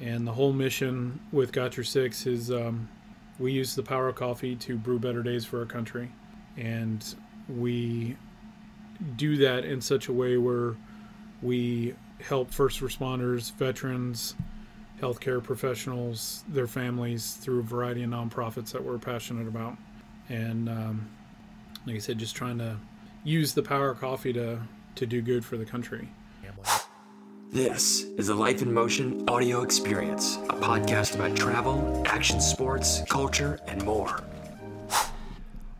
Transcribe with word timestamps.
And 0.00 0.26
the 0.26 0.32
whole 0.32 0.52
mission 0.52 1.20
with 1.30 1.52
Got 1.52 1.76
Your 1.76 1.84
Six 1.84 2.26
is 2.26 2.50
um, 2.50 2.88
we 3.38 3.52
use 3.52 3.74
the 3.74 3.82
power 3.82 4.08
of 4.08 4.16
coffee 4.16 4.56
to 4.56 4.76
brew 4.76 4.98
better 4.98 5.22
days 5.22 5.44
for 5.44 5.58
our 5.58 5.66
country. 5.66 6.10
And 6.56 7.04
we 7.48 8.16
do 9.16 9.36
that 9.38 9.64
in 9.64 9.80
such 9.80 10.08
a 10.08 10.12
way 10.12 10.36
where 10.36 10.76
we 11.42 11.94
help 12.20 12.50
first 12.50 12.80
responders, 12.80 13.52
veterans, 13.54 14.34
healthcare 15.00 15.42
professionals, 15.42 16.44
their 16.48 16.66
families 16.66 17.34
through 17.34 17.60
a 17.60 17.62
variety 17.62 18.02
of 18.02 18.10
nonprofits 18.10 18.72
that 18.72 18.84
we're 18.84 18.98
passionate 18.98 19.48
about. 19.48 19.76
And 20.28 20.68
um, 20.68 21.10
like 21.86 21.96
I 21.96 21.98
said, 21.98 22.18
just 22.18 22.36
trying 22.36 22.58
to 22.58 22.76
use 23.24 23.54
the 23.54 23.62
power 23.62 23.90
of 23.90 24.00
coffee 24.00 24.32
to, 24.34 24.60
to 24.96 25.06
do 25.06 25.22
good 25.22 25.44
for 25.44 25.56
the 25.56 25.64
country. 25.64 26.08
This 27.52 28.04
is 28.16 28.28
a 28.28 28.34
Life 28.36 28.62
in 28.62 28.72
Motion 28.72 29.28
audio 29.28 29.62
experience, 29.62 30.36
a 30.36 30.54
podcast 30.54 31.16
about 31.16 31.36
travel, 31.36 32.00
action 32.06 32.40
sports, 32.40 33.02
culture, 33.08 33.58
and 33.66 33.84
more. 33.84 34.22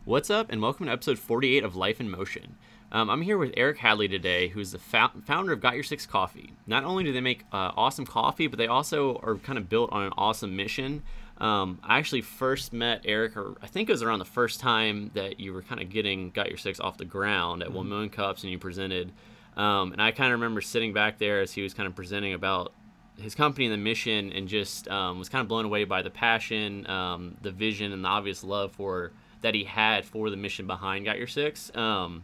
What's 0.03 0.29
up, 0.29 0.51
and 0.51 0.61
welcome 0.61 0.87
to 0.87 0.91
episode 0.91 1.17
48 1.17 1.63
of 1.63 1.77
Life 1.77 2.01
in 2.01 2.11
Motion. 2.11 2.57
Um, 2.91 3.09
I'm 3.09 3.21
here 3.21 3.37
with 3.37 3.53
Eric 3.55 3.77
Hadley 3.77 4.09
today, 4.09 4.49
who's 4.49 4.73
the 4.73 4.79
founder 4.79 5.53
of 5.53 5.61
Got 5.61 5.75
Your 5.75 5.83
Six 5.83 6.05
Coffee. 6.05 6.55
Not 6.67 6.83
only 6.83 7.05
do 7.05 7.13
they 7.13 7.21
make 7.21 7.45
uh, 7.53 7.71
awesome 7.77 8.05
coffee, 8.05 8.47
but 8.47 8.57
they 8.57 8.67
also 8.67 9.21
are 9.23 9.35
kind 9.35 9.57
of 9.57 9.69
built 9.69 9.93
on 9.93 10.03
an 10.03 10.11
awesome 10.17 10.57
mission. 10.57 11.03
Um, 11.37 11.79
I 11.83 11.99
actually 11.99 12.21
first 12.21 12.73
met 12.73 12.99
Eric, 13.05 13.37
or 13.37 13.55
I 13.61 13.67
think 13.67 13.87
it 13.87 13.93
was 13.93 14.03
around 14.03 14.19
the 14.19 14.25
first 14.25 14.59
time 14.59 15.11
that 15.13 15.39
you 15.39 15.53
were 15.53 15.61
kind 15.61 15.81
of 15.81 15.89
getting 15.89 16.31
Got 16.31 16.49
Your 16.49 16.57
Six 16.57 16.81
off 16.81 16.97
the 16.97 17.05
ground 17.05 17.61
at 17.61 17.69
mm-hmm. 17.69 17.77
One 17.77 17.87
Million 17.87 18.09
Cups, 18.09 18.43
and 18.43 18.51
you 18.51 18.59
presented. 18.59 19.13
Um, 19.57 19.91
and 19.91 20.01
I 20.01 20.11
kind 20.11 20.33
of 20.33 20.39
remember 20.39 20.61
sitting 20.61 20.93
back 20.93 21.17
there 21.17 21.41
as 21.41 21.51
he 21.51 21.61
was 21.61 21.73
kind 21.73 21.87
of 21.87 21.95
presenting 21.95 22.33
about 22.33 22.73
his 23.17 23.35
company 23.35 23.65
and 23.65 23.73
the 23.73 23.77
mission, 23.77 24.31
and 24.31 24.47
just 24.47 24.87
um, 24.87 25.19
was 25.19 25.29
kind 25.29 25.41
of 25.41 25.47
blown 25.47 25.65
away 25.65 25.83
by 25.83 26.01
the 26.01 26.09
passion, 26.09 26.89
um, 26.89 27.37
the 27.41 27.51
vision, 27.51 27.91
and 27.91 28.03
the 28.03 28.09
obvious 28.09 28.43
love 28.43 28.71
for 28.71 29.11
that 29.41 29.53
he 29.53 29.63
had 29.63 30.05
for 30.05 30.29
the 30.29 30.37
mission 30.37 30.67
behind 30.67 31.05
Got 31.05 31.17
Your 31.17 31.27
Six. 31.27 31.75
Um, 31.75 32.23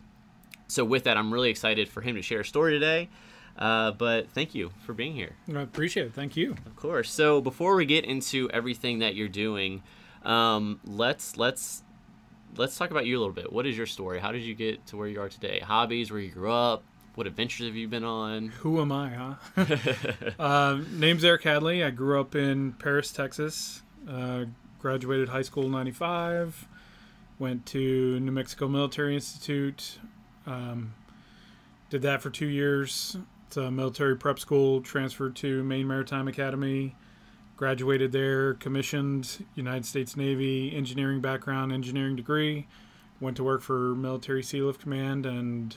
so 0.68 0.84
with 0.84 1.04
that, 1.04 1.18
I'm 1.18 1.34
really 1.34 1.50
excited 1.50 1.90
for 1.90 2.02
him 2.02 2.16
to 2.16 2.22
share 2.22 2.42
a 2.42 2.46
story 2.46 2.74
today. 2.74 3.10
Uh, 3.58 3.92
but 3.92 4.30
thank 4.30 4.54
you 4.54 4.72
for 4.86 4.94
being 4.94 5.14
here. 5.14 5.36
I 5.54 5.62
appreciate 5.62 6.06
it. 6.06 6.14
Thank 6.14 6.38
you. 6.38 6.52
Of 6.66 6.76
course. 6.76 7.12
So 7.12 7.42
before 7.42 7.76
we 7.76 7.86
get 7.86 8.06
into 8.06 8.50
everything 8.52 9.00
that 9.00 9.16
you're 9.16 9.28
doing, 9.28 9.82
um, 10.24 10.80
let's 10.86 11.38
let's 11.38 11.84
let's 12.56 12.78
talk 12.78 12.92
about 12.92 13.08
you 13.08 13.18
a 13.18 13.20
little 13.20 13.34
bit. 13.34 13.52
What 13.52 13.66
is 13.66 13.76
your 13.76 13.88
story? 13.88 14.20
How 14.20 14.32
did 14.32 14.44
you 14.44 14.54
get 14.54 14.86
to 14.88 14.98
where 14.98 15.08
you 15.08 15.20
are 15.22 15.30
today? 15.30 15.60
Hobbies, 15.60 16.12
where 16.12 16.20
you 16.20 16.30
grew 16.30 16.52
up, 16.52 16.84
what 17.18 17.26
adventures 17.26 17.66
have 17.66 17.76
you 17.76 17.88
been 17.88 18.04
on? 18.04 18.50
Who 18.60 18.80
am 18.80 18.92
I, 18.92 19.10
huh? 19.10 19.66
uh, 20.40 20.82
name's 20.92 21.26
Eric 21.26 21.46
Hadley. 21.46 21.84
I 21.84 21.90
grew 21.90 22.22
up 22.22 22.36
in 22.36 22.74
Paris, 22.74 23.12
Texas. 23.12 23.82
Uh, 24.08 24.46
graduated 24.78 25.30
high 25.30 25.42
school 25.42 25.64
in 25.64 25.72
95. 25.72 26.68
Went 27.40 27.66
to 27.66 28.20
New 28.20 28.32
Mexico 28.32 28.68
Military 28.68 29.16
Institute. 29.16 29.98
Um, 30.46 30.94
did 31.90 32.04
that 32.04 32.22
for 32.22 32.30
two 32.30 32.46
years. 32.46 33.18
It's 33.48 33.58
a 33.58 33.72
military 33.72 34.16
prep 34.16 34.38
school. 34.38 34.82
Transferred 34.82 35.36
to 35.38 35.64
Maine 35.64 35.88
Maritime 35.88 36.28
Academy. 36.28 36.96
Graduated 37.56 38.12
there. 38.12 38.54
Commissioned 38.54 39.44
United 39.56 39.88
States 39.88 40.16
Navy 40.16 40.72
engineering 40.76 41.22
background, 41.22 41.74
engineering 41.74 42.16
degree. 42.16 42.68
Went 43.20 43.38
to 43.38 43.44
work 43.44 43.64
for 43.64 43.96
Military 43.96 44.44
Sealift 44.44 44.78
Command, 44.78 45.26
and 45.26 45.76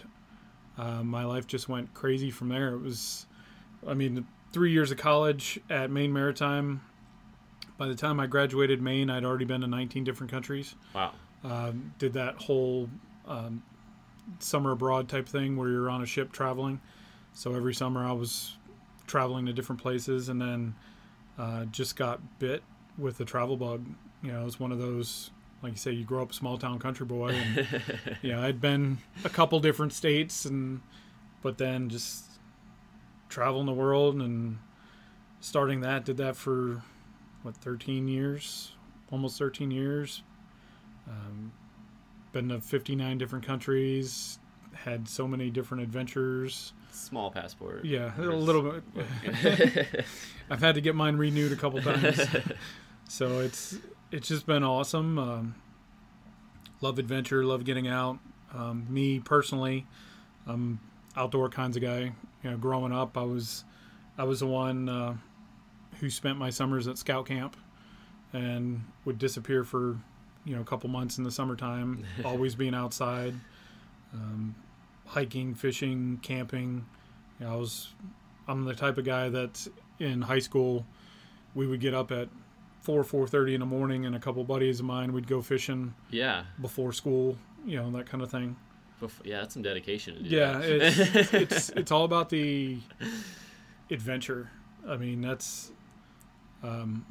uh, 0.79 1.03
my 1.03 1.25
life 1.25 1.47
just 1.47 1.69
went 1.69 1.93
crazy 1.95 2.31
from 2.31 2.49
there. 2.49 2.75
It 2.75 2.81
was, 2.81 3.27
I 3.87 3.95
mean, 3.95 4.27
three 4.53 4.73
years 4.73 4.91
of 4.91 4.99
college 4.99 5.61
at 5.69 5.91
Maine 5.91 6.13
Maritime. 6.13 6.83
By 7.77 7.89
the 7.89 7.95
time 7.95 8.21
I 8.21 8.27
graduated 8.27 8.83
Maine, 8.83 9.11
I'd 9.11 9.25
already 9.25 9.45
been 9.45 9.63
to 9.63 9.67
19 9.67 10.05
different 10.05 10.31
countries. 10.31 10.75
Wow. 10.95 11.13
Um, 11.43 11.95
did 11.99 12.13
that 12.15 12.37
whole 12.37 12.91
um, 13.27 13.63
summer 14.39 14.73
abroad 14.73 15.09
type 15.09 15.29
thing 15.29 15.57
where 15.57 15.69
you're 15.69 15.91
on 15.91 16.03
a 16.03 16.07
ship 16.07 16.33
traveling. 16.33 16.81
So 17.33 17.55
every 17.55 17.75
summer 17.75 18.05
I 18.05 18.13
was 18.13 18.57
traveling 19.07 19.47
to 19.47 19.53
different 19.53 19.81
places, 19.81 20.29
and 20.29 20.41
then 20.41 20.75
uh, 21.39 21.65
just 21.67 21.97
got 21.97 22.21
bit 22.39 22.63
with 22.99 23.19
the 23.19 23.25
travel 23.25 23.57
bug. 23.57 23.85
You 24.23 24.33
know, 24.33 24.43
it 24.43 24.45
was 24.45 24.61
one 24.61 24.73
of 24.73 24.79
those, 24.79 25.31
like 25.63 25.73
you 25.73 25.79
say, 25.79 25.93
you 25.93 26.05
grow 26.05 26.23
up 26.23 26.33
small 26.33 26.57
town 26.57 26.79
country 26.79 27.07
boy, 27.07 27.29
and 27.31 27.67
yeah, 28.23 28.43
I'd 28.43 28.61
been 28.61 28.99
a 29.25 29.29
couple 29.29 29.61
different 29.61 29.93
states, 29.93 30.45
and 30.45 30.81
but 31.43 31.59
then 31.59 31.89
just 31.89 32.25
traveling 33.29 33.67
the 33.67 33.73
world 33.73 34.17
and 34.17 34.59
starting 35.41 35.81
that, 35.81 36.05
did 36.05 36.17
that 36.19 36.37
for 36.37 36.83
what 37.43 37.57
13 37.57 38.09
years, 38.09 38.73
almost 39.11 39.39
13 39.39 39.71
years. 39.71 40.23
Um, 41.09 41.53
been 42.33 42.49
to 42.51 42.61
59 42.61 43.19
different 43.19 43.45
countries, 43.45 44.39
had 44.73 45.09
so 45.09 45.27
many 45.27 45.51
different 45.51 45.83
adventures. 45.83 46.73
Small 46.93 47.31
passport. 47.31 47.85
Yeah, 47.85 48.13
a 48.19 48.23
little 48.23 48.63
bit. 48.63 50.05
I've 50.51 50.61
had 50.61 50.75
to 50.75 50.81
get 50.81 50.95
mine 50.95 51.17
renewed 51.17 51.53
a 51.53 51.57
couple 51.57 51.81
times. 51.81 52.21
so 53.09 53.41
it's 53.41 53.79
it's 54.11 54.29
just 54.29 54.47
been 54.47 54.65
awesome. 54.65 55.19
Um, 55.19 55.55
love 56.81 56.99
adventure, 56.99 57.45
love 57.45 57.65
getting 57.65 57.89
out. 57.89 58.19
Um, 58.55 58.87
me 58.89 59.21
personally, 59.21 59.87
I'm 60.47 60.81
outdoor 61.17 61.49
kinds 61.49 61.77
of 61.77 61.83
guy. 61.83 62.13
You 62.43 62.51
know, 62.51 62.57
growing 62.57 62.93
up, 62.93 63.17
I 63.17 63.23
was 63.23 63.65
I 64.19 64.25
was 64.25 64.41
the 64.41 64.47
one 64.47 64.89
uh, 64.89 65.17
who 66.01 66.11
spent 66.11 66.39
my 66.39 66.51
summers 66.51 66.89
at 66.89 66.99
scout 66.99 67.27
camp 67.27 67.57
and 68.33 68.85
would 69.05 69.19
disappear 69.19 69.65
for 69.65 69.99
you 70.45 70.55
know 70.55 70.61
a 70.61 70.65
couple 70.65 70.89
months 70.91 71.19
in 71.19 71.25
the 71.25 71.31
summertime, 71.31 72.05
always 72.25 72.55
being 72.55 72.75
outside, 72.75 73.35
um, 74.13 74.55
hiking, 75.07 75.55
fishing, 75.55 76.19
camping. 76.23 76.85
You 77.39 77.47
know, 77.47 77.53
I 77.53 77.57
was 77.57 77.95
I'm 78.49 78.65
the 78.65 78.75
type 78.75 78.99
of 78.99 79.05
guy 79.05 79.29
that 79.29 79.67
in 79.99 80.23
high 80.23 80.39
school 80.39 80.85
we 81.55 81.67
would 81.67 81.81
get 81.81 81.95
up 81.95 82.11
at 82.11 82.29
four 82.81 83.05
four 83.05 83.27
thirty 83.27 83.55
in 83.55 83.61
the 83.61 83.67
morning, 83.67 84.07
and 84.07 84.15
a 84.15 84.19
couple 84.19 84.43
buddies 84.45 84.81
of 84.81 84.87
mine 84.87 85.13
we'd 85.13 85.27
go 85.29 85.43
fishing. 85.43 85.95
Yeah. 86.11 86.45
Before 86.61 86.93
school, 86.93 87.37
you 87.65 87.77
know 87.77 87.91
that 87.93 88.07
kind 88.07 88.23
of 88.23 88.31
thing. 88.31 88.57
Before, 88.99 89.27
yeah, 89.27 89.41
that's 89.41 89.55
some 89.55 89.63
dedication. 89.63 90.19
yeah, 90.21 90.61
it's, 90.63 90.99
it's 91.35 91.69
it's 91.71 91.91
all 91.91 92.05
about 92.05 92.29
the 92.29 92.79
adventure. 93.91 94.51
I 94.89 94.97
mean, 94.97 95.21
that's 95.21 95.73
um, 96.63 97.07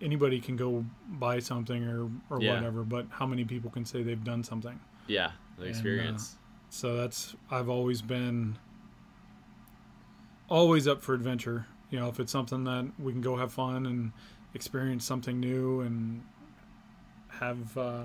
anybody 0.00 0.40
can 0.40 0.56
go 0.56 0.84
buy 1.08 1.38
something 1.38 1.84
or 1.84 2.10
or 2.30 2.40
yeah. 2.40 2.54
whatever, 2.54 2.82
but 2.82 3.06
how 3.10 3.26
many 3.26 3.44
people 3.44 3.70
can 3.70 3.84
say 3.84 4.02
they've 4.02 4.22
done 4.22 4.44
something? 4.44 4.78
Yeah, 5.06 5.32
the 5.58 5.64
experience. 5.64 6.32
And, 6.32 6.38
uh, 6.38 6.44
so 6.70 6.96
that's 6.96 7.34
I've 7.50 7.68
always 7.68 8.02
been 8.02 8.58
always 10.48 10.86
up 10.86 11.02
for 11.02 11.14
adventure. 11.14 11.66
You 11.90 11.98
know, 12.00 12.08
if 12.08 12.20
it's 12.20 12.32
something 12.32 12.64
that 12.64 12.92
we 12.98 13.12
can 13.12 13.22
go 13.22 13.36
have 13.36 13.52
fun 13.52 13.86
and 13.86 14.12
experience 14.54 15.04
something 15.04 15.38
new 15.40 15.80
and 15.80 16.22
have 17.28 17.76
uh, 17.76 18.04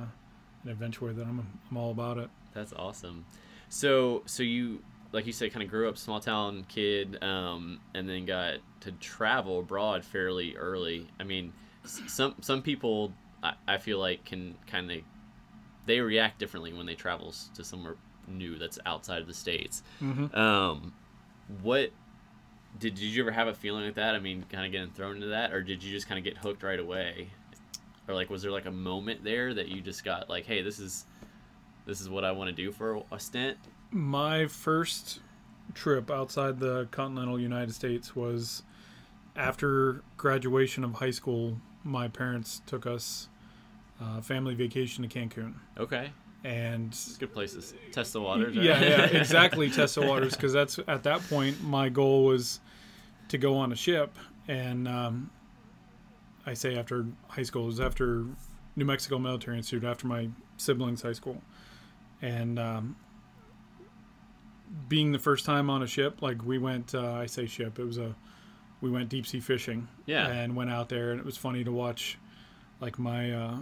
an 0.64 0.70
adventure 0.70 1.06
with 1.06 1.20
it, 1.20 1.28
I'm 1.28 1.48
I'm 1.70 1.78
all 1.78 1.92
about 1.92 2.18
it. 2.18 2.30
That's 2.54 2.74
awesome. 2.74 3.26
So 3.70 4.24
so 4.26 4.44
you 4.44 4.84
like 5.12 5.28
you 5.28 5.32
said, 5.32 5.53
kind 5.53 5.64
of 5.64 5.70
grew 5.70 5.88
up 5.88 5.98
small 5.98 6.20
town 6.20 6.66
kid, 6.68 7.24
um, 7.24 7.80
and 7.94 8.09
then 8.09 8.26
got 8.26 8.56
to 8.82 8.92
travel 8.94 9.59
abroad 9.59 10.03
fairly 10.03 10.56
early. 10.56 11.08
I 11.20 11.24
mean, 11.24 11.53
some 11.86 12.36
some 12.42 12.62
people 12.62 13.14
I, 13.42 13.53
I 13.68 13.78
feel 13.78 14.00
like 14.00 14.26
can 14.26 14.56
kind 14.68 14.92
of 14.92 15.00
they 15.86 16.00
react 16.00 16.40
differently 16.40 16.74
when 16.74 16.86
they 16.86 16.96
travel 16.96 17.34
to 17.56 17.64
somewhere 17.64 17.96
new 18.28 18.58
that's 18.58 18.80
outside 18.86 19.22
of 19.22 19.28
the 19.28 19.34
states. 19.34 19.84
Mm-hmm. 20.02 20.36
Um, 20.36 20.94
what 21.62 21.92
did, 22.79 22.95
did 22.95 23.01
you 23.01 23.23
ever 23.23 23.31
have 23.31 23.47
a 23.47 23.53
feeling 23.53 23.85
like 23.85 23.95
that? 23.95 24.16
I 24.16 24.19
mean, 24.19 24.45
kind 24.50 24.66
of 24.66 24.72
getting 24.72 24.91
thrown 24.91 25.16
into 25.16 25.28
that, 25.28 25.53
or 25.53 25.61
did 25.61 25.84
you 25.84 25.91
just 25.91 26.08
kind 26.08 26.17
of 26.17 26.23
get 26.23 26.37
hooked 26.37 26.64
right 26.64 26.79
away? 26.79 27.29
Or 28.08 28.16
like, 28.16 28.29
was 28.29 28.41
there 28.41 28.52
like 28.52 28.66
a 28.66 28.72
moment 28.72 29.23
there 29.23 29.53
that 29.53 29.70
you 29.70 29.81
just 29.81 30.03
got 30.03 30.29
like, 30.29 30.46
hey, 30.46 30.61
this 30.61 30.79
is 30.79 31.05
this 31.85 32.02
is 32.02 32.09
what 32.09 32.23
I 32.23 32.31
want 32.31 32.49
to 32.49 32.55
do 32.55 32.72
for 32.72 33.03
a 33.11 33.20
stint? 33.20 33.58
My 33.91 34.47
first 34.47 35.20
trip 35.73 36.09
outside 36.09 36.59
the 36.59 36.87
continental 36.91 37.40
United 37.40 37.73
States 37.73 38.16
was 38.16 38.64
after 39.35 40.03
graduation 40.17 40.84
of 40.84 40.96
high 40.96 41.11
school 41.11 41.58
my 41.84 42.08
parents 42.08 42.61
took 42.66 42.85
us 42.85 43.28
uh, 44.02 44.22
family 44.22 44.55
vacation 44.55 45.08
to 45.08 45.19
Cancun. 45.19 45.53
Okay. 45.78 46.11
And 46.43 46.91
it's 46.91 47.16
a 47.16 47.19
good 47.19 47.34
places. 47.34 47.73
Test 47.91 48.13
the 48.13 48.22
waters. 48.22 48.55
Right? 48.55 48.66
Yeah, 48.66 48.81
yeah, 48.81 49.05
exactly. 49.19 49.69
test 49.69 49.95
the 49.95 50.01
waters 50.01 50.35
because 50.35 50.51
that's 50.51 50.78
at 50.87 51.03
that 51.03 51.22
point 51.29 51.63
my 51.63 51.87
goal 51.90 52.25
was 52.25 52.59
to 53.29 53.37
go 53.37 53.55
on 53.55 53.72
a 53.72 53.75
ship, 53.75 54.17
and 54.47 54.87
um, 54.87 55.31
I 56.45 56.53
say 56.53 56.78
after 56.78 57.05
high 57.29 57.43
school 57.43 57.63
it 57.63 57.67
was 57.67 57.79
after 57.79 58.25
New 58.75 58.84
Mexico 58.85 59.17
Military 59.19 59.57
Institute 59.57 59.85
after 59.85 60.05
my 60.05 60.28
siblings' 60.57 61.01
high 61.01 61.13
school, 61.13 61.41
and 62.22 62.59
um, 62.59 62.97
being 64.90 65.13
the 65.13 65.19
first 65.19 65.45
time 65.45 65.69
on 65.69 65.81
a 65.81 65.87
ship, 65.87 66.22
like 66.22 66.43
we 66.43 66.57
went, 66.57 66.93
uh, 66.93 67.13
I 67.13 67.25
say 67.25 67.45
ship, 67.45 67.79
it 67.79 67.85
was 67.85 67.97
a 67.97 68.16
we 68.84 68.91
went 68.91 69.07
deep 69.07 69.25
sea 69.25 69.40
fishing. 69.40 69.87
Yeah. 70.05 70.28
And 70.28 70.55
went 70.55 70.69
out 70.69 70.90
there, 70.90 71.11
and 71.11 71.19
it 71.19 71.25
was 71.25 71.37
funny 71.37 71.63
to 71.63 71.72
watch, 71.72 72.17
like 72.81 72.99
my 72.99 73.31
uh, 73.31 73.57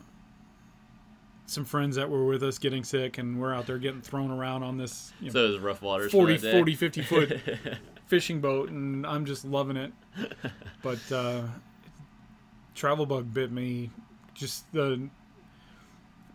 some 1.51 1.65
friends 1.65 1.97
that 1.97 2.09
were 2.09 2.25
with 2.25 2.43
us 2.43 2.57
getting 2.57 2.83
sick, 2.83 3.17
and 3.17 3.39
we're 3.39 3.53
out 3.53 3.67
there 3.67 3.77
getting 3.77 4.01
thrown 4.01 4.31
around 4.31 4.63
on 4.63 4.77
this 4.77 5.11
you 5.19 5.31
know, 5.31 5.55
So 5.55 5.59
rough 5.59 5.81
waters. 5.81 6.11
40 6.11 6.37
for 6.37 6.51
40 6.51 6.75
50 6.75 7.01
foot 7.03 7.41
fishing 8.07 8.39
boat, 8.39 8.69
and 8.69 9.05
I'm 9.05 9.25
just 9.25 9.43
loving 9.43 9.75
it. 9.77 9.91
But 10.81 10.99
uh, 11.11 11.43
travel 12.73 13.05
bug 13.05 13.33
bit 13.33 13.51
me. 13.51 13.91
Just 14.33 14.71
the 14.71 15.09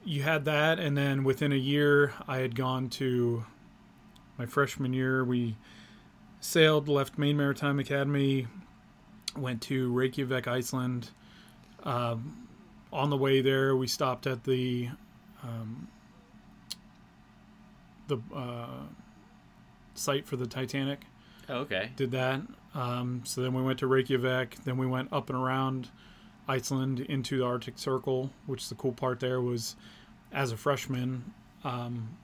you 0.05 0.23
had 0.23 0.45
that, 0.45 0.79
and 0.79 0.97
then 0.97 1.25
within 1.25 1.53
a 1.53 1.57
year, 1.57 2.13
I 2.29 2.39
had 2.39 2.55
gone 2.55 2.89
to 2.91 3.45
my 4.39 4.47
freshman 4.47 4.93
year. 4.93 5.25
We 5.25 5.57
sailed, 6.41 6.89
left 6.89 7.19
Maine 7.19 7.37
Maritime 7.37 7.81
Academy, 7.81 8.47
went 9.37 9.63
to 9.63 9.91
Reykjavik, 9.93 10.47
Iceland. 10.47 11.11
Um, 11.83 12.47
on 12.93 13.11
the 13.11 13.17
way 13.17 13.41
there, 13.41 13.77
we 13.77 13.87
stopped 13.89 14.27
at 14.27 14.45
the 14.45 14.91
um, 15.43 15.89
the 18.09 18.19
uh, 18.35 18.85
site 19.95 20.27
for 20.27 20.37
the 20.37 20.47
Titanic 20.47 21.01
Oh, 21.49 21.59
okay. 21.59 21.91
did 21.97 22.11
that. 22.13 22.41
Um, 22.75 23.23
so 23.25 23.41
then 23.43 23.55
we 23.55 23.63
went 23.63 23.79
to 23.81 23.87
Reykjavik. 23.87 24.65
Then 24.65 24.77
we 24.77 24.87
went 24.87 25.13
up 25.13 25.31
and 25.31 25.39
around 25.39 25.89
Iceland 26.49 27.01
into 27.01 27.39
the 27.39 27.45
Arctic 27.45 27.79
Circle, 27.79 28.31
which 28.47 28.69
the 28.69 28.75
cool 28.75 28.93
part 28.93 29.21
there 29.21 29.41
was, 29.41 29.77
as 30.33 30.53
a 30.53 30.57
freshman, 30.57 31.33
um, 31.65 32.17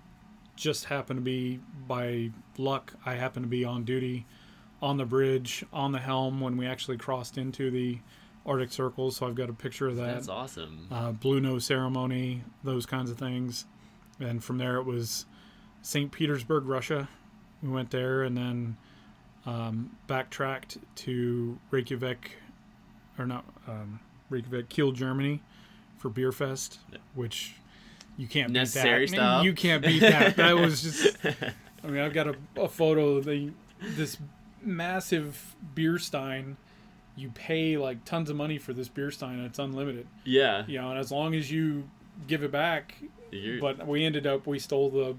just 0.57 0.85
happened 0.87 1.19
to 1.19 1.23
be 1.23 1.61
by 1.89 2.31
luck. 2.59 2.95
I 3.07 3.15
happened 3.15 3.45
to 3.45 3.49
be 3.49 3.65
on 3.65 3.85
duty 3.85 4.27
on 4.83 4.97
the 4.97 5.05
bridge 5.05 5.65
on 5.73 5.93
the 5.93 5.99
helm 6.01 6.41
when 6.41 6.57
we 6.57 6.67
actually 6.67 6.97
crossed 6.97 7.39
into 7.39 7.71
the 7.71 7.99
Arctic 8.47 8.73
Circle. 8.73 9.11
So 9.13 9.27
I've 9.27 9.35
got 9.35 9.49
a 9.51 9.53
picture 9.53 9.89
of 9.89 9.97
that 9.97 10.15
That's 10.15 10.29
awesome. 10.29 10.89
uh, 10.91 11.13
blue 11.13 11.41
nose 11.41 11.65
ceremony, 11.65 12.43
those 12.65 12.87
kinds 12.87 13.11
of 13.11 13.19
things. 13.19 13.67
And 14.21 14.43
from 14.43 14.59
there, 14.59 14.77
it 14.77 14.85
was 14.85 15.27
St. 15.83 16.11
Petersburg, 16.13 16.67
Russia. 16.67 17.09
We 17.63 17.69
went 17.71 17.91
there 17.91 18.23
and 18.23 18.37
then 18.37 18.77
um, 19.47 19.97
backtracked 20.07 20.79
to 20.97 21.59
Reykjavik, 21.71 22.37
or 23.19 23.27
not 23.27 23.45
um, 23.69 24.01
Reykjavik, 24.31 24.69
Kiel, 24.69 24.93
Germany, 24.93 25.41
for 25.99 26.09
Beer 26.09 26.33
Fest, 26.33 26.79
which 27.15 27.55
you 28.17 28.27
can't 28.27 28.53
Necessary 28.53 29.07
beat 29.07 29.11
that. 29.13 29.17
stop. 29.17 29.45
You 29.45 29.53
can't 29.53 29.83
beat 29.85 30.01
that. 30.01 30.37
That 30.37 30.57
was 30.57 30.83
just. 30.83 31.17
I 31.85 31.87
mean, 31.89 32.01
I've 32.03 32.13
got 32.13 32.29
a, 32.29 32.37
a 32.57 32.69
photo 32.69 33.17
of 33.17 33.25
the 33.25 33.51
this 33.81 34.19
massive 34.63 35.55
beer 35.75 35.99
stein. 35.99 36.57
You 37.17 37.31
pay 37.31 37.77
like 37.77 38.05
tons 38.05 38.31
of 38.31 38.37
money 38.37 38.59
for 38.59 38.73
this 38.73 38.89
beer 38.89 39.11
stein, 39.11 39.35
and 39.35 39.47
it's 39.47 39.59
unlimited 39.59 40.07
yeah. 40.25 40.65
you 40.67 40.81
know, 40.81 40.91
and 40.91 40.99
as 40.99 41.11
long 41.13 41.35
as 41.35 41.51
you 41.51 41.89
give 42.27 42.43
it 42.43 42.51
back. 42.53 42.97
You're- 43.31 43.61
But 43.61 43.87
we 43.87 44.05
ended 44.05 44.27
up 44.27 44.47
we 44.47 44.59
stole 44.59 44.91
the 44.91 45.17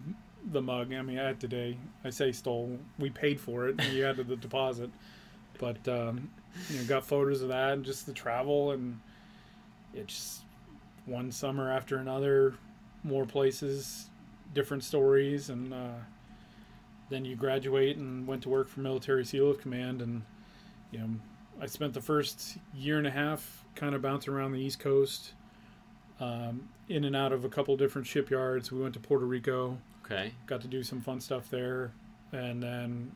the 0.51 0.61
mug. 0.61 0.93
I 0.93 1.01
mean, 1.01 1.17
at 1.17 1.39
today 1.39 1.77
I 2.03 2.09
say 2.09 2.31
stole. 2.31 2.77
We 2.99 3.09
paid 3.09 3.39
for 3.39 3.67
it. 3.67 3.75
and 3.79 3.93
You 3.93 4.05
added 4.05 4.27
the 4.27 4.35
deposit, 4.35 4.89
but 5.59 5.87
um, 5.87 6.29
you 6.69 6.77
know, 6.79 6.85
got 6.85 7.05
photos 7.05 7.41
of 7.41 7.49
that 7.49 7.73
and 7.73 7.85
just 7.85 8.05
the 8.05 8.13
travel 8.13 8.71
and 8.71 8.99
it's 9.93 10.41
one 11.05 11.31
summer 11.31 11.71
after 11.71 11.97
another, 11.97 12.55
more 13.03 13.25
places, 13.25 14.09
different 14.53 14.83
stories, 14.83 15.49
and 15.49 15.73
uh, 15.73 15.89
then 17.09 17.25
you 17.25 17.35
graduate 17.35 17.97
and 17.97 18.25
went 18.27 18.41
to 18.43 18.49
work 18.49 18.67
for 18.67 18.79
Military 18.79 19.23
Sealift 19.23 19.59
Command 19.61 20.01
and 20.01 20.23
you 20.91 20.99
know, 20.99 21.09
I 21.63 21.65
spent 21.67 21.93
the 21.93 22.01
first 22.01 22.57
year 22.75 22.97
and 22.97 23.07
a 23.07 23.11
half 23.11 23.63
kind 23.73 23.95
of 23.95 24.01
bouncing 24.01 24.33
around 24.33 24.51
the 24.51 24.59
East 24.59 24.79
Coast, 24.79 25.31
um, 26.19 26.67
in 26.89 27.05
and 27.05 27.15
out 27.15 27.31
of 27.31 27.45
a 27.45 27.49
couple 27.49 27.77
different 27.77 28.05
shipyards. 28.05 28.69
We 28.69 28.81
went 28.81 28.93
to 28.95 28.99
Puerto 28.99 29.25
Rico, 29.25 29.77
okay. 30.03 30.33
got 30.45 30.59
to 30.61 30.67
do 30.67 30.83
some 30.83 30.99
fun 30.99 31.21
stuff 31.21 31.49
there, 31.49 31.93
and 32.33 32.61
then 32.61 33.13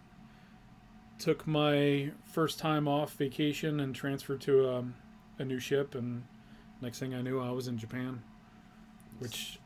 took 1.19 1.45
my 1.45 2.11
first 2.23 2.57
time 2.57 2.87
off 2.87 3.15
vacation 3.15 3.81
and 3.81 3.93
transferred 3.93 4.39
to 4.41 4.69
um, 4.75 4.95
a 5.39 5.43
new 5.43 5.59
ship. 5.59 5.93
And 5.93 6.23
next 6.79 6.99
thing 6.99 7.13
I 7.13 7.21
knew, 7.21 7.41
I 7.41 7.51
was 7.51 7.67
in 7.67 7.77
Japan, 7.77 8.23
which 9.19 9.59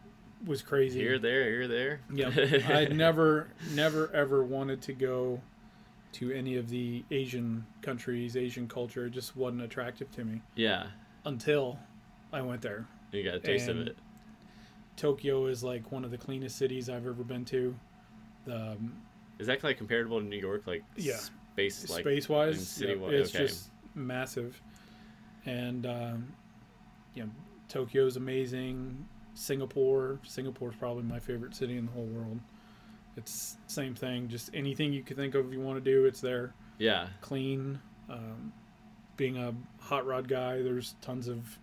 was 0.43 0.63
crazy. 0.63 0.99
Here, 0.99 1.19
there, 1.19 1.43
here, 1.43 1.67
there. 1.67 2.01
Yeah, 2.11 2.29
I'd 2.75 2.97
never, 2.97 3.49
never, 3.75 4.11
ever 4.11 4.43
wanted 4.43 4.81
to 4.83 4.93
go 4.93 5.39
to 6.13 6.31
any 6.31 6.57
of 6.57 6.69
the 6.69 7.03
Asian 7.11 7.65
countries, 7.81 8.35
Asian 8.35 8.67
culture. 8.67 9.05
It 9.05 9.11
just 9.11 9.35
wasn't 9.35 9.61
attractive 9.61 10.11
to 10.11 10.25
me 10.25 10.41
Yeah. 10.55 10.87
until 11.25 11.79
I 12.33 12.41
went 12.41 12.61
there. 12.61 12.85
You 13.11 13.23
got 13.23 13.35
a 13.35 13.39
taste 13.39 13.69
of 13.69 13.77
it. 13.79 13.97
Tokyo 14.97 15.45
is 15.47 15.63
like 15.63 15.91
one 15.91 16.03
of 16.03 16.11
the 16.11 16.17
cleanest 16.17 16.57
cities 16.57 16.89
I've 16.89 17.07
ever 17.07 17.23
been 17.23 17.45
to. 17.45 17.75
The 18.45 18.71
um, 18.71 19.01
Is 19.39 19.47
that 19.47 19.63
like 19.63 19.77
comparable 19.77 20.19
to 20.19 20.25
New 20.25 20.37
York? 20.37 20.67
Like 20.67 20.83
Yeah. 20.95 21.17
space, 21.53 21.89
like 21.89 22.01
space 22.01 22.29
wise, 22.29 22.57
and 22.57 22.65
city-wise, 22.67 23.13
it's 23.13 23.35
okay. 23.35 23.45
just 23.45 23.69
massive. 23.95 24.61
And 25.45 25.85
um, 25.85 26.33
you 27.15 27.23
know, 27.23 27.29
Tokyo's 27.69 28.17
amazing. 28.17 29.05
Singapore, 29.33 30.19
Singapore's 30.23 30.75
probably 30.75 31.03
my 31.03 31.19
favorite 31.19 31.55
city 31.55 31.77
in 31.77 31.85
the 31.85 31.91
whole 31.93 32.05
world. 32.05 32.39
It's 33.17 33.57
same 33.67 33.93
thing. 33.93 34.27
Just 34.29 34.49
anything 34.53 34.93
you 34.93 35.03
could 35.03 35.17
think 35.17 35.35
of, 35.35 35.51
you 35.53 35.59
want 35.59 35.83
to 35.83 35.91
do, 35.91 36.05
it's 36.05 36.21
there. 36.21 36.53
yeah. 36.79 37.07
clean. 37.21 37.79
Um, 38.09 38.51
being 39.17 39.37
a 39.37 39.53
hot 39.79 40.05
rod 40.05 40.27
guy, 40.27 40.61
there's 40.61 40.95
tons 41.01 41.27
of 41.27 41.59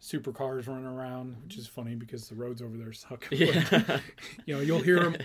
supercars 0.00 0.68
running 0.68 0.86
around, 0.86 1.36
which 1.44 1.56
is 1.56 1.66
funny 1.66 1.94
because 1.94 2.28
the 2.28 2.34
roads 2.34 2.62
over 2.62 2.76
there 2.76 2.92
suck. 2.92 3.26
Yeah. 3.30 4.00
you 4.46 4.54
know, 4.54 4.60
you'll 4.60 4.80
hear 4.80 5.02
them 5.02 5.16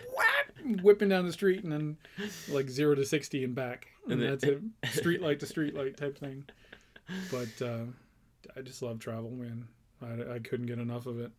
whipping 0.82 1.10
down 1.10 1.26
the 1.26 1.34
street 1.34 1.64
and 1.64 1.72
then 1.72 1.98
like 2.50 2.70
zero 2.70 2.96
to 2.96 3.06
sixty 3.06 3.44
and 3.44 3.54
back, 3.56 3.88
and, 4.06 4.14
And 4.14 4.32
that's 4.32 4.44
it, 4.44 4.62
street 4.92 5.22
light 5.22 5.40
to 5.42 5.46
street 5.46 5.76
light 5.76 5.98
type 5.98 6.18
thing. 6.18 6.46
But 7.30 7.66
uh, 7.66 7.86
I 8.56 8.62
just 8.62 8.82
love 8.82 9.00
travel, 9.00 9.32
man. 9.32 9.68
I, 10.02 10.36
I 10.36 10.40
couldn't 10.40 10.68
get 10.68 10.80
enough 10.80 11.06
of 11.06 11.20
it. 11.20 11.32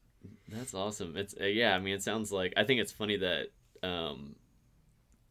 That's 0.48 0.74
awesome. 0.74 1.16
It's 1.16 1.34
uh, 1.40 1.46
yeah. 1.46 1.74
I 1.74 1.78
mean, 1.78 1.94
it 1.94 2.02
sounds 2.02 2.30
like 2.30 2.52
I 2.56 2.64
think 2.64 2.80
it's 2.80 2.92
funny 2.92 3.16
that 3.16 3.46
um, 3.82 4.34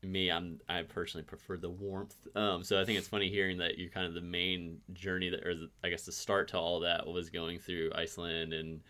me, 0.03 0.31
I'm 0.31 0.59
I 0.67 0.81
personally 0.83 1.23
prefer 1.23 1.57
the 1.57 1.69
warmth. 1.69 2.15
Um, 2.35 2.63
so 2.63 2.81
I 2.81 2.85
think 2.85 2.97
it's 2.97 3.07
funny 3.07 3.29
hearing 3.29 3.57
that 3.59 3.77
you're 3.77 3.89
kind 3.89 4.07
of 4.07 4.13
the 4.13 4.21
main 4.21 4.79
journey 4.93 5.29
that, 5.29 5.45
or 5.45 5.53
the, 5.53 5.69
I 5.83 5.89
guess 5.89 6.03
the 6.03 6.11
start 6.11 6.47
to 6.49 6.57
all 6.57 6.79
that 6.81 7.05
was 7.05 7.29
going 7.29 7.59
through 7.59 7.91
Iceland 7.95 8.53
and 8.53 8.81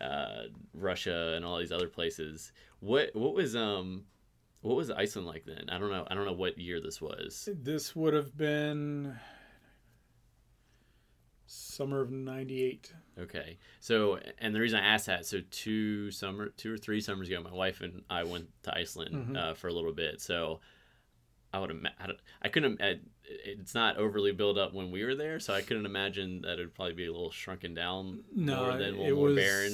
uh, 0.00 0.44
Russia 0.72 1.34
and 1.36 1.44
all 1.44 1.58
these 1.58 1.72
other 1.72 1.88
places. 1.88 2.52
What 2.80 3.14
what 3.14 3.34
was 3.34 3.54
um 3.56 4.04
what 4.62 4.76
was 4.76 4.90
Iceland 4.90 5.26
like 5.26 5.44
then? 5.44 5.68
I 5.70 5.78
don't 5.78 5.90
know. 5.90 6.06
I 6.10 6.14
don't 6.14 6.24
know 6.24 6.32
what 6.32 6.58
year 6.58 6.80
this 6.80 7.00
was. 7.00 7.48
This 7.52 7.94
would 7.94 8.14
have 8.14 8.36
been 8.36 9.18
summer 11.50 12.00
of 12.00 12.10
'98. 12.10 12.92
Okay. 13.18 13.58
So, 13.80 14.18
and 14.38 14.54
the 14.54 14.60
reason 14.60 14.78
I 14.78 14.86
asked 14.86 15.06
that, 15.06 15.26
so 15.26 15.40
two 15.50 16.10
summer, 16.10 16.48
two 16.56 16.72
or 16.72 16.76
three 16.76 17.00
summers 17.00 17.28
ago, 17.28 17.42
my 17.42 17.52
wife 17.52 17.80
and 17.80 18.02
I 18.10 18.24
went 18.24 18.48
to 18.64 18.76
Iceland 18.76 19.14
Mm-hmm. 19.14 19.36
uh, 19.36 19.54
for 19.54 19.68
a 19.68 19.72
little 19.72 19.92
bit. 19.92 20.20
So, 20.20 20.60
I 21.52 21.58
would 21.60 21.70
ima- 21.70 21.92
I 21.98 22.08
I 22.42 22.48
couldn't. 22.48 22.80
I, 22.82 23.00
it's 23.24 23.74
not 23.74 23.96
overly 23.96 24.32
built 24.32 24.56
up 24.58 24.72
when 24.74 24.90
we 24.90 25.04
were 25.04 25.14
there, 25.14 25.40
so 25.40 25.52
I 25.54 25.60
couldn't 25.62 25.86
imagine 25.86 26.42
that 26.42 26.54
it'd 26.54 26.74
probably 26.74 26.94
be 26.94 27.06
a 27.06 27.12
little 27.12 27.30
shrunken 27.30 27.74
down 27.74 28.20
No, 28.34 28.64
more 28.66 28.72
than 28.78 28.94
a 28.96 29.02
it 29.02 29.14
more 29.14 29.24
was 29.24 29.36
barren. 29.36 29.72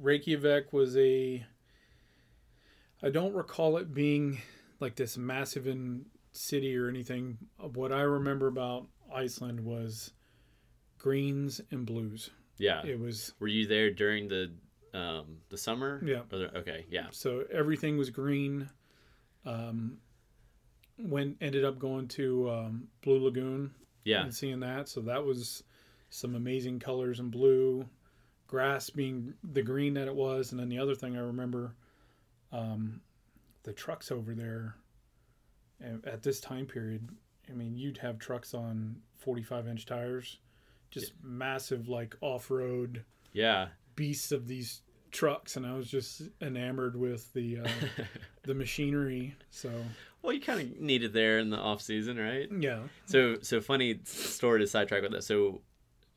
Reykjavik 0.00 0.72
was 0.72 0.96
a. 0.96 1.44
I 3.02 3.10
don't 3.10 3.34
recall 3.34 3.76
it 3.76 3.92
being 3.92 4.38
like 4.80 4.94
this 4.96 5.16
massive 5.16 5.66
in 5.66 6.06
city 6.32 6.76
or 6.76 6.88
anything. 6.88 7.38
What 7.58 7.92
I 7.92 8.00
remember 8.02 8.46
about 8.46 8.86
Iceland 9.14 9.60
was 9.60 10.12
greens 11.06 11.60
and 11.70 11.86
blues. 11.86 12.30
Yeah. 12.58 12.84
It 12.84 12.98
was 12.98 13.32
Were 13.38 13.46
you 13.46 13.66
there 13.68 13.90
during 13.92 14.26
the 14.28 14.50
um 14.92 15.38
the 15.50 15.56
summer? 15.56 16.02
Yeah. 16.04 16.22
Or 16.32 16.38
the- 16.38 16.58
okay. 16.58 16.84
Yeah. 16.90 17.06
so 17.12 17.44
everything 17.52 17.96
was 17.96 18.10
green. 18.10 18.68
Um, 19.44 19.98
when 20.98 21.36
ended 21.40 21.64
up 21.64 21.78
going 21.78 22.08
to 22.08 22.50
um, 22.50 22.88
Blue 23.02 23.22
Lagoon 23.22 23.70
Yeah. 24.04 24.22
and 24.24 24.34
seeing 24.34 24.58
that. 24.60 24.88
So 24.88 25.00
that 25.02 25.24
was 25.24 25.62
some 26.10 26.34
amazing 26.34 26.80
colors 26.80 27.20
in 27.20 27.28
blue, 27.30 27.86
grass 28.48 28.90
being 28.90 29.34
the 29.52 29.62
green 29.62 29.94
that 29.94 30.08
it 30.08 30.14
was, 30.14 30.50
and 30.50 30.58
then 30.58 30.68
the 30.68 30.78
other 30.80 30.94
thing 30.96 31.16
I 31.16 31.20
remember, 31.20 31.76
um, 32.50 33.00
the 33.62 33.72
trucks 33.72 34.10
over 34.10 34.34
there. 34.34 34.74
At 36.04 36.22
this 36.22 36.40
time 36.40 36.64
period, 36.66 37.06
I 37.50 37.52
mean, 37.52 37.76
you'd 37.76 37.98
have 37.98 38.18
trucks 38.18 38.54
on 38.54 38.96
forty-five 39.18 39.68
inch 39.68 39.84
tires, 39.84 40.38
just 40.90 41.12
massive 41.22 41.88
like 41.88 42.16
off-road 42.20 43.04
Yeah. 43.32 43.68
beasts 43.94 44.32
of 44.32 44.46
these 44.48 44.82
trucks, 45.10 45.56
and 45.56 45.66
I 45.66 45.74
was 45.74 45.90
just 45.90 46.22
enamored 46.40 46.96
with 46.96 47.32
the 47.32 47.60
uh, 47.60 47.68
the 48.42 48.54
machinery. 48.54 49.34
So 49.50 49.70
well, 50.22 50.32
you 50.32 50.40
kind 50.40 50.60
of 50.60 50.80
need 50.80 51.02
it 51.04 51.12
there 51.12 51.38
in 51.38 51.50
the 51.50 51.56
off 51.58 51.80
season, 51.80 52.16
right? 52.18 52.48
yeah, 52.60 52.80
So 53.06 53.38
so 53.42 53.60
funny 53.60 54.00
story 54.04 54.60
to 54.60 54.66
sidetrack 54.66 55.02
with 55.02 55.12
that. 55.12 55.22
So 55.24 55.62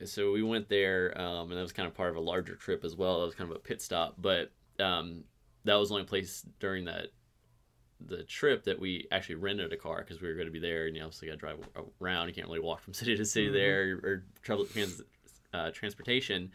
so 0.06 0.32
we 0.32 0.42
went 0.44 0.70
there, 0.70 1.20
um, 1.20 1.50
and 1.52 1.58
that 1.58 1.62
was 1.62 1.74
kind 1.74 1.88
of 1.88 1.94
part 1.94 2.10
of 2.10 2.16
a 2.16 2.22
larger 2.22 2.56
trip 2.56 2.84
as 2.86 2.96
well. 2.96 3.20
That 3.20 3.26
was 3.26 3.36
kind 3.36 3.50
of 3.50 3.56
a 3.56 3.60
pit 3.60 3.82
stop, 3.82 4.16
but 4.18 4.52
um, 4.80 5.26
that 5.66 5.76
was 5.76 5.90
the 5.90 5.96
only 5.96 6.06
place 6.08 6.46
during 6.60 6.86
that 6.86 7.08
the 8.08 8.24
trip 8.24 8.64
that 8.64 8.80
we 8.80 9.08
actually 9.12 9.36
rented 9.36 9.74
a 9.74 9.78
car 9.78 10.00
because 10.00 10.22
we 10.22 10.28
were 10.28 10.34
going 10.36 10.48
to 10.48 10.52
be 10.52 10.60
there, 10.60 10.88
and 10.88 10.96
you 10.96 11.02
obviously 11.04 11.28
got 11.28 11.34
to 11.34 11.38
drive 11.40 11.58
around. 12.02 12.28
You 12.28 12.34
can't 12.34 12.48
really 12.48 12.60
walk 12.60 12.82
from 12.82 12.94
city 12.96 13.16
to 13.18 13.26
city 13.26 13.50
Mhm. 13.50 13.54
there 13.54 13.92
or 14.04 14.24
trouble 14.42 14.66
trans, 14.66 15.02
uh, 15.54 15.72
transportation. 15.72 16.52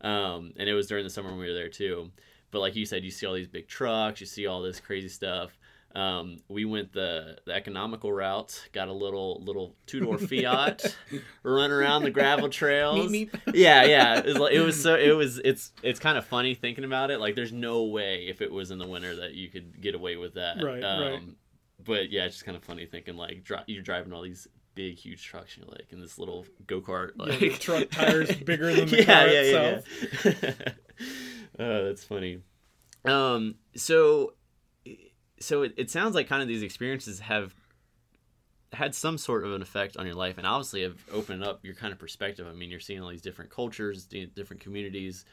Um, 0.00 0.52
and 0.56 0.68
it 0.68 0.74
was 0.74 0.86
during 0.86 1.04
the 1.04 1.10
summer 1.10 1.30
when 1.30 1.38
we 1.38 1.46
were 1.48 1.54
there 1.54 1.68
too. 1.68 2.10
But 2.50 2.60
like 2.60 2.76
you 2.76 2.86
said, 2.86 3.02
you 3.04 3.10
see 3.10 3.26
all 3.26 3.34
these 3.34 3.48
big 3.48 3.66
trucks, 3.66 4.20
you 4.20 4.26
see 4.26 4.46
all 4.46 4.62
this 4.62 4.78
crazy 4.78 5.08
stuff. 5.08 5.58
Um, 5.94 6.38
we 6.48 6.64
went 6.64 6.92
the, 6.92 7.38
the 7.46 7.52
economical 7.52 8.12
route, 8.12 8.68
got 8.72 8.88
a 8.88 8.92
little 8.92 9.40
little 9.44 9.76
two 9.86 10.00
door 10.00 10.18
Fiat, 10.28 10.96
run 11.44 11.70
around 11.70 12.02
the 12.02 12.10
gravel 12.10 12.48
trails. 12.48 13.12
Meep, 13.12 13.30
Yeah, 13.54 13.84
yeah. 13.84 14.18
It 14.18 14.26
was, 14.26 14.36
like, 14.38 14.52
it 14.52 14.60
was 14.60 14.82
so 14.82 14.96
it 14.96 15.12
was 15.12 15.38
it's 15.38 15.72
it's 15.82 16.00
kind 16.00 16.18
of 16.18 16.24
funny 16.24 16.54
thinking 16.54 16.84
about 16.84 17.10
it. 17.10 17.20
Like, 17.20 17.36
there's 17.36 17.52
no 17.52 17.84
way 17.84 18.26
if 18.26 18.42
it 18.42 18.50
was 18.50 18.72
in 18.72 18.78
the 18.78 18.88
winter 18.88 19.14
that 19.16 19.34
you 19.34 19.48
could 19.48 19.80
get 19.80 19.94
away 19.94 20.16
with 20.16 20.34
that. 20.34 20.62
Right, 20.62 20.82
um, 20.82 21.00
right. 21.02 21.22
But 21.84 22.10
yeah, 22.10 22.24
it's 22.24 22.36
just 22.36 22.44
kind 22.44 22.56
of 22.56 22.64
funny 22.64 22.86
thinking 22.86 23.16
like 23.16 23.44
dri- 23.44 23.58
you're 23.66 23.82
driving 23.82 24.12
all 24.12 24.22
these 24.22 24.48
big, 24.74 24.96
huge 24.96 25.24
trucks. 25.24 25.56
And 25.56 25.64
you're 25.64 25.72
like 25.72 25.92
in 25.92 26.00
this 26.00 26.18
little 26.18 26.44
go 26.66 26.80
kart. 26.80 27.12
Like 27.16 27.38
the 27.38 27.50
truck 27.50 27.88
tires 27.90 28.34
bigger 28.34 28.74
than 28.74 28.88
the 28.88 29.04
car 29.04 29.26
itself. 29.28 30.24
yeah. 30.24 31.64
oh, 31.64 31.84
that's 31.84 32.04
funny. 32.04 32.40
Um, 33.04 33.56
so, 33.76 34.32
so 35.44 35.62
it, 35.62 35.74
it 35.76 35.90
sounds 35.90 36.14
like 36.14 36.28
kind 36.28 36.42
of 36.42 36.48
these 36.48 36.62
experiences 36.62 37.20
have 37.20 37.54
had 38.72 38.94
some 38.94 39.18
sort 39.18 39.44
of 39.44 39.52
an 39.52 39.62
effect 39.62 39.96
on 39.96 40.06
your 40.06 40.14
life, 40.16 40.36
and 40.38 40.46
obviously 40.46 40.82
have 40.82 40.98
opened 41.12 41.44
up 41.44 41.64
your 41.64 41.74
kind 41.74 41.92
of 41.92 41.98
perspective. 41.98 42.46
I 42.48 42.52
mean, 42.52 42.70
you're 42.70 42.80
seeing 42.80 43.00
all 43.02 43.08
these 43.10 43.22
different 43.22 43.50
cultures, 43.50 44.06
different 44.34 44.60
communities, 44.62 45.24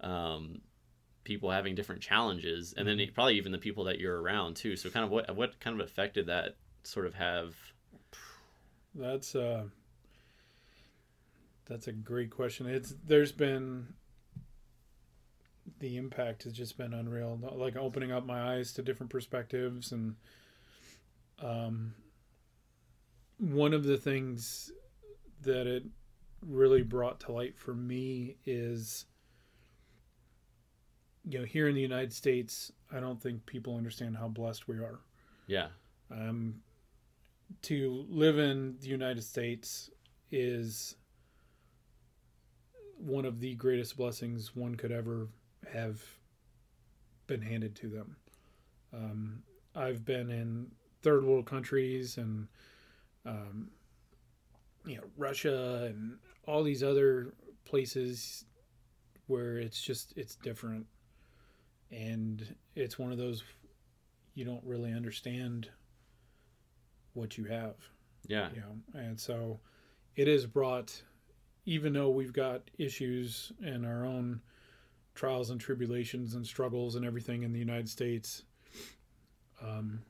um, 0.00 0.60
people 1.24 1.50
having 1.50 1.74
different 1.74 2.00
challenges, 2.02 2.74
and 2.76 2.86
then 2.88 2.98
Mm-hmm. 2.98 3.14
probably 3.14 3.36
even 3.36 3.52
the 3.52 3.58
people 3.58 3.84
that 3.84 3.98
you're 3.98 4.20
around 4.20 4.56
too. 4.56 4.76
So, 4.76 4.90
kind 4.90 5.04
of 5.04 5.10
what 5.10 5.34
what 5.36 5.60
kind 5.60 5.80
of 5.80 5.86
effect 5.86 6.14
did 6.14 6.26
that 6.26 6.56
sort 6.82 7.06
of 7.06 7.14
have? 7.14 7.54
That's 8.94 9.34
uh 9.34 9.64
that's 11.66 11.86
a 11.86 11.92
great 11.92 12.30
question. 12.30 12.66
It's 12.66 12.94
there's 13.06 13.32
been 13.32 13.94
the 15.78 15.96
impact 15.96 16.42
has 16.44 16.52
just 16.52 16.76
been 16.76 16.92
unreal. 16.92 17.38
Like 17.54 17.76
opening 17.76 18.12
up 18.12 18.26
my 18.26 18.54
eyes 18.56 18.72
to 18.74 18.82
different 18.82 19.10
perspectives 19.10 19.92
and 19.92 20.16
um 21.42 21.94
one 23.38 23.72
of 23.72 23.84
the 23.84 23.96
things 23.96 24.70
that 25.42 25.66
it 25.66 25.84
really 26.46 26.82
brought 26.82 27.20
to 27.20 27.32
light 27.32 27.56
for 27.56 27.72
me 27.72 28.36
is 28.44 29.06
you 31.24 31.38
know 31.38 31.44
here 31.44 31.68
in 31.68 31.74
the 31.74 31.80
United 31.80 32.12
States 32.12 32.70
I 32.92 33.00
don't 33.00 33.20
think 33.22 33.46
people 33.46 33.76
understand 33.76 34.16
how 34.16 34.28
blessed 34.28 34.68
we 34.68 34.76
are. 34.76 35.00
Yeah, 35.46 35.68
Um, 36.10 36.62
to 37.62 38.04
live 38.08 38.38
in 38.38 38.76
the 38.80 38.88
United 38.88 39.22
States 39.22 39.90
is 40.30 40.96
one 42.96 43.24
of 43.24 43.40
the 43.40 43.54
greatest 43.54 43.96
blessings 43.96 44.54
one 44.54 44.74
could 44.74 44.92
ever 44.92 45.28
have 45.72 46.02
been 47.26 47.40
handed 47.40 47.76
to 47.76 47.88
them. 47.88 48.16
Um, 48.92 49.42
I've 49.74 50.04
been 50.04 50.30
in 50.30 50.70
third 51.02 51.24
world 51.24 51.46
countries 51.46 52.18
and, 52.18 52.48
um, 53.24 53.70
you 54.84 54.96
know, 54.96 55.04
Russia 55.16 55.86
and 55.88 56.18
all 56.46 56.62
these 56.62 56.82
other 56.82 57.34
places 57.64 58.44
where 59.26 59.58
it's 59.58 59.80
just 59.80 60.12
it's 60.16 60.34
different, 60.34 60.86
and 61.92 62.54
it's 62.74 62.98
one 62.98 63.12
of 63.12 63.18
those 63.18 63.44
you 64.34 64.44
don't 64.44 64.64
really 64.64 64.92
understand 64.92 65.68
what 67.14 67.38
you 67.38 67.44
have. 67.44 67.76
Yeah, 68.26 68.48
you 68.54 68.60
know 68.60 69.00
and 69.00 69.18
so 69.18 69.60
it 70.16 70.28
has 70.28 70.46
brought 70.46 71.02
even 71.64 71.92
though 71.92 72.10
we've 72.10 72.32
got 72.32 72.62
issues 72.78 73.52
in 73.62 73.84
our 73.84 74.04
own 74.04 74.40
trials 75.20 75.50
and 75.50 75.60
tribulations 75.60 76.34
and 76.34 76.46
struggles 76.46 76.94
and 76.94 77.04
everything 77.04 77.42
in 77.42 77.52
the 77.52 77.58
united 77.58 77.88
states 77.88 78.44
um, 79.62 80.00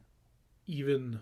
even 0.67 1.19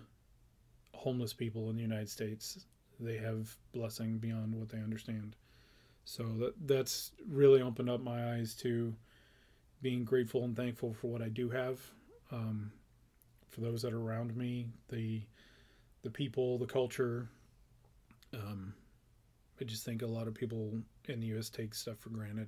homeless 0.93 1.33
people 1.33 1.69
in 1.69 1.75
the 1.75 1.81
united 1.81 2.09
states 2.09 2.65
they 2.99 3.17
have 3.17 3.55
blessing 3.73 4.17
beyond 4.19 4.53
what 4.53 4.69
they 4.69 4.77
understand 4.77 5.35
so 6.05 6.23
that 6.39 6.53
that's 6.67 7.11
really 7.27 7.61
opened 7.61 7.89
up 7.89 8.01
my 8.01 8.33
eyes 8.33 8.53
to 8.53 8.93
being 9.81 10.03
grateful 10.03 10.43
and 10.43 10.55
thankful 10.55 10.93
for 10.93 11.07
what 11.07 11.21
i 11.21 11.29
do 11.29 11.49
have 11.49 11.79
um, 12.31 12.71
for 13.49 13.61
those 13.61 13.81
that 13.81 13.91
are 13.93 14.01
around 14.01 14.35
me 14.35 14.67
the 14.89 15.21
the 16.03 16.09
people, 16.09 16.57
the 16.57 16.65
culture. 16.65 17.27
Um, 18.33 18.73
I 19.59 19.65
just 19.65 19.83
think 19.83 20.01
a 20.01 20.07
lot 20.07 20.27
of 20.27 20.33
people 20.33 20.79
in 21.07 21.19
the 21.19 21.27
U.S. 21.27 21.49
take 21.49 21.73
stuff 21.73 21.97
for 21.99 22.09
granted, 22.09 22.47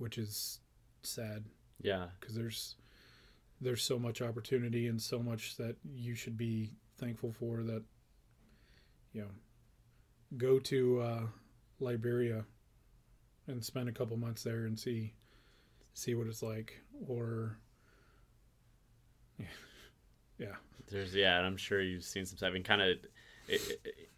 which 0.00 0.18
is 0.18 0.60
sad 1.02 1.44
yeah, 1.82 2.06
because 2.18 2.34
there's 2.34 2.76
there's 3.60 3.82
so 3.82 3.98
much 3.98 4.22
opportunity 4.22 4.86
and 4.88 5.00
so 5.00 5.18
much 5.18 5.56
that 5.56 5.76
you 5.94 6.14
should 6.14 6.36
be 6.36 6.70
thankful 6.98 7.32
for. 7.32 7.62
That 7.62 7.82
you 9.12 9.22
know, 9.22 9.30
go 10.36 10.58
to 10.58 11.00
uh, 11.00 11.22
Liberia 11.78 12.44
and 13.46 13.64
spend 13.64 13.88
a 13.88 13.92
couple 13.92 14.16
months 14.16 14.42
there 14.42 14.66
and 14.66 14.78
see 14.78 15.14
see 15.94 16.14
what 16.14 16.26
it's 16.26 16.42
like, 16.42 16.80
or 17.06 17.58
yeah, 20.38 20.56
There's 20.90 21.14
yeah, 21.14 21.38
and 21.38 21.46
I'm 21.46 21.56
sure 21.56 21.80
you've 21.80 22.04
seen 22.04 22.26
some 22.26 22.36
stuff 22.36 22.48
I 22.48 22.52
mean 22.52 22.62
kind 22.62 22.82
of, 22.82 22.98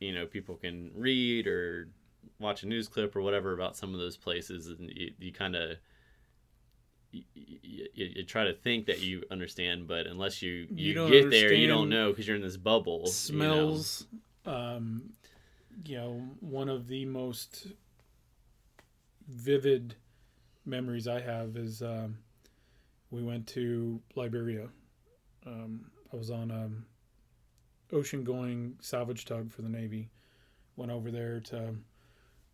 you 0.01 0.15
know, 0.15 0.27
people 0.27 0.57
can 0.57 0.91
read 0.95 1.47
or 1.47 1.89
watch 2.39 2.63
a 2.63 2.67
news 2.67 2.89
clip 2.89 3.15
or 3.17 3.23
whatever 3.23 3.53
about 3.53 3.77
some 3.77 3.95
of 3.95 4.01
those 4.01 4.17
places, 4.17 4.69
and 4.69 4.91
you, 4.95 5.13
you 5.19 5.33
kind 5.33 5.57
of. 5.57 5.77
You, 7.15 7.25
you, 7.35 7.89
you 7.95 8.25
try 8.25 8.45
to 8.45 8.55
think 8.55 8.87
that 8.87 9.01
you 9.01 9.23
understand, 9.31 9.87
but 9.87 10.07
unless 10.07 10.41
you 10.41 10.67
you, 10.71 10.95
get 11.11 11.31
there, 11.31 11.53
you 11.53 11.67
don't 11.67 11.91
know 11.91 12.09
because 12.09 12.27
you're 12.27 12.37
in 12.37 12.43
this 12.43 12.57
bubble. 12.57 13.01
you 13.01 13.05
know? 13.05 13.11
smells 13.11 14.07
um 14.47 15.13
you 15.85 15.97
know 15.97 16.21
one 16.41 16.69
of 16.69 16.89
the 16.89 17.05
most 17.05 17.69
vivid 19.29 19.95
memories 20.65 21.07
i 21.07 21.21
have 21.21 21.57
is 21.57 21.83
um 21.83 22.17
we 23.11 23.23
went 23.23 23.47
to 23.47 24.01
liberia 24.15 24.69
um 25.47 25.85
i 26.13 26.17
was 26.17 26.31
on 26.31 26.51
a 26.51 27.95
ocean 27.95 28.25
going 28.25 28.75
salvage 28.81 29.25
tug 29.25 29.51
for 29.51 29.63
the 29.63 29.69
navy 29.69 30.09
went 30.77 30.91
over 30.91 31.11
there 31.11 31.41
to 31.41 31.75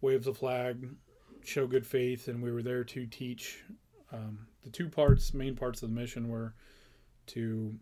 wave 0.01 0.25
the 0.25 0.35
flag 0.35 0.89
show 1.45 1.67
good 1.67 1.87
faith 1.87 2.29
and 2.29 2.43
we 2.43 2.51
were 2.53 2.63
there 2.63 2.85
to 2.85 3.07
teach 3.07 3.63
um, 4.13 4.47
the 4.65 4.71
two 4.71 4.89
parts 4.89 5.33
main 5.35 5.55
parts 5.55 5.83
of 5.83 5.89
the 5.89 5.95
mission 5.95 6.29
were 6.29 6.55
to 7.27 7.75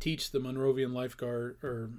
teach 0.00 0.30
the 0.30 0.38
monrovian 0.38 0.92
lifeguard 0.92 1.56
or 1.62 1.90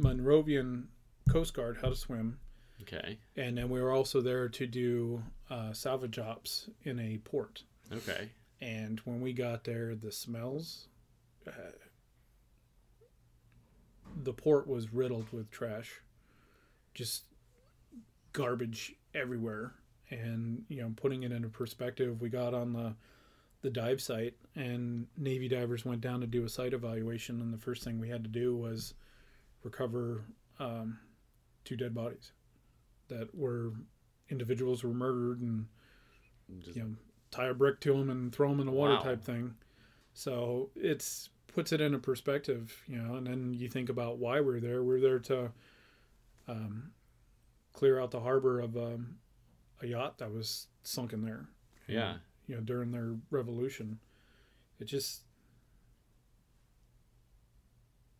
Monrovian 0.00 0.84
Coast 1.28 1.52
Guard 1.52 1.78
how 1.82 1.90
to 1.90 1.94
swim, 1.94 2.38
Okay. 2.82 3.18
and 3.36 3.58
then 3.58 3.68
we 3.68 3.80
were 3.82 3.92
also 3.92 4.22
there 4.22 4.48
to 4.48 4.66
do 4.66 5.22
uh, 5.50 5.74
salvage 5.74 6.18
ops 6.18 6.70
in 6.84 6.98
a 6.98 7.18
port. 7.18 7.62
Okay. 7.92 8.30
And 8.62 8.98
when 9.00 9.20
we 9.20 9.34
got 9.34 9.62
there, 9.64 9.94
the 9.94 10.10
smells, 10.10 10.88
uh, 11.46 11.50
the 14.22 14.32
port 14.32 14.66
was 14.66 14.92
riddled 14.92 15.26
with 15.32 15.50
trash, 15.50 16.00
just 16.94 17.24
garbage 18.32 18.94
everywhere. 19.14 19.72
And 20.10 20.64
you 20.68 20.82
know, 20.82 20.92
putting 20.96 21.22
it 21.22 21.32
into 21.32 21.48
perspective, 21.48 22.20
we 22.20 22.28
got 22.28 22.54
on 22.54 22.72
the 22.72 22.94
the 23.62 23.70
dive 23.70 24.00
site, 24.00 24.34
and 24.56 25.06
Navy 25.18 25.46
divers 25.46 25.84
went 25.84 26.00
down 26.00 26.20
to 26.22 26.26
do 26.26 26.44
a 26.44 26.48
site 26.48 26.72
evaluation, 26.72 27.40
and 27.42 27.52
the 27.52 27.58
first 27.58 27.84
thing 27.84 28.00
we 28.00 28.08
had 28.08 28.24
to 28.24 28.30
do 28.30 28.56
was 28.56 28.94
recover 29.62 30.22
um, 30.58 30.98
two 31.64 31.76
dead 31.76 31.94
bodies 31.94 32.32
that 33.08 33.34
were 33.34 33.72
individuals 34.30 34.82
were 34.82 34.94
murdered 34.94 35.40
and 35.40 35.66
Just, 36.60 36.76
you 36.76 36.82
know 36.82 36.90
tie 37.30 37.46
a 37.48 37.54
brick 37.54 37.80
to 37.80 37.92
them 37.92 38.10
and 38.10 38.32
throw 38.34 38.48
them 38.48 38.60
in 38.60 38.66
the 38.66 38.72
water 38.72 38.94
Wow. 38.94 39.02
type 39.02 39.22
thing 39.22 39.54
so 40.14 40.70
it's 40.76 41.28
puts 41.48 41.72
it 41.72 41.80
into 41.80 41.98
perspective 41.98 42.82
you 42.88 42.96
know 42.96 43.16
and 43.16 43.26
then 43.26 43.52
you 43.54 43.68
think 43.68 43.88
about 43.88 44.18
why 44.18 44.40
we're 44.40 44.60
there 44.60 44.82
we're 44.82 45.00
there 45.00 45.18
to 45.18 45.50
um, 46.48 46.90
clear 47.72 48.00
out 48.00 48.10
the 48.10 48.20
harbor 48.20 48.60
of 48.60 48.76
um, 48.76 49.16
a 49.82 49.86
yacht 49.86 50.18
that 50.18 50.32
was 50.32 50.66
sunken 50.82 51.22
there 51.22 51.48
yeah. 51.90 52.14
you 52.46 52.54
know 52.54 52.60
during 52.60 52.90
their 52.92 53.16
revolution. 53.30 53.98
It 54.78 54.84
just 54.84 55.22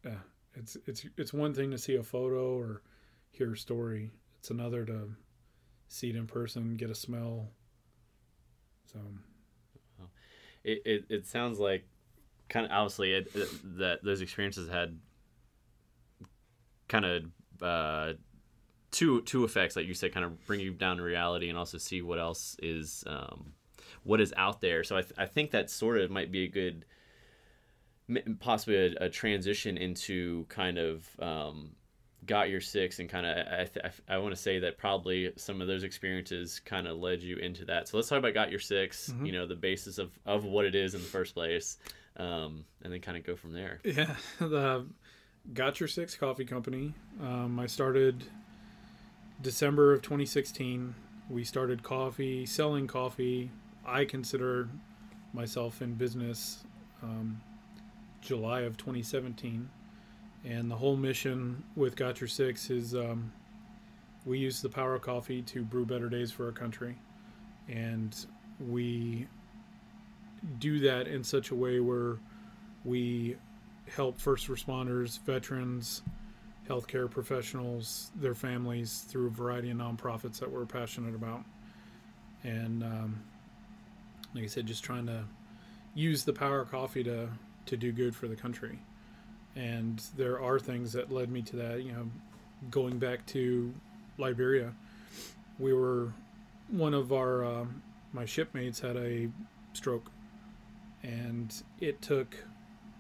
yeah, 0.05 0.19
it's 0.55 0.77
it's 0.87 1.07
it's 1.17 1.33
one 1.33 1.55
thing 1.55 1.71
to 1.71 1.79
see 1.79 1.97
a 1.97 2.03
photo 2.03 2.57
or 2.57 2.83
hear 3.31 3.53
a 3.53 3.57
story. 3.57 4.11
It's 4.39 4.51
another 4.51 4.85
to 4.87 5.11
see 5.89 6.11
it 6.11 6.17
in 6.17 6.27
person, 6.27 6.77
get 6.77 6.91
a 6.91 6.95
smell. 6.95 7.49
So 8.93 8.99
it 10.65 10.83
it, 10.85 11.05
it 11.09 11.27
sounds 11.27 11.59
like 11.59 11.85
kind 12.49 12.67
of 12.67 12.73
obviously 12.73 13.13
it, 13.13 13.31
it, 13.35 13.79
that 13.79 14.03
those 14.03 14.21
experiences 14.21 14.69
had 14.69 14.99
kind 16.89 17.05
of 17.05 17.25
uh, 17.63 18.13
two 18.91 19.23
two 19.23 19.45
effects, 19.45 19.77
like 19.77 19.87
you 19.87 19.95
said, 19.95 20.13
kind 20.13 20.25
of 20.27 20.45
bring 20.47 20.61
you 20.61 20.73
down 20.73 20.97
to 20.99 21.03
reality 21.03 21.49
and 21.49 21.59
also 21.59 21.79
see 21.79 22.03
what 22.03 22.19
else 22.19 22.57
is 22.63 23.05
um, 23.07 23.53
what 24.05 24.21
is 24.21 24.33
out 24.37 24.61
there. 24.61 24.85
So 24.85 24.97
I, 24.97 25.03
th- 25.03 25.15
I 25.19 25.27
think 25.27 25.51
that 25.53 25.71
sort 25.71 25.99
of 25.99 26.11
might 26.11 26.31
be 26.33 26.45
a 26.45 26.49
good 26.49 26.85
possibly 28.41 28.77
a, 28.77 29.05
a 29.05 29.09
transition 29.09 29.77
into 29.77 30.45
kind 30.49 30.79
of 30.79 31.09
um, 31.21 31.71
got 32.27 32.51
your 32.51 32.61
six 32.61 32.99
and 32.99 33.09
kind 33.09 33.25
of 33.25 33.47
I, 33.47 33.65
th- 33.65 33.95
I 34.09 34.19
want 34.19 34.35
to 34.35 34.41
say 34.41 34.59
that 34.61 34.79
probably 34.79 35.33
some 35.37 35.61
of 35.61 35.69
those 35.69 35.85
experiences 35.85 36.61
kind 36.65 36.87
of 36.89 36.99
led 36.99 37.23
you 37.23 37.37
into 37.37 37.65
that. 37.67 37.89
So 37.89 37.97
let's 37.97 38.09
talk 38.09 38.19
about 38.19 38.35
got 38.35 38.51
your 38.51 38.61
6 38.61 39.11
Mm-hmm. 39.11 39.27
You 39.27 39.33
know 39.33 39.47
the 39.47 39.55
basis 39.57 39.99
of 39.99 40.11
of 40.27 40.45
what 40.45 40.65
it 40.65 40.75
is 40.75 40.95
in 40.95 41.01
the 41.01 41.07
first 41.07 41.35
place, 41.35 41.79
um, 42.17 42.65
and 42.83 42.93
then 42.93 43.01
kind 43.01 43.17
of 43.17 43.25
go 43.25 43.37
from 43.37 43.53
there. 43.53 43.81
yeah, 43.85 44.15
the 44.41 44.87
Got 45.55 45.81
Your 45.81 45.89
Six 45.89 46.17
Coffee 46.17 46.45
Company. 46.45 46.93
Um, 47.23 47.59
I 47.59 47.67
started 47.67 48.25
December 49.43 49.93
of 49.93 50.03
2016. 50.03 50.95
We 51.31 51.45
started 51.45 51.83
coffee, 51.83 52.45
selling 52.45 52.87
coffee. 52.87 53.51
I 53.87 54.05
consider 54.05 54.69
myself 55.33 55.81
in 55.81 55.95
business 55.95 56.65
um, 57.03 57.41
July 58.21 58.63
of 58.63 58.77
2017. 58.77 59.69
And 60.45 60.71
the 60.71 60.77
whole 60.77 60.97
mission 60.97 61.63
with 61.75 61.97
Got 61.97 62.21
Your 62.21 62.29
Six 62.29 62.71
is 62.71 62.95
um, 62.95 63.33
we 64.27 64.39
use 64.39 64.61
the 64.61 64.69
power 64.69 64.95
of 64.95 65.03
coffee 65.03 65.43
to 65.43 65.63
brew 65.63 65.87
better 65.87 66.09
days 66.09 66.31
for 66.31 66.47
our 66.47 66.53
country. 66.53 66.99
And 67.69 68.15
we 68.59 69.27
do 70.59 70.81
that 70.81 71.07
in 71.09 71.25
such 71.25 71.51
a 71.51 71.55
way 71.55 71.81
where 71.81 72.19
we 72.85 73.37
help 73.89 74.19
first 74.19 74.49
responders, 74.49 75.19
veterans, 75.21 76.03
healthcare 76.71 77.11
professionals, 77.11 78.13
their 78.15 78.35
families 78.35 79.05
through 79.09 79.27
a 79.27 79.31
variety 79.31 79.71
of 79.71 79.77
nonprofits 79.77 80.39
that 80.39 80.49
we're 80.49 80.65
passionate 80.65 81.17
about. 81.17 81.43
And 82.45 82.85
um, 82.85 83.23
like 84.35 84.45
I 84.45 84.47
said, 84.47 84.67
just 84.67 84.85
trying 84.85 85.07
to 85.07 85.25
use 85.95 86.25
the 86.25 86.33
power 86.33 86.61
of 86.61 86.71
coffee 86.71 87.03
to, 87.03 87.29
to 87.67 87.77
do 87.77 87.91
good 87.91 88.15
for 88.15 88.29
the 88.29 88.37
country. 88.37 88.79
And 89.57 90.01
there 90.17 90.41
are 90.41 90.61
things 90.61 90.93
that 90.93 91.11
led 91.11 91.29
me 91.29 91.43
to 91.43 91.57
that. 91.57 91.83
You 91.83 91.93
know, 91.93 92.11
going 92.71 92.99
back 92.99 93.27
to 93.27 93.75
Liberia, 94.17 94.73
we 95.59 95.73
were 95.73 96.13
one 96.69 96.95
of 96.95 97.13
our 97.13 97.45
um, 97.45 97.83
my 98.13 98.25
shipmates 98.25 98.79
had 98.79 98.97
a 98.97 99.29
stroke, 99.73 100.09
and 101.03 101.53
it 101.81 102.01
took 102.01 102.37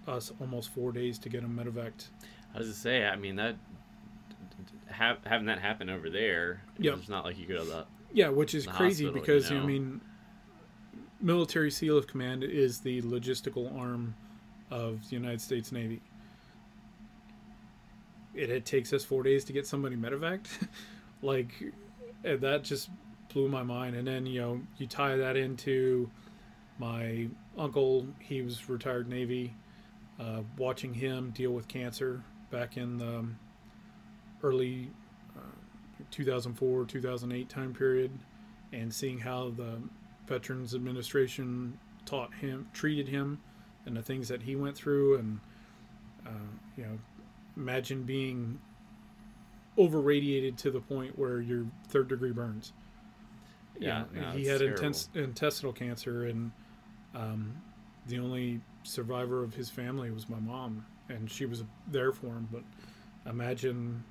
us 0.08 0.32
almost 0.40 0.70
four 0.70 0.90
days 0.90 1.20
to 1.20 1.28
get 1.28 1.44
him 1.44 1.56
medevaced. 1.56 2.06
I 2.54 2.58
was 2.58 2.68
to 2.68 2.74
say, 2.74 3.04
I 3.04 3.16
mean 3.16 3.36
that 3.36 3.56
have, 5.00 5.18
having 5.24 5.46
that 5.46 5.58
happen 5.58 5.88
over 5.88 6.10
there, 6.10 6.62
Yep. 6.78 6.98
it's 6.98 7.08
not 7.08 7.24
like 7.24 7.38
you 7.38 7.46
could 7.46 7.56
have 7.56 7.68
that. 7.68 7.86
Yeah, 8.12 8.28
which 8.28 8.54
is 8.54 8.66
crazy 8.66 9.04
hospital, 9.04 9.14
you 9.14 9.20
because 9.20 9.50
know? 9.50 9.60
I 9.62 9.66
mean, 9.66 10.00
military 11.20 11.70
Sealift 11.70 12.08
Command 12.08 12.44
is 12.44 12.80
the 12.80 13.02
logistical 13.02 13.74
arm 13.78 14.14
of 14.70 15.08
the 15.08 15.16
United 15.16 15.40
States 15.40 15.72
Navy. 15.72 16.00
It, 18.34 18.50
it 18.50 18.64
takes 18.64 18.92
us 18.92 19.04
four 19.04 19.22
days 19.22 19.44
to 19.44 19.52
get 19.52 19.66
somebody 19.66 19.96
medevaced, 19.96 20.68
like 21.22 21.52
eh, 22.24 22.36
that 22.36 22.64
just 22.64 22.90
blew 23.32 23.48
my 23.48 23.62
mind. 23.62 23.96
And 23.96 24.06
then 24.06 24.26
you 24.26 24.40
know 24.40 24.60
you 24.78 24.86
tie 24.86 25.16
that 25.16 25.36
into 25.36 26.10
my 26.78 27.28
uncle; 27.56 28.06
he 28.18 28.42
was 28.42 28.68
retired 28.68 29.08
Navy. 29.08 29.54
Uh, 30.18 30.42
watching 30.58 30.92
him 30.92 31.30
deal 31.30 31.50
with 31.50 31.66
cancer 31.66 32.22
back 32.50 32.76
in 32.76 32.98
the 32.98 33.18
um, 33.18 33.38
early 34.42 34.90
2004 36.10 36.84
2008 36.86 37.48
time 37.48 37.72
period 37.74 38.10
and 38.72 38.92
seeing 38.92 39.18
how 39.18 39.50
the 39.50 39.80
veterans 40.26 40.74
administration 40.74 41.78
taught 42.06 42.32
him 42.34 42.66
treated 42.72 43.06
him 43.08 43.38
and 43.86 43.96
the 43.96 44.02
things 44.02 44.28
that 44.28 44.42
he 44.42 44.56
went 44.56 44.76
through 44.76 45.18
and 45.18 45.38
uh, 46.26 46.30
you 46.76 46.82
know 46.84 46.98
imagine 47.56 48.02
being 48.02 48.58
over 49.76 50.00
radiated 50.00 50.56
to 50.58 50.70
the 50.70 50.80
point 50.80 51.16
where 51.18 51.40
your 51.40 51.64
third 51.88 52.08
degree 52.08 52.32
burns 52.32 52.72
Yeah, 53.78 54.04
You 54.14 54.20
know, 54.20 54.26
no, 54.32 54.36
he 54.36 54.46
had 54.46 54.58
terrible. 54.58 54.76
intense 54.78 55.08
intestinal 55.14 55.72
cancer 55.72 56.26
and 56.26 56.50
um, 57.14 57.54
the 58.06 58.18
only 58.18 58.60
survivor 58.82 59.42
of 59.42 59.54
his 59.54 59.68
family 59.68 60.10
was 60.10 60.28
my 60.28 60.38
mom 60.40 60.84
and 61.10 61.30
she 61.30 61.46
was 61.46 61.64
there 61.88 62.12
for 62.12 62.28
him 62.28 62.48
but 62.50 62.62
imagine 63.30 64.02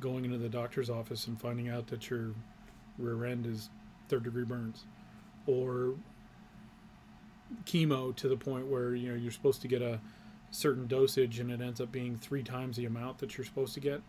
going 0.00 0.24
into 0.24 0.38
the 0.38 0.48
doctor's 0.48 0.90
office 0.90 1.26
and 1.26 1.40
finding 1.40 1.68
out 1.68 1.86
that 1.86 2.10
your 2.10 2.34
rear 2.98 3.24
end 3.24 3.46
is 3.46 3.70
third 4.08 4.24
degree 4.24 4.44
burns 4.44 4.84
or 5.46 5.94
chemo 7.64 8.14
to 8.16 8.28
the 8.28 8.36
point 8.36 8.66
where 8.66 8.94
you 8.94 9.08
know 9.08 9.14
you're 9.14 9.32
supposed 9.32 9.62
to 9.62 9.68
get 9.68 9.82
a 9.82 10.00
certain 10.50 10.86
dosage 10.86 11.38
and 11.38 11.50
it 11.50 11.60
ends 11.60 11.80
up 11.80 11.90
being 11.90 12.16
three 12.16 12.42
times 12.42 12.76
the 12.76 12.84
amount 12.84 13.18
that 13.18 13.36
you're 13.36 13.44
supposed 13.44 13.74
to 13.74 13.80
get. 13.80 14.00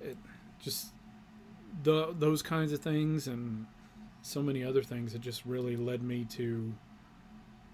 It 0.00 0.16
just 0.58 0.88
the 1.82 2.14
those 2.18 2.42
kinds 2.42 2.72
of 2.72 2.80
things 2.80 3.26
and 3.26 3.66
so 4.22 4.42
many 4.42 4.64
other 4.64 4.82
things 4.82 5.12
that 5.12 5.20
just 5.20 5.44
really 5.46 5.76
led 5.76 6.02
me 6.02 6.24
to 6.24 6.72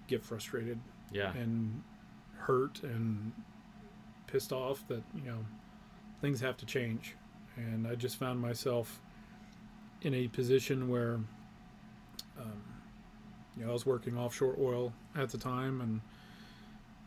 get 0.07 0.22
frustrated 0.24 0.79
Yeah, 1.11 1.33
and 1.33 1.83
hurt 2.38 2.83
and 2.83 3.33
pissed 4.37 4.53
off 4.53 4.87
that 4.87 5.03
you 5.14 5.22
know 5.22 5.38
things 6.20 6.42
have 6.42 6.59
to 6.59 6.66
change. 6.66 7.14
And 7.57 7.87
i 7.87 7.94
just 7.94 8.18
found 8.18 8.38
myself 8.38 9.01
in 10.03 10.12
a 10.12 10.29
position 10.29 10.90
where 10.90 11.14
um, 12.38 12.62
you 13.57 13.64
know 13.64 13.70
i 13.70 13.72
was 13.72 13.87
working 13.87 14.18
offshore 14.18 14.55
oil 14.61 14.92
at 15.14 15.31
the 15.31 15.38
time 15.38 15.81
and 15.81 16.03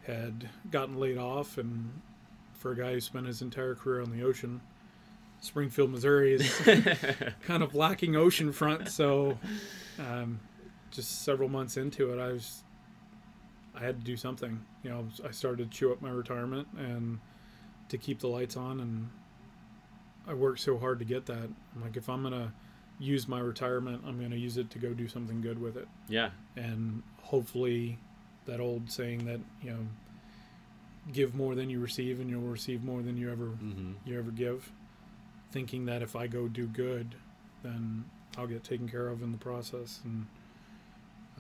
had 0.08 0.50
gotten 0.72 1.00
laid 1.00 1.20
off. 1.20 1.60
And 1.60 2.02
for 2.56 2.72
a 2.72 2.76
guy 2.76 2.94
who 2.94 3.00
spent 3.00 3.28
his 3.28 3.44
entire 3.44 3.76
career 3.76 4.02
on 4.02 4.10
the 4.10 4.24
ocean 4.24 4.60
springfield 5.42 5.90
missouri 5.90 6.34
is 6.34 6.52
kind 7.44 7.64
of 7.64 7.74
lacking 7.74 8.12
oceanfront 8.12 8.90
so 8.90 9.38
um, 9.98 10.38
just 10.92 11.24
several 11.24 11.48
months 11.48 11.78
into 11.78 12.12
it 12.12 12.20
i 12.20 12.28
was 12.28 12.64
I 13.74 13.80
had 13.80 14.00
to 14.00 14.04
do 14.04 14.18
something. 14.18 14.60
You 14.84 14.90
know, 14.90 15.08
I 15.28 15.32
started 15.32 15.72
to 15.72 15.78
chew 15.78 15.92
up 15.92 16.02
my 16.02 16.10
retirement 16.10 16.68
and 16.78 17.20
to 17.90 17.98
keep 17.98 18.20
the 18.20 18.28
lights 18.28 18.56
on, 18.56 18.80
and 18.80 19.10
I 20.28 20.34
worked 20.34 20.60
so 20.60 20.78
hard 20.78 21.00
to 21.00 21.06
get 21.06 21.26
that. 21.26 21.50
I'm 21.76 21.82
like, 21.82 21.98
if 21.98 22.08
I'm 22.10 22.24
gonna 22.24 22.54
use 23.00 23.28
my 23.28 23.40
retirement, 23.40 24.04
I'm 24.08 24.22
gonna 24.22 24.36
use 24.36 24.58
it 24.58 24.70
to 24.72 24.80
go 24.80 24.94
do 24.94 25.08
something 25.08 25.42
good 25.42 25.60
with 25.60 25.76
it, 25.78 25.88
yeah, 26.08 26.30
and 26.56 27.04
hopefully, 27.24 27.98
that 28.46 28.60
old 28.60 28.92
saying 28.92 29.26
that 29.26 29.40
you 29.62 29.72
know, 29.72 29.88
give 31.12 31.36
more 31.36 31.56
than 31.56 31.70
you 31.70 31.80
receive, 31.80 32.20
and 32.20 32.30
you'll 32.30 32.42
receive 32.42 32.84
more 32.84 33.02
than 33.02 33.18
you 33.18 33.32
ever 33.32 33.46
hmm 33.48 33.94
you 34.06 34.18
ever 34.18 34.32
give. 34.32 34.72
Thinking 35.52 35.86
that 35.86 36.02
if 36.02 36.16
I 36.16 36.28
go 36.28 36.48
do 36.48 36.68
good, 36.68 37.16
then 37.64 38.06
I'll 38.38 38.48
get 38.48 38.64
taken 38.64 38.88
care 38.88 39.08
of 39.08 39.24
in 39.24 39.32
the 39.32 39.38
process, 39.38 40.00
and 40.06 40.28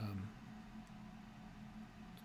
um, 0.01 0.27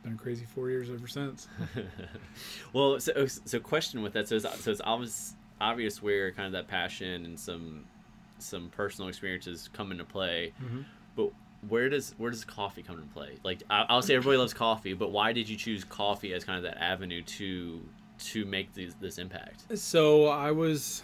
been 0.04 0.12
a 0.14 0.16
crazy 0.16 0.44
four 0.44 0.70
years 0.70 0.90
ever 0.90 1.08
since. 1.08 1.48
well, 2.72 3.00
so 3.00 3.26
so 3.26 3.58
question 3.58 4.02
with 4.02 4.12
that. 4.12 4.28
So 4.28 4.36
it's, 4.36 4.64
so 4.64 4.70
it's 4.70 4.80
obvious 4.84 5.34
obvious 5.60 6.02
where 6.02 6.30
kind 6.32 6.46
of 6.46 6.52
that 6.52 6.68
passion 6.68 7.24
and 7.24 7.38
some 7.38 7.84
some 8.38 8.68
personal 8.70 9.08
experiences 9.08 9.68
come 9.72 9.90
into 9.90 10.04
play. 10.04 10.52
Mhm. 10.62 10.84
But 11.16 11.30
where 11.68 11.88
does 11.88 12.14
where 12.18 12.30
does 12.30 12.44
coffee 12.44 12.82
come 12.82 12.96
into 12.98 13.12
play? 13.12 13.38
Like 13.42 13.62
I, 13.70 13.86
I'll 13.88 14.02
say 14.02 14.14
everybody 14.14 14.38
loves 14.38 14.54
coffee, 14.54 14.92
but 14.92 15.10
why 15.10 15.32
did 15.32 15.48
you 15.48 15.56
choose 15.56 15.82
coffee 15.84 16.32
as 16.34 16.44
kind 16.44 16.58
of 16.58 16.64
that 16.64 16.80
avenue 16.82 17.22
to 17.22 17.80
to 18.16 18.44
make 18.44 18.72
these, 18.74 18.94
this 19.00 19.18
impact? 19.18 19.76
So 19.78 20.26
I 20.26 20.50
was 20.52 21.02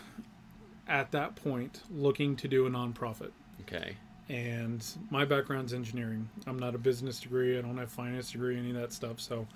at 0.86 1.10
that 1.12 1.36
point 1.36 1.82
looking 1.90 2.36
to 2.36 2.48
do 2.48 2.66
a 2.66 2.70
nonprofit, 2.70 3.30
Okay. 3.62 3.96
And 4.30 4.86
my 5.10 5.24
background's 5.24 5.72
engineering. 5.74 6.28
I'm 6.46 6.58
not 6.58 6.74
a 6.74 6.78
business 6.78 7.18
degree. 7.20 7.58
I 7.58 7.62
don't 7.62 7.76
have 7.78 7.90
finance 7.90 8.30
degree, 8.30 8.56
any 8.56 8.70
of 8.70 8.76
that 8.76 8.92
stuff. 8.92 9.18
So 9.20 9.46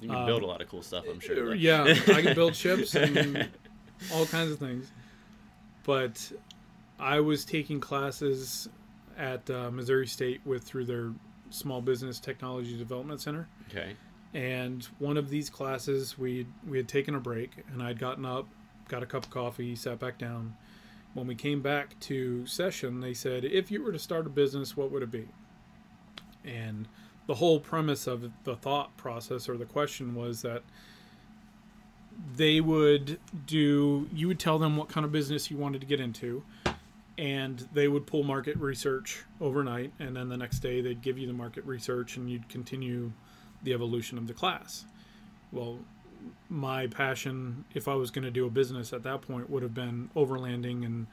You 0.00 0.08
can 0.08 0.16
Um, 0.16 0.26
build 0.26 0.42
a 0.42 0.46
lot 0.46 0.60
of 0.60 0.68
cool 0.68 0.82
stuff, 0.82 1.04
I'm 1.10 1.20
sure. 1.20 1.34
though. 1.48 1.52
yeah, 1.52 1.84
I 2.08 2.22
can 2.22 2.34
build 2.34 2.54
ships 2.54 2.94
and 2.94 3.48
all 4.12 4.26
kinds 4.26 4.50
of 4.52 4.58
things. 4.58 4.90
But 5.84 6.32
I 7.00 7.20
was 7.20 7.44
taking 7.44 7.80
classes 7.80 8.68
at 9.16 9.48
uh, 9.50 9.70
Missouri 9.70 10.06
State 10.06 10.40
with 10.44 10.62
through 10.64 10.84
their 10.84 11.12
Small 11.50 11.80
Business 11.80 12.20
Technology 12.20 12.76
Development 12.76 13.20
Center. 13.20 13.48
Okay. 13.70 13.94
And 14.34 14.84
one 14.98 15.16
of 15.16 15.30
these 15.30 15.48
classes, 15.48 16.18
we 16.18 16.46
we 16.68 16.76
had 16.76 16.86
taken 16.88 17.14
a 17.14 17.20
break, 17.20 17.52
and 17.72 17.82
I'd 17.82 17.98
gotten 17.98 18.26
up, 18.26 18.46
got 18.88 19.02
a 19.02 19.06
cup 19.06 19.24
of 19.24 19.30
coffee, 19.30 19.74
sat 19.74 19.98
back 19.98 20.18
down. 20.18 20.54
When 21.14 21.26
we 21.26 21.34
came 21.34 21.62
back 21.62 21.98
to 22.00 22.46
session, 22.46 23.00
they 23.00 23.14
said, 23.14 23.44
"If 23.44 23.70
you 23.70 23.82
were 23.82 23.92
to 23.92 23.98
start 23.98 24.26
a 24.26 24.30
business, 24.30 24.76
what 24.76 24.90
would 24.90 25.02
it 25.02 25.10
be?" 25.10 25.28
And 26.44 26.86
the 27.28 27.34
whole 27.34 27.60
premise 27.60 28.06
of 28.06 28.30
the 28.44 28.56
thought 28.56 28.96
process 28.96 29.48
or 29.48 29.56
the 29.56 29.66
question 29.66 30.14
was 30.14 30.42
that 30.42 30.62
they 32.36 32.60
would 32.60 33.20
do 33.46 34.08
you 34.12 34.26
would 34.26 34.40
tell 34.40 34.58
them 34.58 34.76
what 34.76 34.88
kind 34.88 35.04
of 35.04 35.12
business 35.12 35.50
you 35.50 35.56
wanted 35.56 35.80
to 35.80 35.86
get 35.86 36.00
into 36.00 36.42
and 37.16 37.68
they 37.72 37.86
would 37.86 38.06
pull 38.06 38.24
market 38.24 38.56
research 38.56 39.24
overnight 39.40 39.92
and 40.00 40.16
then 40.16 40.28
the 40.28 40.36
next 40.36 40.60
day 40.60 40.80
they'd 40.80 41.02
give 41.02 41.18
you 41.18 41.26
the 41.26 41.32
market 41.32 41.64
research 41.64 42.16
and 42.16 42.30
you'd 42.30 42.48
continue 42.48 43.12
the 43.62 43.72
evolution 43.72 44.18
of 44.18 44.26
the 44.26 44.34
class 44.34 44.84
well 45.52 45.78
my 46.48 46.86
passion 46.86 47.64
if 47.74 47.88
i 47.88 47.94
was 47.94 48.10
going 48.10 48.24
to 48.24 48.30
do 48.30 48.46
a 48.46 48.50
business 48.50 48.92
at 48.92 49.02
that 49.02 49.20
point 49.22 49.48
would 49.50 49.62
have 49.62 49.74
been 49.74 50.08
overlanding 50.16 50.84
and 50.84 51.06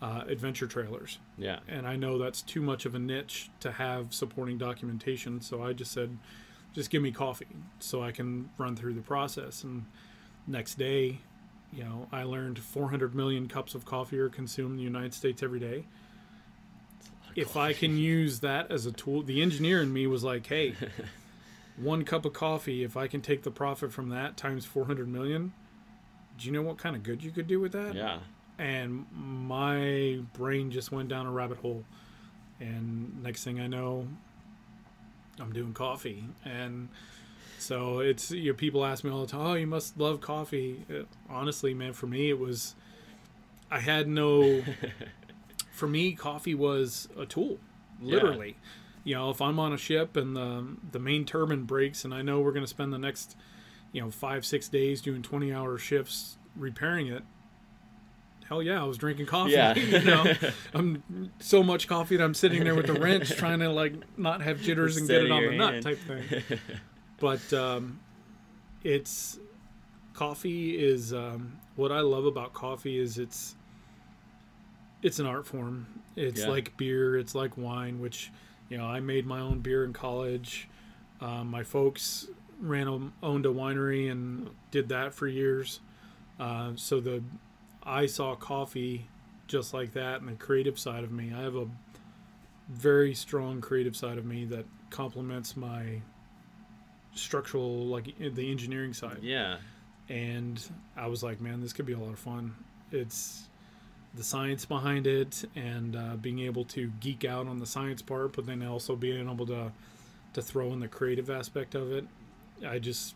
uh, 0.00 0.22
adventure 0.28 0.66
trailers 0.68 1.18
Yeah. 1.36 1.58
and 1.66 1.84
I 1.86 1.96
know 1.96 2.18
that's 2.18 2.40
too 2.42 2.60
much 2.62 2.86
of 2.86 2.94
a 2.94 3.00
niche 3.00 3.50
to 3.58 3.72
have 3.72 4.14
supporting 4.14 4.56
documentation. 4.56 5.40
So 5.40 5.60
I 5.64 5.72
just 5.72 5.90
said, 5.90 6.16
just 6.72 6.88
give 6.90 7.02
me 7.02 7.10
coffee 7.10 7.48
so 7.80 8.00
I 8.00 8.12
can 8.12 8.48
run 8.58 8.76
through 8.76 8.94
the 8.94 9.00
process. 9.00 9.64
And 9.64 9.86
next 10.46 10.78
day, 10.78 11.18
you 11.72 11.82
know, 11.82 12.06
I 12.12 12.22
learned 12.22 12.60
400 12.60 13.12
million 13.12 13.48
cups 13.48 13.74
of 13.74 13.84
coffee 13.84 14.20
are 14.20 14.28
consumed 14.28 14.70
in 14.72 14.76
the 14.76 14.82
United 14.84 15.14
States 15.14 15.42
every 15.42 15.58
day. 15.58 15.84
If 17.34 17.56
I 17.56 17.72
can 17.72 17.96
use 17.98 18.38
that 18.40 18.70
as 18.70 18.86
a 18.86 18.92
tool, 18.92 19.22
the 19.22 19.42
engineer 19.42 19.82
in 19.82 19.92
me 19.92 20.06
was 20.06 20.22
like, 20.22 20.46
hey, 20.46 20.74
one 21.80 22.04
cup 22.04 22.24
of 22.24 22.32
coffee, 22.32 22.82
if 22.84 22.96
I 22.96 23.06
can 23.06 23.20
take 23.20 23.42
the 23.42 23.50
profit 23.50 23.92
from 23.92 24.08
that 24.10 24.36
times 24.36 24.64
400 24.64 25.08
million, 25.08 25.52
do 26.36 26.46
you 26.46 26.52
know 26.52 26.62
what 26.62 26.78
kind 26.78 26.94
of 26.96 27.02
good 27.02 27.22
you 27.22 27.30
could 27.30 27.46
do 27.46 27.60
with 27.60 27.72
that? 27.72 27.94
Yeah. 27.94 28.18
and 28.58 29.06
my 29.12 30.18
brain 30.32 30.70
just 30.70 30.90
went 30.92 31.08
down 31.08 31.26
a 31.26 31.30
rabbit 31.30 31.58
hole. 31.58 31.84
And 32.60 33.22
next 33.22 33.44
thing 33.44 33.60
i 33.60 33.66
know 33.68 34.08
i'm 35.40 35.52
doing 35.52 35.72
coffee. 35.72 36.24
And 36.44 36.88
so 37.58 38.00
it's 38.00 38.30
you 38.32 38.50
know, 38.50 38.56
people 38.56 38.84
ask 38.84 39.04
me 39.04 39.10
all 39.10 39.20
the 39.20 39.26
time 39.28 39.40
oh 39.40 39.54
you 39.54 39.66
must 39.66 39.96
love 39.98 40.20
coffee. 40.20 40.84
Uh, 40.90 41.02
honestly 41.28 41.74
man 41.74 41.92
for 41.92 42.06
me 42.08 42.30
it 42.30 42.38
was 42.38 42.74
i 43.70 43.78
had 43.78 44.08
no 44.08 44.62
for 45.70 45.86
me 45.86 46.12
coffee 46.12 46.54
was 46.54 47.08
a 47.16 47.26
tool 47.26 47.58
literally 48.00 48.56
you 49.04 49.14
know 49.14 49.30
if 49.30 49.40
i'm 49.40 49.58
on 49.58 49.72
a 49.72 49.76
ship 49.78 50.16
and 50.16 50.36
the 50.36 50.66
the 50.92 50.98
main 50.98 51.24
turbine 51.24 51.64
breaks 51.64 52.04
and 52.04 52.12
i 52.14 52.22
know 52.22 52.40
we're 52.40 52.52
going 52.52 52.64
to 52.64 52.68
spend 52.68 52.92
the 52.92 52.98
next 52.98 53.36
you 53.92 54.00
know 54.02 54.10
five 54.10 54.44
six 54.44 54.68
days 54.68 55.00
doing 55.00 55.22
20 55.22 55.52
hour 55.52 55.78
shifts 55.78 56.36
repairing 56.56 57.06
it 57.06 57.22
hell 58.48 58.62
yeah 58.62 58.80
i 58.80 58.84
was 58.84 58.96
drinking 58.98 59.26
coffee 59.26 59.52
Yeah. 59.52 59.74
you 59.78 60.00
know 60.04 60.32
i'm 60.74 61.30
so 61.38 61.62
much 61.62 61.86
coffee 61.88 62.16
that 62.16 62.24
i'm 62.24 62.34
sitting 62.34 62.64
there 62.64 62.74
with 62.74 62.86
the 62.86 62.94
wrench 62.94 63.30
trying 63.36 63.60
to 63.60 63.68
like 63.70 63.94
not 64.18 64.42
have 64.42 64.60
jitters 64.60 64.96
and 64.96 65.06
get 65.08 65.24
it 65.24 65.30
on 65.30 65.42
the 65.44 65.50
nut 65.56 65.82
type 65.82 65.98
thing 65.98 66.42
but 67.20 67.52
um, 67.52 68.00
it's 68.84 69.38
coffee 70.14 70.78
is 70.78 71.12
um, 71.12 71.58
what 71.76 71.92
i 71.92 72.00
love 72.00 72.24
about 72.26 72.52
coffee 72.54 72.98
is 72.98 73.18
it's 73.18 73.54
it's 75.02 75.18
an 75.18 75.26
art 75.26 75.46
form 75.46 75.86
it's 76.16 76.40
Yeah. 76.40 76.48
like 76.48 76.76
beer 76.76 77.16
it's 77.16 77.34
like 77.34 77.56
wine 77.56 78.00
which 78.00 78.30
you 78.68 78.76
know 78.78 78.84
i 78.86 79.00
made 79.00 79.26
my 79.26 79.40
own 79.40 79.60
beer 79.60 79.84
in 79.84 79.92
college 79.92 80.68
um, 81.20 81.48
my 81.48 81.62
folks 81.64 82.26
ran 82.60 82.86
a, 82.88 83.26
owned 83.26 83.46
a 83.46 83.48
winery 83.50 84.10
and 84.10 84.50
did 84.70 84.88
that 84.88 85.12
for 85.14 85.26
years 85.26 85.80
uh, 86.40 86.70
so 86.76 87.00
the 87.00 87.22
i 87.84 88.06
saw 88.06 88.34
coffee 88.34 89.06
just 89.46 89.72
like 89.72 89.92
that 89.92 90.20
and 90.20 90.28
the 90.28 90.34
creative 90.34 90.78
side 90.78 91.02
of 91.04 91.10
me 91.12 91.32
i 91.36 91.40
have 91.40 91.56
a 91.56 91.66
very 92.68 93.14
strong 93.14 93.60
creative 93.60 93.96
side 93.96 94.18
of 94.18 94.24
me 94.26 94.44
that 94.44 94.66
complements 94.90 95.56
my 95.56 96.00
structural 97.14 97.86
like 97.86 98.14
the 98.34 98.50
engineering 98.50 98.92
side 98.92 99.18
Yeah. 99.22 99.56
and 100.08 100.62
I 100.96 101.06
was 101.06 101.22
like, 101.22 101.40
man, 101.40 101.60
this 101.60 101.72
could 101.72 101.86
be 101.86 101.92
a 101.92 101.98
lot 101.98 102.12
of 102.12 102.18
fun. 102.18 102.54
It's 102.92 103.47
the 104.18 104.24
science 104.24 104.64
behind 104.64 105.06
it 105.06 105.44
and 105.54 105.94
uh, 105.94 106.16
being 106.16 106.40
able 106.40 106.64
to 106.64 106.88
geek 106.98 107.24
out 107.24 107.46
on 107.46 107.58
the 107.60 107.66
science 107.66 108.02
part, 108.02 108.34
but 108.34 108.44
then 108.46 108.62
also 108.66 108.96
being 108.96 109.28
able 109.30 109.46
to 109.46 109.70
to 110.34 110.42
throw 110.42 110.72
in 110.72 110.80
the 110.80 110.88
creative 110.88 111.30
aspect 111.30 111.74
of 111.74 111.92
it. 111.92 112.04
I 112.66 112.78
just 112.80 113.14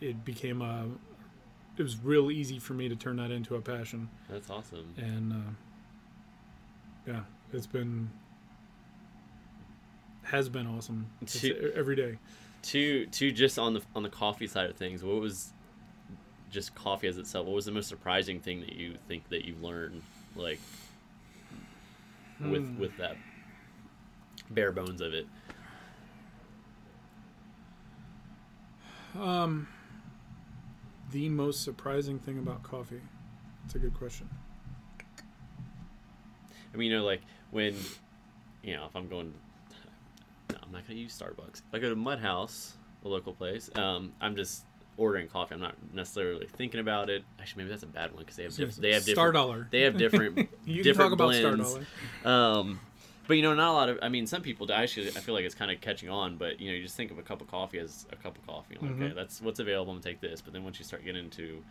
it 0.00 0.24
became 0.24 0.62
a 0.62 0.86
it 1.76 1.82
was 1.82 1.96
real 1.98 2.30
easy 2.30 2.58
for 2.60 2.74
me 2.74 2.88
to 2.88 2.94
turn 2.96 3.16
that 3.16 3.30
into 3.32 3.56
a 3.56 3.60
passion, 3.60 4.08
That's 4.30 4.48
awesome. 4.50 4.94
and 4.96 5.32
uh, 5.32 7.10
yeah, 7.12 7.20
it's 7.52 7.66
been 7.66 8.08
has 10.22 10.48
been 10.48 10.66
awesome 10.68 11.06
e- 11.42 11.52
every 11.74 11.96
day. 11.96 12.18
To 12.62 13.06
to 13.06 13.32
just 13.32 13.58
on 13.58 13.74
the 13.74 13.82
on 13.96 14.04
the 14.04 14.08
coffee 14.08 14.46
side 14.46 14.70
of 14.70 14.76
things, 14.76 15.02
what 15.02 15.20
was 15.20 15.52
just 16.52 16.74
coffee 16.76 17.08
as 17.08 17.18
itself? 17.18 17.46
What 17.46 17.54
was 17.56 17.64
the 17.64 17.72
most 17.72 17.88
surprising 17.88 18.38
thing 18.38 18.60
that 18.60 18.74
you 18.74 18.96
think 19.08 19.28
that 19.30 19.44
you've 19.44 19.62
learned, 19.62 20.02
like 20.36 20.60
with 22.40 22.62
Hmm. 22.64 22.78
with 22.78 22.96
that 22.98 23.16
bare 24.50 24.70
bones 24.70 25.00
of 25.00 25.12
it? 25.14 25.26
Um, 29.18 29.68
the 31.10 31.28
most 31.28 31.62
surprising 31.62 32.18
thing 32.18 32.38
about 32.38 32.62
coffee. 32.62 33.00
It's 33.64 33.74
a 33.74 33.78
good 33.78 33.94
question. 33.94 34.28
I 36.72 36.76
mean, 36.76 36.90
you 36.90 36.96
know, 36.98 37.04
like 37.04 37.20
when, 37.50 37.76
you 38.62 38.74
know, 38.74 38.86
if 38.86 38.96
I'm 38.96 39.08
going, 39.08 39.34
no, 40.50 40.56
I'm 40.62 40.72
not 40.72 40.86
gonna 40.88 40.98
use 40.98 41.16
Starbucks. 41.18 41.58
If 41.68 41.74
I 41.74 41.78
go 41.78 41.90
to 41.90 41.96
Mud 41.96 42.18
House, 42.20 42.76
a 43.04 43.08
local 43.08 43.34
place, 43.34 43.68
um, 43.76 44.12
I'm 44.20 44.34
just 44.34 44.64
ordering 45.02 45.28
coffee. 45.28 45.54
I'm 45.54 45.60
not 45.60 45.74
necessarily 45.92 46.46
thinking 46.46 46.80
about 46.80 47.10
it. 47.10 47.24
Actually, 47.40 47.64
maybe 47.64 47.70
that's 47.70 47.82
a 47.82 47.86
bad 47.86 48.12
one 48.12 48.20
because 48.20 48.36
they 48.36 48.44
have 48.44 48.54
diff- 48.56 48.76
they 48.76 48.92
have 48.92 49.02
Star 49.02 49.32
different 49.32 49.34
Dollar. 49.34 49.68
they 49.70 49.80
have 49.82 49.96
different 49.98 50.36
You 50.64 50.76
can 50.76 50.82
different 50.84 51.10
talk 51.10 51.12
about 51.12 51.34
Star 51.34 51.56
blends. 51.56 51.78
Dollar. 52.24 52.58
Um, 52.60 52.80
but 53.28 53.36
you 53.36 53.42
know, 53.42 53.54
not 53.54 53.70
a 53.70 53.72
lot 53.72 53.88
of. 53.88 53.98
I 54.02 54.08
mean, 54.08 54.26
some 54.26 54.42
people 54.42 54.66
do. 54.66 54.72
Actually, 54.72 55.08
I 55.08 55.20
feel 55.20 55.34
like 55.34 55.44
it's 55.44 55.54
kind 55.54 55.70
of 55.70 55.80
catching 55.80 56.08
on. 56.08 56.36
But 56.36 56.60
you 56.60 56.70
know, 56.70 56.76
you 56.76 56.82
just 56.82 56.96
think 56.96 57.10
of 57.10 57.18
a 57.18 57.22
cup 57.22 57.40
of 57.40 57.46
coffee 57.48 57.78
as 57.78 58.06
a 58.12 58.16
cup 58.16 58.36
of 58.36 58.46
coffee. 58.46 58.76
Like, 58.80 58.90
Mm-hmm. 58.90 59.02
okay, 59.04 59.14
that's 59.14 59.40
what's 59.40 59.60
available. 59.60 59.92
I'm 59.92 59.98
gonna 59.98 60.04
take 60.04 60.20
this. 60.20 60.40
But 60.40 60.52
then 60.52 60.64
once 60.64 60.78
you 60.78 60.84
start 60.84 61.04
getting 61.04 61.24
into 61.24 61.62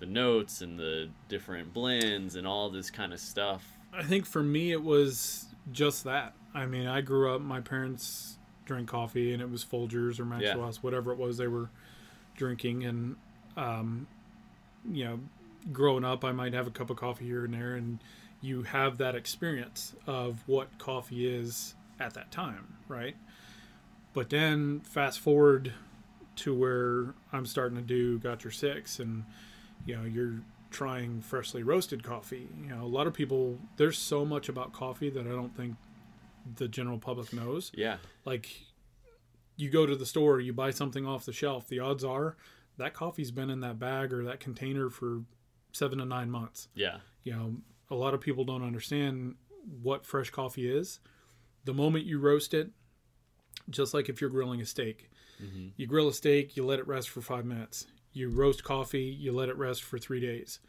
the 0.00 0.06
notes 0.06 0.60
and 0.60 0.78
the 0.78 1.08
different 1.28 1.72
blends 1.72 2.36
and 2.36 2.46
all 2.46 2.70
this 2.70 2.90
kind 2.90 3.12
of 3.12 3.20
stuff, 3.20 3.64
I 3.92 4.02
think 4.02 4.26
for 4.26 4.42
me 4.42 4.72
it 4.72 4.82
was 4.82 5.46
just 5.72 6.04
that. 6.04 6.34
I 6.54 6.66
mean, 6.66 6.86
I 6.86 7.00
grew 7.00 7.34
up. 7.34 7.40
My 7.40 7.60
parents 7.60 8.38
drank 8.64 8.88
coffee, 8.88 9.32
and 9.32 9.40
it 9.40 9.48
was 9.50 9.64
Folgers 9.64 10.18
or 10.20 10.24
Maxwell 10.24 10.56
Yeah. 10.58 10.64
House, 10.64 10.82
whatever 10.82 11.12
it 11.12 11.18
was 11.18 11.36
they 11.38 11.46
were 11.46 11.70
drinking. 12.38 12.84
And 12.84 13.16
um, 13.56 14.06
you 14.90 15.04
know, 15.04 15.20
growing 15.72 16.04
up, 16.04 16.24
I 16.24 16.32
might 16.32 16.54
have 16.54 16.66
a 16.66 16.70
cup 16.70 16.88
of 16.88 16.96
coffee 16.96 17.26
here 17.26 17.44
and 17.44 17.52
there, 17.52 17.74
and 17.74 17.98
you 18.40 18.62
have 18.62 18.98
that 18.98 19.14
experience 19.14 19.94
of 20.06 20.42
what 20.46 20.78
coffee 20.78 21.28
is 21.28 21.74
at 22.00 22.14
that 22.14 22.30
time, 22.30 22.76
right? 22.86 23.16
But 24.14 24.30
then 24.30 24.80
fast 24.80 25.20
forward 25.20 25.74
to 26.36 26.54
where 26.54 27.14
I'm 27.32 27.44
starting 27.44 27.76
to 27.76 27.82
do 27.82 28.18
Got 28.18 28.44
Your 28.44 28.52
Six, 28.52 29.00
and 29.00 29.24
you 29.84 29.96
know, 29.96 30.04
you're 30.04 30.40
trying 30.70 31.20
freshly 31.20 31.62
roasted 31.62 32.02
coffee. 32.02 32.48
You 32.62 32.68
know, 32.68 32.82
a 32.82 32.86
lot 32.86 33.06
of 33.06 33.14
people, 33.14 33.58
there's 33.76 33.98
so 33.98 34.24
much 34.24 34.48
about 34.48 34.72
coffee 34.72 35.10
that 35.10 35.26
I 35.26 35.30
don't 35.30 35.56
think 35.56 35.76
the 36.56 36.68
general 36.68 36.98
public 36.98 37.32
knows. 37.32 37.72
yeah, 37.74 37.96
Like, 38.24 38.48
you 39.58 39.68
go 39.68 39.84
to 39.84 39.94
the 39.94 40.06
store, 40.06 40.40
you 40.40 40.54
buy 40.54 40.70
something 40.70 41.06
off 41.06 41.26
the 41.26 41.32
shelf, 41.32 41.68
the 41.68 41.80
odds 41.80 42.04
are 42.04 42.36
that 42.78 42.94
coffee's 42.94 43.30
been 43.30 43.50
in 43.50 43.60
that 43.60 43.78
bag 43.78 44.12
or 44.12 44.24
that 44.24 44.40
container 44.40 44.88
for 44.88 45.22
seven 45.72 45.98
to 45.98 46.04
nine 46.04 46.30
months. 46.30 46.68
yeah, 46.74 46.98
You 47.24 47.32
know, 47.32 47.56
a 47.90 47.94
lot 47.94 48.14
of 48.14 48.20
people 48.20 48.44
don't 48.44 48.62
understand 48.62 49.34
what 49.82 50.06
fresh 50.06 50.30
coffee 50.30 50.70
is. 50.70 51.00
The 51.64 51.74
moment 51.74 52.06
you 52.06 52.18
roast 52.18 52.54
it, 52.54 52.70
just 53.68 53.92
like 53.92 54.08
if 54.08 54.20
you're 54.20 54.30
grilling 54.30 54.60
a 54.60 54.66
steak, 54.66 55.10
mm-hmm. 55.42 55.68
you 55.76 55.86
grill 55.86 56.08
a 56.08 56.14
steak, 56.14 56.56
you 56.56 56.64
let 56.64 56.78
it 56.78 56.86
rest 56.86 57.10
for 57.10 57.20
five 57.20 57.44
minutes. 57.44 57.86
You 58.12 58.30
roast 58.30 58.64
coffee, 58.64 59.02
you 59.02 59.32
let 59.32 59.48
it 59.48 59.56
rest 59.56 59.82
for 59.82 59.98
three 59.98 60.20
days. 60.20 60.60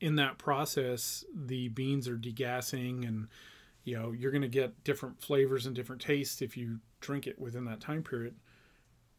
In 0.00 0.14
that 0.16 0.38
process, 0.38 1.24
the 1.34 1.68
beans 1.68 2.08
are 2.08 2.16
degassing, 2.16 3.06
and 3.06 3.26
you 3.82 3.98
know 3.98 4.12
you're 4.12 4.30
going 4.30 4.42
to 4.42 4.48
get 4.48 4.84
different 4.84 5.20
flavors 5.20 5.66
and 5.66 5.74
different 5.74 6.00
tastes 6.00 6.40
if 6.40 6.56
you 6.56 6.78
drink 7.00 7.26
it 7.26 7.38
within 7.38 7.64
that 7.66 7.80
time 7.80 8.02
period. 8.02 8.34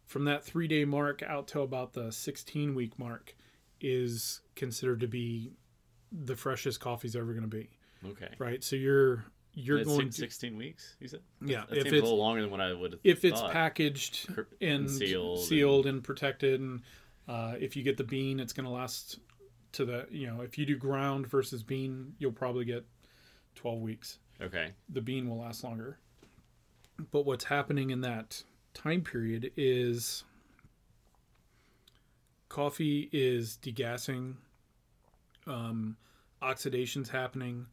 From 0.05 0.25
that 0.25 0.43
three 0.43 0.67
day 0.67 0.85
mark 0.85 1.21
out 1.23 1.47
to 1.49 1.61
about 1.61 1.93
the 1.93 2.11
16 2.11 2.73
week 2.73 2.97
mark 2.97 3.35
is 3.81 4.41
considered 4.55 4.99
to 5.01 5.07
be 5.07 5.51
the 6.11 6.35
freshest 6.35 6.79
coffee's 6.79 7.15
ever 7.15 7.33
going 7.33 7.43
to 7.43 7.47
be 7.47 7.69
okay, 8.05 8.29
right? 8.39 8.63
So 8.63 8.75
you're 8.75 9.25
you're 9.53 9.77
That's 9.77 9.89
going 9.89 10.11
six- 10.11 10.15
to 10.15 10.21
16 10.21 10.57
weeks, 10.57 10.95
you 10.99 11.07
said? 11.07 11.21
yeah 11.41 11.63
That 11.69 11.77
if 11.77 11.83
seems 11.83 11.93
a 11.93 11.95
it's 11.97 12.03
little 12.03 12.17
longer 12.17 12.41
than 12.41 12.49
what 12.51 12.61
I 12.61 12.73
would 12.73 12.93
have 12.93 13.01
if 13.03 13.23
it's 13.25 13.39
thought. 13.39 13.51
packaged 13.51 14.29
and, 14.29 14.45
and 14.81 14.89
sealed 14.89 15.43
sealed, 15.45 15.85
and, 15.85 16.03
protected 16.03 16.59
and 16.61 16.81
uh, 17.27 17.53
if 17.59 17.75
you 17.75 17.83
get 17.83 17.97
the 17.97 18.03
bean 18.03 18.39
it's 18.39 18.53
going 18.53 18.65
to 18.65 18.71
last 18.71 19.19
to 19.73 19.85
the 19.85 20.07
you 20.09 20.25
know 20.27 20.41
if 20.41 20.57
you 20.57 20.65
do 20.65 20.75
ground 20.77 21.27
versus 21.27 21.61
bean 21.61 22.13
you'll 22.17 22.31
probably 22.31 22.65
get 22.65 22.83
12 23.55 23.79
weeks 23.79 24.17
Okay. 24.41 24.71
the 24.89 25.01
bean 25.01 25.29
will 25.29 25.37
last 25.39 25.63
longer 25.63 25.99
but 27.11 27.25
what's 27.25 27.45
happening 27.45 27.89
in 27.89 28.01
that 28.01 28.43
time 28.73 29.01
period 29.01 29.51
is 29.57 30.23
coffee 32.49 33.09
is 33.11 33.57
degassing 33.61 34.33
um, 35.47 35.97
oxidation's 36.41 37.09
happening 37.09 37.65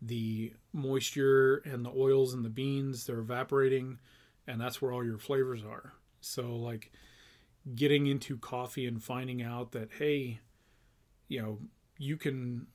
the 0.00 0.52
moisture 0.72 1.56
and 1.64 1.84
the 1.84 1.90
oils 1.90 2.34
and 2.34 2.44
the 2.44 2.50
beans 2.50 3.06
they're 3.06 3.18
evaporating 3.18 3.98
and 4.48 4.60
that's 4.60 4.80
where 4.80 4.92
all 4.92 5.04
your 5.04 5.18
flavors 5.18 5.62
are. 5.62 5.92
So 6.20 6.56
like 6.56 6.90
getting 7.74 8.06
into 8.06 8.38
coffee 8.38 8.86
and 8.86 9.02
finding 9.02 9.42
out 9.42 9.72
that 9.72 9.90
hey 9.98 10.40
you 11.28 11.42
know 11.42 11.58
you 11.98 12.16
can 12.16 12.66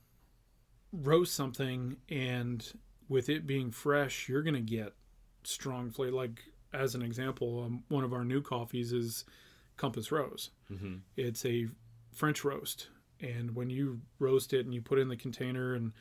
roast 0.92 1.34
something 1.34 1.96
and 2.08 2.72
with 3.08 3.28
it 3.28 3.44
being 3.44 3.72
fresh 3.72 4.28
you're 4.28 4.42
going 4.42 4.54
to 4.54 4.60
get 4.60 4.92
strong 5.46 5.90
flavor 5.90 6.16
like 6.16 6.42
as 6.72 6.94
an 6.94 7.02
example 7.02 7.62
um, 7.64 7.84
one 7.88 8.04
of 8.04 8.12
our 8.12 8.24
new 8.24 8.40
coffees 8.42 8.92
is 8.92 9.24
compass 9.76 10.10
rose 10.12 10.50
Mhm. 10.70 11.00
it's 11.16 11.44
a 11.44 11.68
french 12.12 12.44
roast 12.44 12.88
and 13.20 13.54
when 13.54 13.70
you 13.70 14.00
roast 14.18 14.52
it 14.52 14.64
and 14.64 14.74
you 14.74 14.80
put 14.82 14.98
it 14.98 15.02
in 15.02 15.08
the 15.08 15.16
container 15.16 15.74
and 15.74 15.92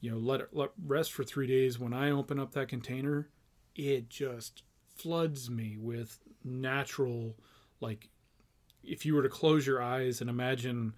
you 0.00 0.10
know 0.10 0.18
let 0.18 0.40
it 0.40 0.48
let 0.52 0.70
rest 0.84 1.12
for 1.12 1.24
three 1.24 1.46
days 1.46 1.78
when 1.78 1.92
i 1.92 2.10
open 2.10 2.38
up 2.38 2.52
that 2.52 2.68
container 2.68 3.28
it 3.74 4.08
just 4.10 4.62
floods 4.96 5.48
me 5.50 5.76
with 5.78 6.18
natural 6.44 7.36
like 7.80 8.08
if 8.82 9.06
you 9.06 9.14
were 9.14 9.22
to 9.22 9.28
close 9.28 9.66
your 9.66 9.80
eyes 9.80 10.20
and 10.20 10.28
imagine 10.28 10.94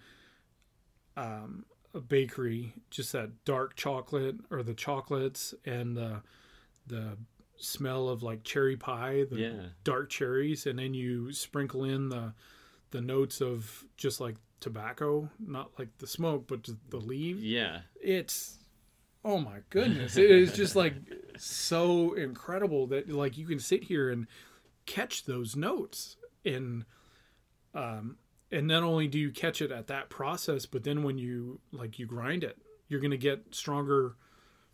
um, 1.16 1.64
a 1.94 2.00
bakery 2.00 2.72
just 2.90 3.12
that 3.12 3.44
dark 3.44 3.76
chocolate 3.76 4.36
or 4.50 4.62
the 4.62 4.74
chocolates 4.74 5.54
and 5.64 5.96
the 5.96 6.22
the 6.86 7.16
smell 7.56 8.08
of 8.08 8.22
like 8.22 8.42
cherry 8.44 8.76
pie 8.76 9.24
the 9.30 9.36
Yeah. 9.38 9.62
dark 9.84 10.10
cherries 10.10 10.66
and 10.66 10.78
then 10.78 10.94
you 10.94 11.32
sprinkle 11.32 11.84
in 11.84 12.08
the 12.08 12.32
the 12.90 13.00
notes 13.00 13.40
of 13.40 13.84
just 13.96 14.20
like 14.20 14.36
tobacco 14.60 15.28
not 15.38 15.70
like 15.78 15.88
the 15.98 16.06
smoke 16.06 16.46
but 16.46 16.68
the 16.90 16.96
leaves 16.96 17.42
Yeah. 17.42 17.80
it's 18.00 18.58
oh 19.24 19.38
my 19.38 19.58
goodness 19.70 20.16
it 20.16 20.30
is 20.30 20.52
just 20.52 20.74
like 20.76 20.94
so 21.38 22.14
incredible 22.14 22.86
that 22.88 23.08
like 23.08 23.38
you 23.38 23.46
can 23.46 23.58
sit 23.60 23.84
here 23.84 24.10
and 24.10 24.26
catch 24.86 25.24
those 25.24 25.54
notes 25.56 26.16
and 26.44 26.84
um 27.74 28.16
and 28.52 28.66
not 28.66 28.82
only 28.82 29.08
do 29.08 29.18
you 29.18 29.30
catch 29.30 29.60
it 29.62 29.72
at 29.72 29.86
that 29.86 30.10
process 30.10 30.66
but 30.66 30.84
then 30.84 31.02
when 31.02 31.18
you 31.18 31.60
like 31.72 31.98
you 31.98 32.06
grind 32.06 32.44
it 32.44 32.58
you're 32.88 33.00
going 33.00 33.10
to 33.10 33.16
get 33.16 33.42
stronger 33.54 34.16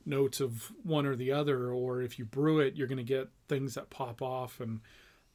notes 0.07 0.41
of 0.41 0.73
one 0.83 1.07
or 1.07 1.15
the 1.17 1.31
other 1.33 1.71
or 1.71 2.03
if 2.03 2.19
you 2.19 2.25
brew 2.25 2.61
it 2.61 2.75
you're 2.77 2.87
going 2.89 2.99
to 2.99 3.05
get 3.05 3.29
things 3.49 3.75
that 3.75 3.91
pop 3.91 4.23
off. 4.23 4.61
And 4.61 4.81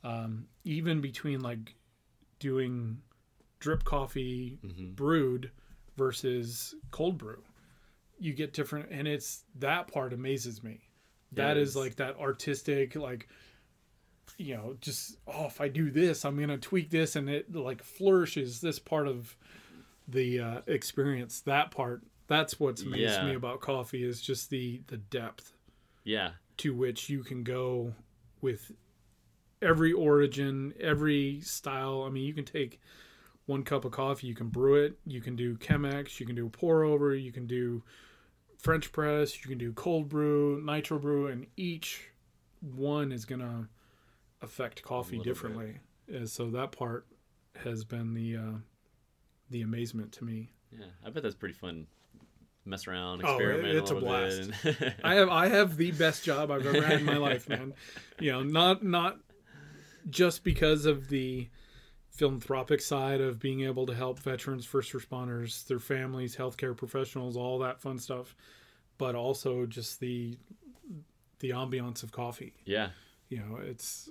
um, 0.03 0.47
even 0.63 1.01
between 1.01 1.41
like 1.41 1.75
doing 2.39 2.97
drip 3.59 3.83
coffee 3.83 4.59
brewed 4.95 5.51
versus 5.97 6.75
cold 6.91 7.17
brew 7.17 7.41
you 8.19 8.33
get 8.33 8.53
different 8.53 8.89
and 8.91 9.07
it's 9.07 9.43
that 9.59 9.87
part 9.87 10.13
amazes 10.13 10.63
me. 10.63 10.79
That 11.33 11.57
is 11.57 11.69
Yes. 11.69 11.83
like 11.83 11.95
that 11.97 12.17
artistic 12.19 12.95
like 12.95 13.27
you 14.37 14.55
know 14.55 14.75
just 14.81 15.17
oh 15.27 15.45
if 15.45 15.61
i 15.61 15.67
do 15.67 15.91
this 15.91 16.25
i'm 16.25 16.37
gonna 16.39 16.57
tweak 16.57 16.89
this 16.89 17.15
and 17.15 17.29
it 17.29 17.53
like 17.55 17.81
flourishes 17.83 18.59
this 18.59 18.79
part 18.79 19.07
of 19.07 19.35
the 20.07 20.39
uh, 20.39 20.61
experience 20.67 21.41
that 21.41 21.71
part 21.71 22.01
that's 22.27 22.59
what's 22.59 22.81
amazed 22.81 23.01
Yeah. 23.19 23.25
me 23.27 23.35
about 23.35 23.61
coffee 23.61 24.03
is 24.03 24.21
just 24.21 24.49
the 24.49 24.81
the 24.87 24.97
depth 24.97 25.53
Yeah. 26.03 26.31
to 26.57 26.73
which 26.73 27.09
you 27.09 27.23
can 27.23 27.43
go 27.43 27.93
with 28.41 28.71
every 29.61 29.91
origin, 29.93 30.73
every 30.79 31.41
style. 31.41 32.03
I 32.03 32.09
mean, 32.09 32.23
you 32.25 32.33
can 32.33 32.45
take 32.45 32.79
one 33.45 33.63
cup 33.63 33.85
of 33.85 33.91
coffee, 33.91 34.27
you 34.27 34.35
can 34.35 34.49
brew 34.49 34.75
it, 34.75 34.97
you 35.05 35.21
can 35.21 35.35
do 35.35 35.55
Chemex, 35.57 36.19
you 36.19 36.25
can 36.25 36.35
do 36.35 36.49
pour 36.49 36.83
over, 36.83 37.15
you 37.15 37.31
can 37.31 37.45
do 37.47 37.83
French 38.57 38.91
press, 38.91 39.43
you 39.43 39.49
can 39.49 39.57
do 39.57 39.71
cold 39.73 40.09
brew, 40.09 40.61
nitro 40.63 40.97
brew, 40.99 41.27
and 41.27 41.45
each 41.55 42.09
one 42.61 43.11
is 43.11 43.25
going 43.25 43.41
to 43.41 43.67
affect 44.41 44.81
coffee 44.81 45.17
bit. 45.17 45.23
differently. 45.25 45.79
And 46.07 46.29
so 46.29 46.49
that 46.51 46.71
part 46.71 47.05
has 47.63 47.83
been 47.83 48.13
the 48.13 48.35
uh, 48.37 48.57
the 49.49 49.61
amazement 49.61 50.11
to 50.13 50.23
me. 50.23 50.51
Yeah. 50.71 50.85
I 51.05 51.09
bet 51.11 51.23
that's 51.23 51.35
pretty 51.35 51.53
fun. 51.53 51.87
Mess 52.65 52.87
around, 52.87 53.21
Oh, 53.23 53.37
it- 53.37 53.41
experiment 53.41 53.77
it's 53.77 53.91
a 53.91 53.93
little 53.95 54.73
bit. 54.81 54.95
I 55.03 55.15
have 55.15 55.29
I 55.29 55.47
have 55.49 55.77
the 55.77 55.91
best 56.03 56.23
job 56.23 56.49
I've 56.51 56.65
ever 56.65 56.81
had 56.81 56.99
in 56.99 57.05
my 57.05 57.17
life, 57.17 57.47
man. 57.47 57.73
You 58.19 58.31
know, 58.31 58.43
not 58.43 58.83
not 58.83 59.19
just 60.09 60.43
because 60.43 60.85
of 60.85 61.09
the 61.09 61.49
philanthropic 62.09 62.81
side 62.81 63.21
of 63.21 63.39
being 63.39 63.61
able 63.61 63.85
to 63.85 63.93
help 63.93 64.19
veterans, 64.19 64.65
first 64.65 64.93
responders, 64.93 65.65
their 65.67 65.79
families, 65.79 66.35
healthcare 66.35 66.75
professionals, 66.75 67.35
all 67.35 67.59
that 67.59 67.81
fun 67.81 67.99
stuff, 67.99 68.35
but 68.97 69.15
also 69.15 69.65
just 69.65 69.99
the 69.99 70.37
the 71.39 71.49
ambiance 71.51 72.01
of 72.03 72.11
coffee. 72.11 72.53
yeah. 72.65 72.89
You 73.29 73.39
know, 73.39 73.57
it's 73.61 74.09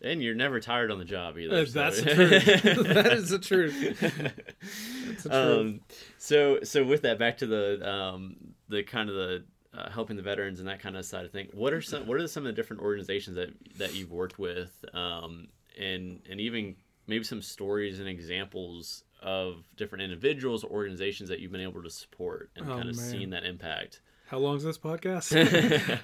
And 0.00 0.22
you're 0.22 0.34
never 0.36 0.60
tired 0.60 0.90
on 0.92 0.98
the 1.00 1.04
job 1.04 1.36
either. 1.38 1.56
uh, 1.56 1.66
so- 1.66 1.72
that's 1.72 2.00
the 2.02 2.14
truth. 2.14 2.44
that 2.94 3.12
is 3.14 3.30
the 3.30 3.38
truth. 3.38 3.98
That's 4.00 5.22
the 5.24 5.28
truth. 5.28 5.32
um, 5.32 5.80
so 6.18 6.60
so 6.62 6.84
with 6.84 7.02
that, 7.02 7.18
back 7.18 7.38
to 7.38 7.46
the 7.46 7.88
um, 7.88 8.36
the 8.68 8.82
kind 8.84 9.08
of 9.08 9.16
the 9.16 9.44
uh, 9.76 9.90
helping 9.90 10.16
the 10.16 10.22
veterans 10.22 10.60
and 10.60 10.68
that 10.68 10.80
kind 10.80 10.96
of 10.96 11.04
side 11.04 11.24
of 11.24 11.32
thing. 11.32 11.48
What 11.52 11.72
are 11.72 11.80
some 11.82 12.06
what 12.06 12.16
are 12.20 12.26
some 12.28 12.44
of 12.46 12.46
the 12.46 12.52
different 12.52 12.82
organizations 12.82 13.36
that 13.36 13.50
that 13.78 13.94
you've 13.94 14.12
worked 14.12 14.38
with, 14.38 14.84
um, 14.94 15.48
and 15.78 16.20
and 16.30 16.40
even 16.40 16.76
maybe 17.08 17.24
some 17.24 17.42
stories 17.42 17.98
and 17.98 18.08
examples 18.08 19.02
of 19.20 19.64
different 19.76 20.02
individuals 20.02 20.62
or 20.62 20.70
organizations 20.70 21.28
that 21.28 21.40
you've 21.40 21.50
been 21.50 21.60
able 21.60 21.82
to 21.82 21.90
support 21.90 22.50
and 22.54 22.70
Oh, 22.70 22.76
kind 22.76 22.88
of 22.88 22.96
man. 22.96 23.04
seen 23.10 23.30
that 23.30 23.44
impact. 23.44 24.00
How 24.28 24.38
long 24.38 24.56
is 24.58 24.62
this 24.62 24.78
podcast? 24.78 25.30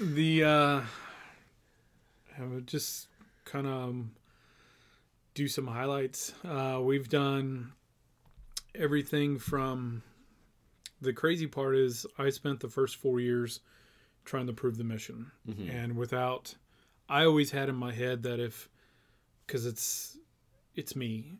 the 0.00 0.42
uh 0.44 0.80
I 2.38 2.44
would 2.44 2.66
just 2.66 3.08
kind 3.46 3.66
of 3.66 3.72
um, 3.72 4.10
do 5.34 5.48
some 5.48 5.66
highlights. 5.66 6.34
Uh 6.44 6.80
we've 6.82 7.08
done 7.08 7.72
everything 8.74 9.38
from 9.38 10.02
the 11.00 11.12
crazy 11.12 11.46
part 11.46 11.74
is 11.76 12.04
I 12.18 12.28
spent 12.30 12.60
the 12.60 12.68
first 12.68 12.96
4 12.96 13.20
years 13.20 13.60
trying 14.24 14.46
to 14.48 14.52
prove 14.52 14.76
the 14.76 14.84
mission. 14.84 15.30
And 15.70 15.96
without 15.96 16.54
I 17.08 17.24
always 17.24 17.50
had 17.52 17.68
in 17.68 17.76
my 17.76 17.92
head 17.92 18.22
that 18.24 18.40
if 18.40 18.68
cuz 19.46 19.64
it's 19.64 20.18
it's 20.74 20.94
me. 20.94 21.38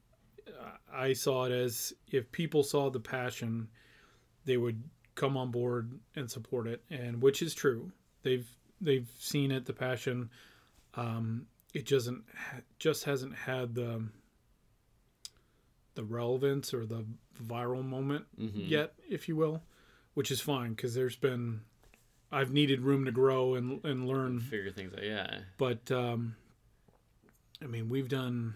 I 0.92 1.12
saw 1.12 1.44
it 1.44 1.52
as 1.52 1.92
if 2.10 2.30
people 2.32 2.62
saw 2.62 2.88
the 2.90 3.00
passion, 3.00 3.68
they 4.46 4.56
would 4.56 4.82
come 5.14 5.36
on 5.36 5.50
board 5.50 5.98
and 6.14 6.30
support 6.30 6.66
it, 6.66 6.82
and 6.88 7.20
which 7.20 7.42
is 7.42 7.52
true. 7.54 7.92
They've 8.22 8.48
they've 8.80 9.10
seen 9.18 9.50
it, 9.50 9.66
the 9.66 9.72
passion. 9.72 10.30
Um, 10.94 11.46
it 11.76 11.86
doesn't 11.86 12.24
just 12.78 13.04
hasn't 13.04 13.34
had 13.34 13.74
the 13.74 14.08
the 15.94 16.04
relevance 16.04 16.72
or 16.74 16.84
the 16.86 17.04
viral 17.42 17.84
moment 17.84 18.24
Mhm. 18.38 18.68
yet, 18.68 18.94
if 19.08 19.28
you 19.28 19.36
will, 19.36 19.62
which 20.14 20.30
is 20.30 20.40
fine 20.40 20.70
because 20.70 20.94
there's 20.94 21.16
been 21.16 21.60
I've 22.32 22.52
needed 22.52 22.80
room 22.80 23.04
to 23.04 23.12
grow 23.12 23.54
and 23.54 23.84
and 23.84 24.06
learn 24.08 24.40
Figure 24.40 24.72
things 24.72 24.92
out. 24.94 25.02
Yeah. 25.04 25.42
but 25.58 25.90
um, 25.90 26.36
I 27.62 27.66
mean, 27.66 27.88
we've 27.88 28.08
done 28.08 28.54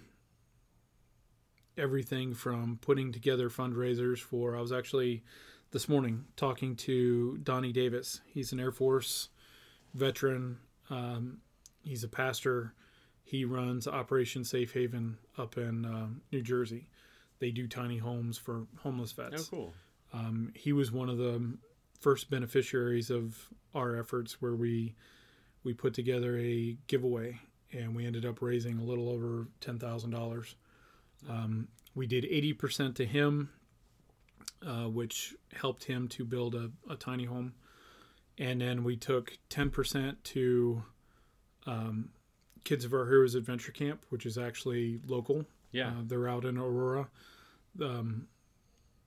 everything 1.76 2.34
from 2.34 2.78
putting 2.80 3.12
together 3.12 3.48
fundraisers 3.48 4.18
for. 4.18 4.56
I 4.56 4.60
was 4.60 4.72
actually 4.72 5.22
this 5.70 5.88
morning 5.88 6.26
talking 6.36 6.76
to 6.76 7.38
Donnie 7.38 7.72
Davis. 7.72 8.20
He's 8.26 8.52
an 8.52 8.60
Air 8.60 8.72
Force 8.72 9.28
veteran. 9.94 10.58
Um, 10.90 11.38
he's 11.82 12.04
a 12.04 12.08
pastor. 12.08 12.74
He 13.30 13.44
runs 13.44 13.86
Operation 13.86 14.42
Safe 14.42 14.72
Haven 14.72 15.16
up 15.38 15.56
in 15.56 15.84
um, 15.84 16.20
New 16.32 16.42
Jersey. 16.42 16.88
They 17.38 17.52
do 17.52 17.68
tiny 17.68 17.98
homes 17.98 18.36
for 18.36 18.66
homeless 18.78 19.12
vets. 19.12 19.44
Oh, 19.46 19.56
cool. 19.56 19.72
Um, 20.12 20.50
he 20.56 20.72
was 20.72 20.90
one 20.90 21.08
of 21.08 21.16
the 21.16 21.56
first 22.00 22.28
beneficiaries 22.28 23.08
of 23.08 23.38
our 23.72 23.96
efforts 23.96 24.42
where 24.42 24.56
we 24.56 24.96
we 25.62 25.74
put 25.74 25.94
together 25.94 26.36
a 26.38 26.76
giveaway 26.88 27.38
and 27.72 27.94
we 27.94 28.04
ended 28.04 28.26
up 28.26 28.42
raising 28.42 28.80
a 28.80 28.82
little 28.82 29.08
over 29.08 29.46
ten 29.60 29.78
thousand 29.78 30.10
dollars. 30.10 30.56
Um, 31.28 31.68
we 31.94 32.08
did 32.08 32.24
eighty 32.24 32.52
percent 32.52 32.96
to 32.96 33.06
him, 33.06 33.50
uh, 34.66 34.88
which 34.88 35.36
helped 35.52 35.84
him 35.84 36.08
to 36.08 36.24
build 36.24 36.56
a, 36.56 36.72
a 36.90 36.96
tiny 36.96 37.26
home, 37.26 37.52
and 38.38 38.60
then 38.60 38.82
we 38.82 38.96
took 38.96 39.38
10% 39.50 40.16
to 40.24 40.82
um, 41.66 42.08
Kids 42.64 42.84
of 42.84 42.92
Our 42.92 43.06
Heroes 43.06 43.34
Adventure 43.34 43.72
Camp, 43.72 44.04
which 44.10 44.26
is 44.26 44.36
actually 44.38 45.00
local. 45.06 45.46
Yeah. 45.72 45.88
Uh, 45.88 46.02
they're 46.04 46.28
out 46.28 46.44
in 46.44 46.58
Aurora. 46.58 47.08
Um, 47.80 48.26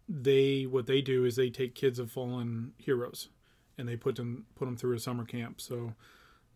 they 0.07 0.63
what 0.63 0.85
they 0.85 1.01
do 1.01 1.25
is 1.25 1.35
they 1.35 1.49
take 1.49 1.75
kids 1.75 1.99
of 1.99 2.11
fallen 2.11 2.73
heroes, 2.77 3.29
and 3.77 3.87
they 3.87 3.95
put 3.95 4.15
them 4.15 4.45
put 4.55 4.65
them 4.65 4.75
through 4.77 4.95
a 4.95 4.99
summer 4.99 5.25
camp. 5.25 5.61
So 5.61 5.93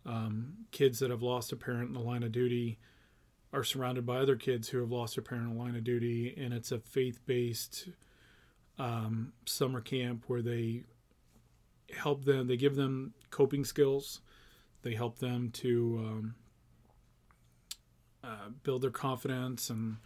um, 0.05 0.53
kids 0.71 0.99
that 0.99 1.12
have 1.12 1.21
lost 1.21 1.51
a 1.51 1.55
parent 1.55 1.89
in 1.89 1.93
the 1.93 1.99
line 1.99 2.23
of 2.23 2.31
duty 2.31 2.79
are 3.53 3.63
surrounded 3.63 4.05
by 4.05 4.17
other 4.17 4.36
kids 4.36 4.69
who 4.69 4.79
have 4.79 4.91
lost 4.91 5.17
a 5.17 5.21
parent 5.21 5.47
in 5.49 5.57
the 5.57 5.63
line 5.63 5.75
of 5.75 5.83
duty, 5.83 6.33
and 6.38 6.53
it's 6.53 6.71
a 6.71 6.79
faith 6.79 7.19
based 7.25 7.89
um, 8.77 9.33
summer 9.45 9.81
camp 9.81 10.25
where 10.27 10.41
they 10.41 10.83
help 11.95 12.25
them. 12.25 12.47
They 12.47 12.57
give 12.57 12.75
them 12.75 13.13
coping 13.29 13.63
skills. 13.63 14.21
They 14.81 14.93
help 14.93 15.19
them 15.19 15.51
to 15.51 16.05
um, 16.05 16.36
uh, 18.27 18.49
build 18.63 18.81
their 18.81 18.91
confidence 18.91 19.69
and 19.69 19.97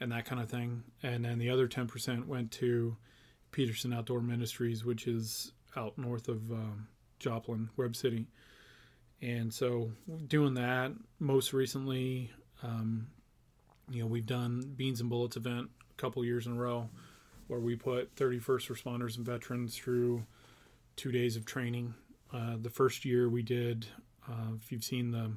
and 0.00 0.12
that 0.12 0.26
kind 0.26 0.40
of 0.40 0.50
thing. 0.50 0.82
And 1.02 1.24
then 1.24 1.38
the 1.38 1.50
other 1.50 1.68
ten 1.68 1.86
percent 1.86 2.26
went 2.26 2.50
to 2.52 2.96
Peterson 3.52 3.92
Outdoor 3.92 4.20
Ministries, 4.20 4.84
which 4.84 5.06
is 5.06 5.52
out 5.76 5.98
north 5.98 6.28
of 6.28 6.50
um, 6.50 6.88
Joplin, 7.18 7.68
Webb 7.76 7.96
City. 7.96 8.26
And 9.22 9.52
so 9.52 9.90
doing 10.26 10.54
that 10.54 10.92
most 11.18 11.52
recently, 11.52 12.30
um, 12.62 13.08
you 13.90 14.02
know, 14.02 14.06
we've 14.06 14.26
done 14.26 14.74
Beans 14.76 15.00
and 15.00 15.08
Bullets 15.08 15.36
event 15.36 15.70
a 15.90 16.00
couple 16.00 16.24
years 16.24 16.46
in 16.46 16.52
a 16.52 16.56
row, 16.56 16.88
where 17.46 17.60
we 17.60 17.76
put 17.76 18.14
31st 18.16 18.70
responders 18.70 19.16
and 19.16 19.24
veterans 19.24 19.76
through 19.76 20.24
two 20.96 21.12
days 21.12 21.36
of 21.36 21.44
training. 21.44 21.94
Uh, 22.32 22.56
the 22.60 22.70
first 22.70 23.04
year 23.04 23.28
we 23.28 23.42
did, 23.42 23.86
uh, 24.28 24.52
if 24.56 24.70
you've 24.70 24.84
seen 24.84 25.12
the 25.12 25.32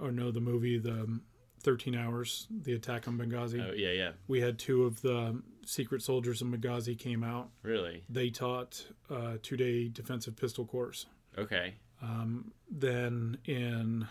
or 0.00 0.10
know 0.12 0.30
the 0.30 0.40
movie, 0.40 0.78
the 0.78 1.20
13 1.62 1.94
Hours, 1.96 2.46
the 2.62 2.74
attack 2.74 3.08
on 3.08 3.18
Benghazi, 3.18 3.60
Oh 3.60 3.72
yeah, 3.74 3.90
yeah. 3.90 4.10
we 4.28 4.40
had 4.40 4.58
two 4.58 4.84
of 4.84 5.00
the 5.02 5.42
secret 5.64 6.02
soldiers 6.02 6.42
in 6.42 6.52
Benghazi 6.52 6.96
came 6.98 7.24
out. 7.24 7.48
Really? 7.62 8.04
They 8.08 8.30
taught 8.30 8.86
a 9.10 9.38
two 9.38 9.56
day 9.56 9.88
defensive 9.88 10.36
pistol 10.36 10.64
course. 10.64 11.06
Okay. 11.36 11.74
Um, 12.02 12.52
then 12.70 13.38
in 13.46 14.06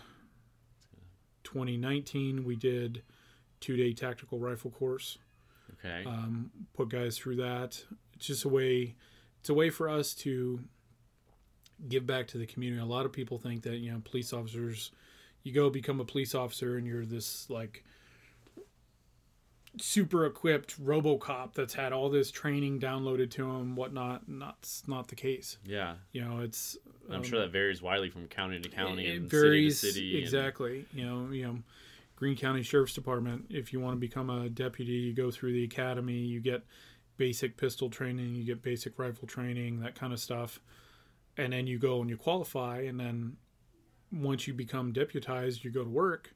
2019, 1.44 2.44
we 2.44 2.56
did 2.56 3.02
two 3.60 3.76
day 3.76 3.92
tactical 3.92 4.38
rifle 4.38 4.70
course. 4.70 5.18
Okay. 5.78 6.04
Um, 6.06 6.50
put 6.74 6.88
guys 6.88 7.16
through 7.18 7.36
that. 7.36 7.82
It's 8.14 8.26
just 8.26 8.44
a 8.44 8.48
way. 8.48 8.96
It's 9.40 9.48
a 9.48 9.54
way 9.54 9.70
for 9.70 9.88
us 9.88 10.14
to 10.16 10.60
give 11.88 12.06
back 12.06 12.26
to 12.28 12.38
the 12.38 12.46
community. 12.46 12.80
A 12.80 12.86
lot 12.86 13.06
of 13.06 13.12
people 13.12 13.38
think 13.38 13.62
that 13.62 13.76
you 13.76 13.92
know 13.92 14.00
police 14.04 14.32
officers, 14.32 14.90
you 15.46 15.52
go 15.52 15.70
become 15.70 16.00
a 16.00 16.04
police 16.04 16.34
officer 16.34 16.76
and 16.76 16.88
you're 16.88 17.06
this 17.06 17.48
like 17.48 17.84
super 19.80 20.26
equipped 20.26 20.84
RoboCop 20.84 21.54
that's 21.54 21.72
had 21.72 21.92
all 21.92 22.10
this 22.10 22.32
training 22.32 22.80
downloaded 22.80 23.30
to 23.32 23.48
him, 23.48 23.76
whatnot. 23.76 24.28
Not 24.28 24.68
not 24.88 25.06
the 25.06 25.14
case. 25.14 25.58
yeah. 25.64 25.94
You 26.10 26.24
know, 26.24 26.40
it's 26.40 26.76
I'm 27.08 27.18
um, 27.18 27.22
sure 27.22 27.38
that 27.38 27.52
varies 27.52 27.80
widely 27.80 28.10
from 28.10 28.26
county 28.26 28.58
to 28.58 28.68
county 28.68 29.06
it 29.06 29.16
and 29.18 29.30
varies 29.30 29.78
city 29.78 29.92
to 29.92 29.94
city. 29.94 30.14
and- 30.16 30.22
exactly. 30.24 30.84
You 30.92 31.06
know, 31.06 31.30
you 31.30 31.46
know, 31.46 31.58
Greene 32.16 32.36
County 32.36 32.64
Sheriff's 32.64 32.94
Department. 32.94 33.44
If 33.48 33.72
you 33.72 33.78
want 33.78 33.94
to 33.94 34.00
become 34.00 34.30
a 34.30 34.48
deputy, 34.48 34.94
you 34.94 35.14
go 35.14 35.30
through 35.30 35.52
the 35.52 35.62
academy. 35.62 36.18
You 36.18 36.40
get 36.40 36.64
basic 37.18 37.56
pistol 37.56 37.88
training. 37.88 38.34
You 38.34 38.42
get 38.42 38.62
basic 38.62 38.98
rifle 38.98 39.28
training, 39.28 39.78
that 39.78 39.94
kind 39.94 40.12
of 40.12 40.18
stuff, 40.18 40.58
and 41.36 41.52
then 41.52 41.68
you 41.68 41.78
go 41.78 42.00
and 42.00 42.10
you 42.10 42.16
qualify. 42.16 42.80
And 42.80 42.98
then 42.98 43.36
once 44.22 44.46
you 44.46 44.54
become 44.54 44.92
deputized, 44.92 45.64
you 45.64 45.70
go 45.70 45.84
to 45.84 45.90
work. 45.90 46.34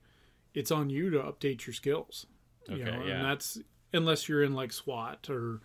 It's 0.55 0.71
on 0.71 0.91
you 0.91 1.11
to 1.11 1.19
update 1.19 1.67
your 1.67 1.75
skills. 1.75 2.27
You 2.69 2.77
Okay, 2.83 2.85
know, 2.85 3.05
yeah. 3.05 3.15
and 3.17 3.25
that's 3.25 3.59
unless 3.93 4.29
you're 4.29 4.43
in 4.43 4.55
like 4.55 4.73
SWAT 4.73 5.29
or 5.31 5.61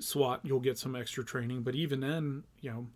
SWAT, 0.00 0.40
you'll 0.44 0.60
get 0.60 0.78
some 0.78 0.94
extra 0.94 1.24
training. 1.24 1.62
But 1.62 1.74
even 1.74 2.00
then, 2.00 2.44
you 2.60 2.70
know, 2.70 2.86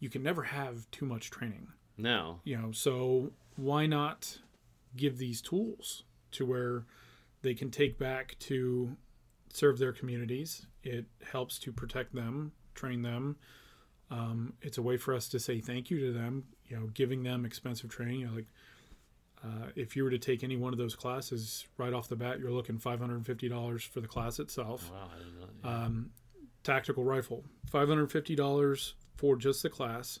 you 0.00 0.08
can 0.08 0.22
never 0.22 0.42
have 0.44 0.90
too 0.90 1.06
much 1.06 1.30
training 1.30 1.68
No. 1.96 2.40
you 2.44 2.56
know 2.58 2.70
so 2.70 3.32
why 3.56 3.86
not 3.86 4.38
give 4.94 5.16
these 5.16 5.40
tools 5.40 6.04
to 6.32 6.44
where 6.44 6.84
they 7.40 7.54
can 7.54 7.70
take 7.70 7.98
back 7.98 8.36
to 8.40 8.94
serve 9.52 9.78
their 9.78 9.94
communities 9.94 10.66
it 10.82 11.06
helps 11.32 11.58
to 11.60 11.72
protect 11.72 12.14
them 12.14 12.52
train 12.74 13.00
them 13.00 13.36
um, 14.10 14.52
it's 14.60 14.76
a 14.76 14.82
way 14.82 14.98
for 14.98 15.14
us 15.14 15.28
to 15.30 15.40
say 15.40 15.60
thank 15.60 15.90
you 15.90 15.98
to 16.00 16.12
them 16.12 16.44
you 16.68 16.76
know 16.76 16.86
giving 16.94 17.22
them 17.22 17.44
expensive 17.44 17.90
training 17.90 18.20
you 18.20 18.26
know, 18.26 18.34
like 18.34 18.46
uh, 19.44 19.66
if 19.76 19.94
you 19.94 20.02
were 20.02 20.10
to 20.10 20.18
take 20.18 20.42
any 20.42 20.56
one 20.56 20.72
of 20.72 20.78
those 20.78 20.94
classes 20.94 21.66
right 21.76 21.92
off 21.92 22.08
the 22.08 22.16
bat 22.16 22.40
you're 22.40 22.50
looking 22.50 22.78
$550 22.78 23.82
for 23.88 24.00
the 24.00 24.08
class 24.08 24.38
itself 24.38 24.90
Wow. 24.92 25.10
I 25.14 25.18
didn't 25.18 25.38
know. 25.40 25.46
that. 25.62 25.68
um, 25.68 26.10
tactical 26.64 27.04
rifle 27.04 27.44
$550 27.70 28.92
for 29.16 29.36
just 29.36 29.62
the 29.62 29.70
class 29.70 30.20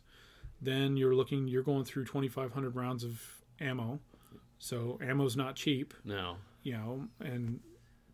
then 0.60 0.96
you're 0.96 1.14
looking 1.14 1.48
you're 1.48 1.62
going 1.62 1.84
through 1.84 2.04
2500 2.04 2.74
rounds 2.74 3.04
of 3.04 3.20
ammo 3.60 4.00
so 4.58 4.98
ammo's 5.02 5.36
not 5.36 5.56
cheap 5.56 5.92
no. 6.04 6.36
you 6.62 6.72
know 6.72 7.08
and 7.20 7.60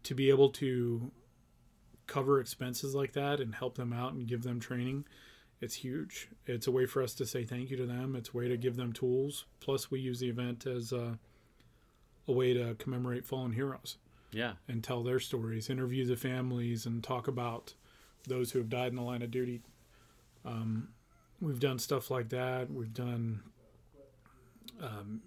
to 0.02 0.14
be 0.14 0.28
able 0.30 0.48
to 0.50 1.10
cover 2.06 2.40
expenses 2.40 2.94
like 2.94 3.12
that 3.12 3.38
and 3.40 3.54
help 3.54 3.76
them 3.76 3.92
out 3.92 4.12
and 4.12 4.26
give 4.26 4.42
them 4.42 4.58
training 4.58 5.04
it's 5.62 5.76
huge 5.76 6.28
it's 6.46 6.66
a 6.66 6.70
way 6.70 6.84
for 6.86 7.02
us 7.02 7.14
to 7.14 7.24
say 7.24 7.44
thank 7.44 7.70
you 7.70 7.76
to 7.78 7.86
them 7.86 8.14
it's 8.16 8.30
a 8.30 8.36
way 8.36 8.48
to 8.48 8.56
give 8.58 8.76
them 8.76 8.92
tools 8.92 9.46
plus 9.60 9.90
we 9.90 9.98
use 10.00 10.18
the 10.20 10.28
event 10.28 10.66
as 10.66 10.92
a, 10.92 11.18
a 12.28 12.32
way 12.32 12.52
to 12.52 12.74
commemorate 12.74 13.24
fallen 13.24 13.52
heroes 13.52 13.96
Yeah. 14.32 14.54
and 14.68 14.82
tell 14.84 15.02
their 15.02 15.20
stories, 15.20 15.70
interview 15.70 16.04
the 16.06 16.16
families, 16.16 16.84
and 16.86 17.02
talk 17.02 17.28
about 17.28 17.74
those 18.28 18.50
who 18.52 18.58
have 18.58 18.68
died 18.68 18.88
in 18.90 18.96
the 18.96 19.02
line 19.02 19.22
of 19.22 19.30
duty. 19.30 19.62
Um, 20.44 20.88
we've 21.40 21.60
done 21.60 21.78
stuff 21.78 22.10
like 22.10 22.28
that. 22.30 22.70
We've 22.70 22.94
done 22.94 23.42
um, 24.80 25.20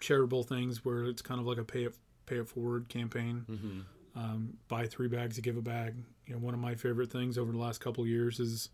charitable 0.00 0.42
things 0.44 0.84
where 0.84 1.04
it's 1.04 1.22
kind 1.22 1.40
of 1.40 1.46
like 1.46 1.58
a 1.58 1.64
pay 1.64 1.84
it 1.84 1.96
pay 2.26 2.36
it 2.36 2.48
forward 2.48 2.88
campaign. 2.88 3.44
hmm 3.48 3.80
Um, 4.20 4.54
buy 4.68 4.86
three 4.86 5.08
bags 5.08 5.36
to 5.36 5.42
give 5.42 5.56
a 5.56 5.62
bag. 5.62 5.94
You 6.26 6.34
know, 6.34 6.40
one 6.40 6.54
of 6.54 6.60
my 6.60 6.74
favorite 6.74 7.12
things 7.12 7.36
over 7.38 7.52
the 7.52 7.58
last 7.58 7.80
couple 7.80 8.02
of 8.02 8.08
years 8.08 8.40
is 8.40 8.70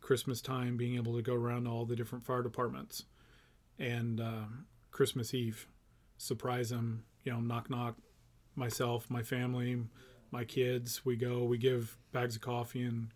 Christmas 0.00 0.40
time, 0.40 0.76
being 0.76 0.96
able 0.96 1.14
to 1.16 1.22
go 1.22 1.34
around 1.34 1.66
all 1.66 1.84
the 1.84 1.96
different 1.96 2.24
fire 2.24 2.42
departments 2.42 3.04
and 3.80 4.20
um, 4.20 4.66
Christmas 4.90 5.32
Eve, 5.34 5.66
surprise 6.18 6.68
them. 6.68 7.04
You 7.24 7.32
know, 7.32 7.40
knock 7.40 7.70
knock. 7.70 7.96
Myself, 8.54 9.08
my 9.08 9.22
family, 9.22 9.78
my 10.30 10.44
kids. 10.44 11.04
We 11.04 11.16
go. 11.16 11.44
We 11.44 11.56
give 11.56 11.96
bags 12.12 12.36
of 12.36 12.42
coffee 12.42 12.82
and 12.82 13.08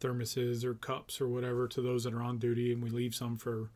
thermoses 0.00 0.64
or 0.64 0.74
cups 0.74 1.20
or 1.20 1.28
whatever 1.28 1.68
to 1.68 1.82
those 1.82 2.04
that 2.04 2.14
are 2.14 2.22
on 2.22 2.38
duty, 2.38 2.72
and 2.72 2.82
we 2.82 2.88
leave 2.88 3.14
some 3.14 3.36
for 3.36 3.70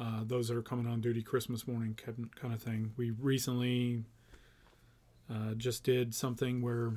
uh, 0.00 0.22
those 0.24 0.48
that 0.48 0.56
are 0.56 0.62
coming 0.62 0.86
on 0.86 1.00
duty 1.00 1.22
Christmas 1.22 1.68
morning, 1.68 1.94
kind 1.94 2.34
kind 2.34 2.52
of 2.52 2.60
thing. 2.60 2.92
We 2.96 3.10
recently 3.10 4.04
uh, 5.30 5.54
just 5.56 5.84
did 5.84 6.14
something 6.14 6.60
where 6.60 6.92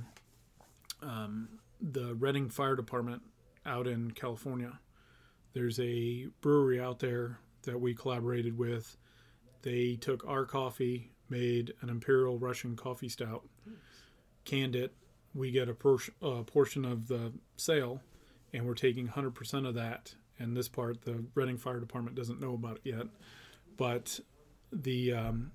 um, 1.03 1.59
the 1.79 2.15
Redding 2.15 2.49
Fire 2.49 2.75
Department 2.75 3.21
out 3.65 3.87
in 3.87 4.11
California, 4.11 4.79
there's 5.53 5.79
a 5.79 6.27
brewery 6.41 6.79
out 6.79 6.99
there 6.99 7.39
that 7.63 7.79
we 7.79 7.93
collaborated 7.93 8.57
with. 8.57 8.97
They 9.61 9.95
took 9.95 10.27
our 10.27 10.45
coffee, 10.45 11.11
made 11.29 11.73
an 11.81 11.89
Imperial 11.89 12.37
Russian 12.37 12.75
coffee 12.75 13.09
stout, 13.09 13.47
canned 14.43 14.75
it. 14.75 14.93
We 15.33 15.51
get 15.51 15.69
a 15.69 15.73
por- 15.73 15.99
uh, 16.21 16.43
portion 16.43 16.85
of 16.85 17.07
the 17.07 17.33
sale, 17.57 18.01
and 18.53 18.65
we're 18.65 18.75
taking 18.75 19.07
100% 19.07 19.67
of 19.67 19.75
that. 19.75 20.15
And 20.37 20.55
this 20.55 20.67
part, 20.67 21.03
the 21.03 21.23
Redding 21.33 21.57
Fire 21.57 21.79
Department 21.79 22.15
doesn't 22.15 22.39
know 22.39 22.53
about 22.53 22.79
it 22.83 22.89
yet, 22.89 23.07
but 23.77 24.19
the 24.71 25.13
um, 25.13 25.51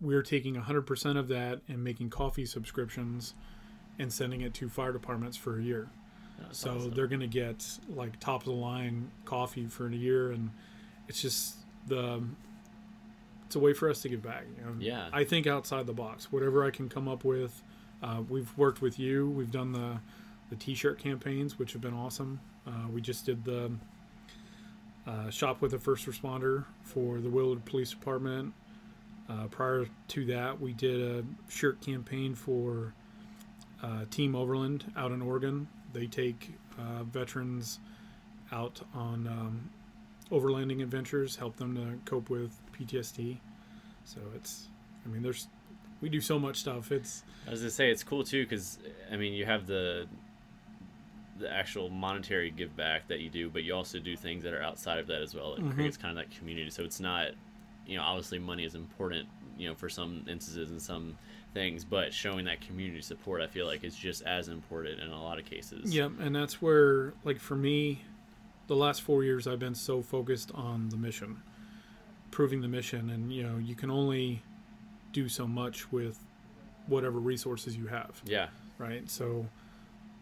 we're 0.00 0.22
taking 0.22 0.54
100% 0.54 1.18
of 1.18 1.28
that 1.28 1.60
and 1.68 1.82
making 1.82 2.10
coffee 2.10 2.46
subscriptions 2.46 3.34
and 3.98 4.12
sending 4.12 4.42
it 4.42 4.54
to 4.54 4.68
fire 4.68 4.92
departments 4.92 5.36
for 5.36 5.58
a 5.58 5.62
year. 5.62 5.90
That's 6.38 6.58
so 6.58 6.76
awesome. 6.76 6.90
they're 6.92 7.06
going 7.06 7.20
to 7.20 7.26
get 7.26 7.64
like 7.94 8.18
top 8.20 8.42
of 8.42 8.46
the 8.46 8.52
line 8.52 9.10
coffee 9.24 9.66
for 9.66 9.86
a 9.86 9.94
year 9.94 10.30
and 10.30 10.50
it's 11.08 11.20
just 11.20 11.56
the 11.86 12.22
it's 13.46 13.56
a 13.56 13.58
way 13.58 13.72
for 13.72 13.88
us 13.88 14.02
to 14.02 14.08
give 14.08 14.22
back 14.22 14.44
you 14.58 14.64
know? 14.64 14.74
Yeah. 14.78 15.08
i 15.12 15.24
think 15.24 15.46
outside 15.46 15.86
the 15.86 15.92
box 15.94 16.30
whatever 16.30 16.64
i 16.64 16.70
can 16.70 16.88
come 16.88 17.08
up 17.08 17.24
with 17.24 17.62
uh, 18.02 18.22
we've 18.28 18.56
worked 18.56 18.80
with 18.80 18.98
you 18.98 19.28
we've 19.30 19.50
done 19.50 19.72
the 19.72 19.98
the 20.50 20.56
t-shirt 20.56 20.98
campaigns 20.98 21.58
which 21.58 21.72
have 21.72 21.82
been 21.82 21.94
awesome 21.94 22.40
uh, 22.66 22.86
we 22.92 23.00
just 23.00 23.24
did 23.26 23.44
the 23.44 23.70
uh, 25.06 25.30
shop 25.30 25.60
with 25.62 25.72
a 25.72 25.78
first 25.78 26.06
responder 26.06 26.64
for 26.82 27.20
the 27.20 27.30
willard 27.30 27.64
police 27.64 27.90
department 27.90 28.52
uh, 29.30 29.46
prior 29.50 29.86
to 30.08 30.24
that 30.26 30.60
we 30.60 30.72
did 30.74 31.00
a 31.00 31.24
shirt 31.50 31.80
campaign 31.80 32.34
for 32.34 32.92
uh, 33.82 34.04
team 34.10 34.34
overland 34.34 34.84
out 34.96 35.10
in 35.10 35.22
oregon 35.22 35.66
they 35.92 36.06
take 36.06 36.50
uh, 36.78 37.04
veterans 37.04 37.78
out 38.52 38.80
on 38.94 39.26
um, 39.26 39.70
overlanding 40.30 40.82
adventures, 40.82 41.36
help 41.36 41.56
them 41.56 41.74
to 41.76 42.10
cope 42.10 42.30
with 42.30 42.52
PTSD. 42.78 43.38
So 44.04 44.20
it's, 44.34 44.68
I 45.04 45.08
mean, 45.08 45.22
there's, 45.22 45.48
we 46.00 46.08
do 46.08 46.20
so 46.20 46.38
much 46.38 46.56
stuff. 46.58 46.92
It's, 46.92 47.22
I 47.46 47.50
was 47.50 47.60
gonna 47.60 47.70
say 47.70 47.90
it's 47.90 48.04
cool 48.04 48.24
too 48.24 48.44
because 48.44 48.78
I 49.12 49.16
mean 49.16 49.32
you 49.32 49.44
have 49.46 49.66
the 49.66 50.06
the 51.38 51.50
actual 51.52 51.88
monetary 51.88 52.50
give 52.50 52.74
back 52.76 53.06
that 53.08 53.20
you 53.20 53.30
do, 53.30 53.48
but 53.48 53.62
you 53.62 53.72
also 53.74 53.98
do 54.00 54.16
things 54.16 54.42
that 54.42 54.52
are 54.52 54.62
outside 54.62 54.98
of 54.98 55.06
that 55.06 55.22
as 55.22 55.34
well. 55.36 55.54
It 55.54 55.60
Mhm. 55.62 55.74
creates 55.74 55.96
kind 55.96 56.18
of 56.18 56.24
that 56.28 56.36
community. 56.36 56.68
So 56.70 56.82
it's 56.82 56.98
not, 56.98 57.28
you 57.86 57.96
know, 57.96 58.02
obviously 58.02 58.40
money 58.40 58.64
is 58.64 58.74
important, 58.74 59.28
you 59.56 59.68
know, 59.68 59.74
for 59.76 59.88
some 59.88 60.24
instances 60.28 60.70
and 60.70 60.82
some 60.82 61.16
things, 61.58 61.84
but 61.84 62.14
showing 62.14 62.44
that 62.44 62.60
community 62.60 63.02
support, 63.02 63.42
I 63.42 63.48
feel 63.48 63.66
like 63.66 63.82
is 63.82 63.96
just 63.96 64.22
as 64.22 64.46
important 64.46 65.00
in 65.00 65.10
a 65.10 65.20
lot 65.22 65.40
of 65.40 65.44
cases. 65.44 65.92
Yep, 65.92 66.12
and 66.20 66.34
that's 66.34 66.62
where, 66.62 67.12
like 67.24 67.40
for 67.40 67.56
me, 67.56 68.02
the 68.68 68.76
last 68.76 69.02
four 69.02 69.24
years 69.24 69.48
I've 69.48 69.58
been 69.58 69.74
so 69.74 70.00
focused 70.00 70.52
on 70.54 70.90
the 70.90 70.96
mission, 70.96 71.42
proving 72.30 72.60
the 72.60 72.68
mission, 72.68 73.10
and 73.10 73.32
you 73.32 73.42
know 73.42 73.58
you 73.58 73.74
can 73.74 73.90
only 73.90 74.42
do 75.12 75.28
so 75.28 75.48
much 75.48 75.90
with 75.90 76.20
whatever 76.86 77.18
resources 77.18 77.76
you 77.76 77.86
have, 77.88 78.22
Yeah. 78.24 78.48
right? 78.78 79.10
So 79.10 79.48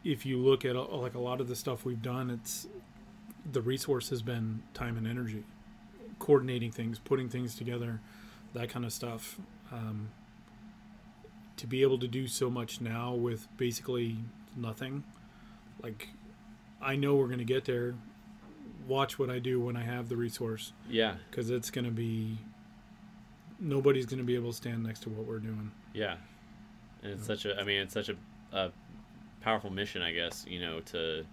if 0.04 0.24
you 0.24 0.38
look 0.38 0.64
at 0.64 0.74
uh, 0.74 0.84
like 0.96 1.14
a 1.14 1.20
lot 1.20 1.40
of 1.42 1.48
the 1.48 1.56
stuff 1.56 1.84
we've 1.84 2.02
done, 2.02 2.30
it's 2.30 2.66
the 3.52 3.60
resource 3.60 4.08
has 4.08 4.22
been 4.22 4.62
time 4.72 4.96
and 4.96 5.06
energy, 5.06 5.44
coordinating 6.18 6.70
things, 6.72 6.98
putting 6.98 7.28
things 7.28 7.54
together, 7.56 8.00
that 8.54 8.70
kind 8.70 8.86
of 8.86 8.92
stuff. 8.92 9.38
Um, 9.70 10.08
to 11.56 11.66
be 11.66 11.82
able 11.82 11.98
to 11.98 12.08
do 12.08 12.26
so 12.26 12.50
much 12.50 12.80
now 12.80 13.14
with 13.14 13.48
basically 13.56 14.18
nothing, 14.56 15.04
like 15.82 16.08
I 16.80 16.96
know 16.96 17.14
we're 17.16 17.26
going 17.26 17.38
to 17.38 17.44
get 17.44 17.64
there. 17.64 17.94
Watch 18.86 19.18
what 19.18 19.30
I 19.30 19.38
do 19.38 19.58
when 19.60 19.76
I 19.76 19.82
have 19.82 20.08
the 20.08 20.16
resource 20.16 20.72
Yeah. 20.88 21.14
because 21.30 21.50
it's 21.50 21.70
going 21.70 21.86
to 21.86 21.90
be 21.90 22.38
nobody's 23.58 24.06
going 24.06 24.18
to 24.18 24.24
be 24.24 24.34
able 24.34 24.50
to 24.50 24.56
stand 24.56 24.82
next 24.84 25.00
to 25.04 25.08
what 25.10 25.26
we're 25.26 25.38
doing. 25.38 25.70
Yeah. 25.94 26.16
And 27.02 27.12
it's 27.12 27.26
such 27.26 27.46
a, 27.46 27.58
I 27.58 27.64
mean, 27.64 27.80
it's 27.80 27.94
such 27.94 28.08
a, 28.10 28.16
a 28.52 28.70
powerful 29.40 29.70
mission, 29.70 30.02
I 30.02 30.12
guess, 30.12 30.44
you 30.48 30.60
know, 30.60 30.80
to 30.92 31.24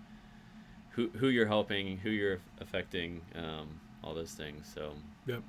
who, 0.92 1.10
who 1.10 1.28
you're 1.30 1.48
helping, 1.48 1.98
who 1.98 2.10
you're 2.10 2.40
affecting, 2.62 3.22
um, 3.36 3.80
all 4.04 4.14
those 4.14 4.32
things. 4.32 4.72
So 4.74 4.94
Yep. 5.28 5.44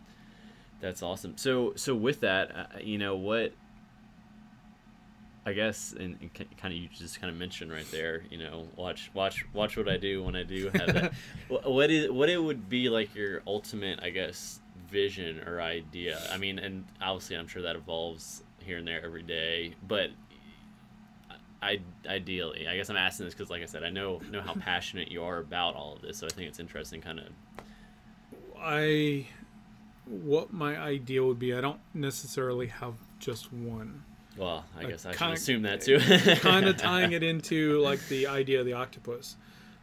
that's 0.81 1.03
awesome. 1.03 1.35
So, 1.37 1.73
so 1.77 1.95
with 1.95 2.21
that, 2.21 2.55
uh, 2.57 2.65
you 2.83 2.99
know, 2.99 3.17
what, 3.17 3.53
I 5.47 5.53
guess, 5.53 5.93
and, 5.93 6.17
and 6.21 6.33
kind 6.33 6.73
of 6.73 6.73
you 6.73 6.89
just 6.89 7.21
kind 7.21 7.31
of 7.31 7.39
mentioned 7.39 7.71
right 7.71 7.89
there, 7.91 8.23
you 8.31 8.39
know, 8.39 8.67
watch, 8.77 9.11
watch, 9.13 9.45
watch 9.53 9.77
what 9.77 9.89
I 9.89 9.99
do 9.99 10.23
when 10.23 10.35
I 10.35 10.43
do 10.43 10.71
have 10.75 10.95
that. 10.95 11.13
What 11.49 11.91
is, 11.91 12.11
what 12.11 12.31
it 12.31 12.43
would 12.43 12.69
be 12.69 12.89
like 12.89 13.15
your 13.15 13.43
ultimate, 13.47 14.01
I 14.03 14.11
guess, 14.11 14.61
vision 14.91 15.43
or 15.47 15.61
idea? 15.61 16.19
I 16.33 16.39
mean, 16.39 16.59
and 16.59 16.87
obviously, 17.01 17.37
I'm 17.37 17.47
sure 17.47 17.61
that 17.63 17.77
evolves 17.77 18.43
here 18.61 18.79
and 18.79 18.89
there 18.89 19.05
every 19.05 19.23
day, 19.23 19.75
but 19.87 20.11
I 21.65 21.81
ideally, 22.07 22.69
I 22.69 22.77
guess 22.77 22.91
I'm 22.91 22.97
asking 22.97 23.27
this 23.27 23.35
because, 23.35 23.51
like 23.51 23.63
I 23.63 23.67
said, 23.67 23.85
I 23.85 23.91
know 23.91 24.21
know 24.31 24.43
how 24.43 24.55
passionate 24.61 25.11
you 25.11 25.25
are 25.25 25.39
about 25.39 25.75
all 25.75 25.95
of 25.95 26.03
this, 26.03 26.19
so 26.19 26.27
I 26.27 26.31
think 26.31 26.49
it's 26.49 26.61
interesting, 26.61 27.01
kind 27.01 27.21
of. 27.21 27.27
I 28.59 29.27
what 30.07 30.53
my 30.53 30.77
idea 30.77 31.25
would 31.25 31.39
be. 31.39 31.55
I 31.55 31.61
don't 31.63 31.81
necessarily 31.95 32.67
have 32.67 32.95
just 33.19 33.53
one. 33.53 34.05
Well, 34.37 34.65
I 34.77 34.85
guess 34.85 35.07
I 35.07 35.11
should 35.13 35.19
kinda- 35.19 35.35
assume 35.35 35.63
that 35.63 35.81
too. 35.83 35.99
kind 36.41 36.67
of 36.67 36.77
tying 36.77 37.13
it 37.13 37.23
into 37.23 37.81
like 37.81 38.07
the 38.09 38.27
idea 38.27 38.61
of 38.61 38.67
the 38.67 38.73
octopus. 38.73 39.37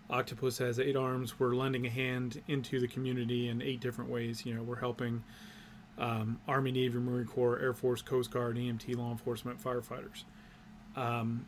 Octopus 0.09 0.57
has 0.57 0.77
eight 0.79 0.97
arms. 0.97 1.39
We're 1.39 1.55
lending 1.55 1.85
a 1.85 1.89
hand 1.89 2.41
into 2.47 2.79
the 2.81 2.87
community 2.87 3.47
in 3.47 3.61
eight 3.61 3.79
different 3.79 4.09
ways. 4.09 4.45
You 4.45 4.55
know, 4.55 4.61
we're 4.63 4.75
helping 4.79 5.23
um, 5.97 6.39
Army, 6.47 6.71
Navy, 6.73 6.97
Marine 6.99 7.25
Corps, 7.25 7.59
Air 7.59 7.73
Force, 7.73 8.01
Coast 8.01 8.31
Guard, 8.31 8.57
EMT, 8.57 8.97
law 8.97 9.11
enforcement, 9.11 9.63
firefighters. 9.63 10.25
Um, 10.97 11.45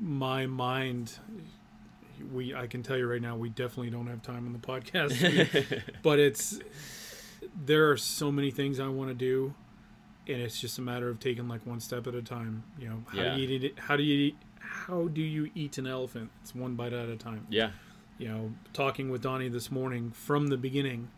my 0.00 0.46
mind, 0.46 1.18
we 2.32 2.54
I 2.54 2.68
can 2.68 2.84
tell 2.84 2.96
you 2.96 3.08
right 3.10 3.22
now, 3.22 3.36
we 3.36 3.48
definitely 3.48 3.90
don't 3.90 4.06
have 4.06 4.22
time 4.22 4.46
on 4.46 4.52
the 4.52 4.58
podcast, 4.60 5.82
but 6.02 6.20
it's 6.20 6.60
there 7.64 7.90
are 7.90 7.96
so 7.96 8.30
many 8.30 8.52
things 8.52 8.78
I 8.78 8.86
want 8.86 9.10
to 9.10 9.14
do 9.14 9.54
and 10.28 10.40
it's 10.42 10.60
just 10.60 10.78
a 10.78 10.82
matter 10.82 11.08
of 11.08 11.18
taking 11.20 11.48
like 11.48 11.64
one 11.66 11.80
step 11.80 12.06
at 12.06 12.14
a 12.14 12.22
time. 12.22 12.62
You 12.78 12.88
know, 12.90 13.04
how 13.08 13.18
Yeah. 13.18 13.34
do 13.34 13.40
you 13.42 13.48
eat 13.48 13.64
it? 13.64 13.78
How 13.78 13.96
do 13.96 14.02
you 14.02 14.18
eat? 14.28 14.36
How 14.60 15.08
do 15.08 15.22
you 15.22 15.50
eat 15.54 15.78
an 15.78 15.86
elephant? 15.86 16.30
It's 16.42 16.54
one 16.54 16.74
bite 16.74 16.92
at 16.92 17.08
a 17.08 17.16
time. 17.16 17.46
yeah, 17.48 17.70
You 18.18 18.28
know, 18.28 18.54
talking 18.72 19.08
with 19.10 19.22
Donnie 19.22 19.48
this 19.48 19.70
morning 19.70 20.10
from 20.10 20.48
the 20.48 20.56
beginning, 20.58 21.08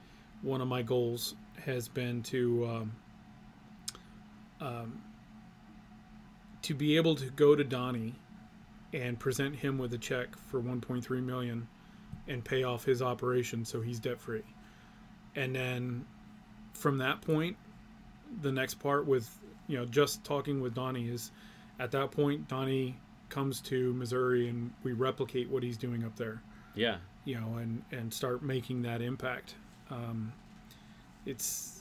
one 0.42 0.61
of 0.61 0.68
my 0.68 0.82
goals 0.82 1.34
has 1.64 1.88
been 1.88 2.22
to 2.24 2.66
um, 2.66 2.92
um, 4.61 5.02
to 6.62 6.74
be 6.74 6.96
able 6.96 7.14
to 7.16 7.26
go 7.30 7.54
to 7.56 7.64
Donnie 7.64 8.14
and 8.92 9.18
present 9.18 9.56
him 9.56 9.78
with 9.78 9.92
a 9.94 9.98
check 9.98 10.36
for 10.36 10.61
1.3 10.61 11.22
million 11.24 11.66
and 12.28 12.44
pay 12.44 12.62
off 12.64 12.84
his 12.84 13.00
operation 13.02 13.64
so 13.64 13.80
he's 13.80 13.98
debt 13.98 14.20
free. 14.20 14.42
And 15.34 15.54
then 15.54 16.04
from 16.74 16.98
that 16.98 17.20
point, 17.22 17.56
the 18.42 18.52
next 18.52 18.74
part 18.74 19.06
with 19.06 19.28
you 19.66 19.78
know 19.78 19.84
just 19.84 20.24
talking 20.24 20.60
with 20.60 20.74
Donnie 20.74 21.08
is 21.08 21.30
at 21.78 21.90
that 21.92 22.10
point 22.10 22.48
Donnie 22.48 22.96
comes 23.28 23.60
to 23.60 23.92
Missouri 23.94 24.48
and 24.48 24.72
we 24.82 24.92
replicate 24.92 25.48
what 25.48 25.62
he's 25.62 25.76
doing 25.76 26.04
up 26.04 26.16
there 26.16 26.42
yeah, 26.74 26.96
you 27.24 27.34
know, 27.34 27.56
and 27.56 27.82
and 27.90 28.12
start 28.12 28.42
making 28.42 28.82
that 28.82 29.02
impact. 29.02 29.54
Um, 29.90 30.32
it's 31.26 31.80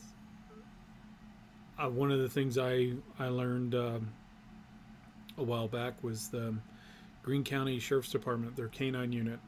uh, 1.77 1.89
one 1.89 2.11
of 2.11 2.19
the 2.19 2.29
things 2.29 2.57
I 2.57 2.93
I 3.17 3.27
learned 3.27 3.75
um, 3.75 4.11
a 5.37 5.43
while 5.43 5.67
back 5.67 6.03
was 6.03 6.29
the 6.29 6.55
Greene 7.23 7.43
County 7.43 7.79
Sheriff's 7.79 8.11
Department. 8.11 8.55
Their 8.55 8.67
canine 8.67 9.11
unit 9.11 9.39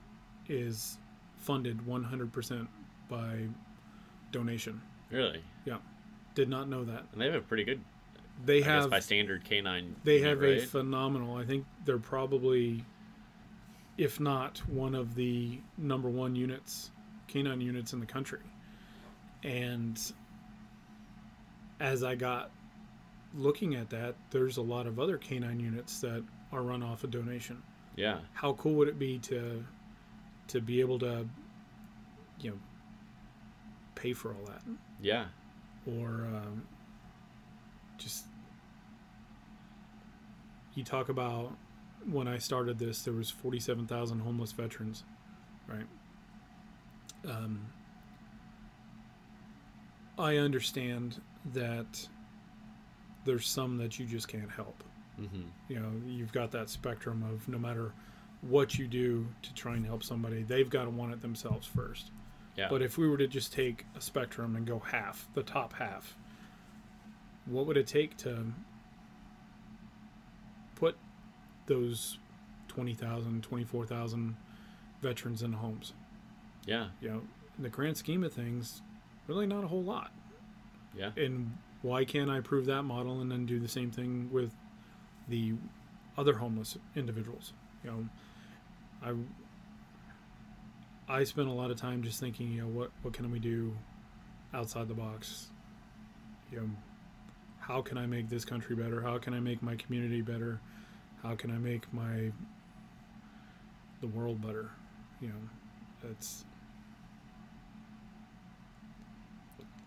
is 0.47 0.97
funded 1.37 1.79
100% 1.79 2.67
by 3.09 3.39
donation. 4.31 4.81
really. 5.65 5.81
Did 6.35 6.49
not 6.49 6.69
know 6.69 6.83
that. 6.85 7.03
And 7.11 7.21
they 7.21 7.25
have 7.25 7.35
a 7.35 7.41
pretty 7.41 7.63
good, 7.63 7.81
They 8.45 8.57
I 8.57 8.59
guess, 8.59 8.67
have 8.67 8.89
by 8.89 8.99
standard 8.99 9.43
canine. 9.43 9.95
they 10.03 10.17
unit, 10.19 10.29
have 10.29 10.43
a 10.43 10.51
right? 10.59 10.61
phenomenal. 10.63 11.35
I 11.35 11.45
think 11.45 11.65
they're 11.85 11.97
probably, 11.97 12.83
if 13.97 14.19
not 14.19 14.59
one 14.69 14.95
of 14.95 15.15
the 15.15 15.59
number 15.77 16.09
one 16.09 16.35
units, 16.35 16.91
canine 17.27 17.61
units 17.61 17.93
in 17.93 17.99
the 17.99 18.05
country. 18.05 18.39
And 19.43 19.99
as 21.79 22.03
I 22.03 22.15
got 22.15 22.51
looking 23.33 23.75
at 23.75 23.89
that, 23.89 24.15
there's 24.29 24.57
a 24.57 24.61
lot 24.61 24.87
of 24.87 24.99
other 24.99 25.17
canine 25.17 25.59
units 25.59 25.99
that 26.01 26.23
are 26.51 26.61
run 26.61 26.83
off 26.83 27.03
a 27.03 27.07
donation. 27.07 27.61
yeah, 27.95 28.19
How 28.33 28.53
cool 28.53 28.73
would 28.75 28.87
it 28.87 28.99
be 28.99 29.17
to 29.19 29.63
to 30.47 30.59
be 30.61 30.79
able 30.81 30.99
to, 30.99 31.25
you 32.41 32.51
know, 32.51 32.57
pay 33.95 34.13
for 34.13 34.33
all 34.33 34.45
that? 34.47 34.61
yeah, 35.01 35.25
or 35.85 36.27
um, 36.27 36.63
just 37.97 38.25
you 40.75 40.83
talk 40.83 41.09
about 41.09 41.55
when 42.09 42.27
I 42.27 42.37
started 42.37 42.79
this, 42.79 43.03
there 43.03 43.13
was 43.13 43.29
forty-seven 43.29 43.87
thousand 43.87 44.19
homeless 44.19 44.51
veterans, 44.51 45.03
right? 45.67 45.85
Um, 47.27 47.67
I 50.17 50.37
understand 50.37 51.21
that 51.53 52.07
there's 53.25 53.47
some 53.47 53.77
that 53.77 53.99
you 53.99 54.05
just 54.05 54.27
can't 54.27 54.49
help. 54.49 54.83
hmm 55.17 55.43
You 55.67 55.79
know, 55.79 55.91
you've 56.07 56.31
got 56.31 56.51
that 56.51 56.69
spectrum 56.69 57.23
of 57.31 57.47
no 57.47 57.57
matter 57.59 57.91
what 58.41 58.79
you 58.79 58.87
do 58.87 59.27
to 59.43 59.53
try 59.53 59.75
and 59.75 59.85
help 59.85 60.03
somebody, 60.03 60.41
they've 60.43 60.69
got 60.69 60.85
to 60.85 60.89
want 60.89 61.13
it 61.13 61.21
themselves 61.21 61.67
first. 61.67 62.09
Yeah, 62.61 62.67
But 62.69 62.81
if 62.81 62.97
we 62.97 63.07
were 63.07 63.17
to 63.17 63.27
just 63.27 63.51
take 63.53 63.85
a 63.95 64.01
spectrum 64.01 64.55
and 64.55 64.65
go 64.65 64.79
half, 64.79 65.27
the 65.33 65.43
top 65.43 65.73
half, 65.73 66.15
what 67.45 67.65
would 67.65 67.77
it 67.77 67.87
take 67.87 68.17
to 68.17 68.45
put 70.75 70.95
those 71.67 72.17
20,000, 72.67 73.43
24,000 73.43 74.35
veterans 75.01 75.41
in 75.41 75.53
homes? 75.53 75.93
yeah, 76.65 76.89
You 77.01 77.09
know, 77.09 77.21
in 77.57 77.63
the 77.63 77.69
grand 77.69 77.97
scheme 77.97 78.23
of 78.23 78.31
things, 78.33 78.81
really 79.27 79.47
not 79.47 79.63
a 79.63 79.67
whole 79.67 79.83
lot. 79.83 80.11
yeah, 80.95 81.11
And 81.17 81.57
why 81.81 82.05
can't 82.05 82.29
I 82.29 82.39
prove 82.41 82.65
that 82.67 82.83
model 82.83 83.21
and 83.21 83.31
then 83.31 83.45
do 83.45 83.59
the 83.59 83.67
same 83.67 83.89
thing 83.91 84.29
with 84.31 84.51
the 85.27 85.53
other 86.17 86.33
homeless 86.33 86.77
individuals? 86.95 87.53
You 87.83 87.89
know, 87.91 88.09
I 89.03 89.13
I 91.11 91.25
spend 91.25 91.49
a 91.49 91.51
lot 91.51 91.71
of 91.71 91.77
time 91.77 92.03
just 92.03 92.21
thinking, 92.21 92.49
you 92.53 92.61
know, 92.61 92.67
what 92.67 92.91
what 93.01 93.13
can 93.13 93.29
we 93.29 93.39
do 93.39 93.75
outside 94.53 94.87
the 94.87 94.93
box? 94.93 95.47
You 96.51 96.61
know, 96.61 96.69
how 97.59 97.81
can 97.81 97.97
I 97.97 98.05
make 98.05 98.29
this 98.29 98.45
country 98.45 98.77
better? 98.77 99.01
How 99.01 99.17
can 99.17 99.33
I 99.33 99.41
make 99.41 99.61
my 99.61 99.75
community 99.75 100.21
better? 100.21 100.61
How 101.21 101.35
can 101.35 101.51
I 101.51 101.57
make 101.57 101.93
my 101.93 102.31
the 103.99 104.07
world 104.07 104.41
better? 104.41 104.71
You 105.19 105.29
know, 105.29 106.09
it's 106.09 106.45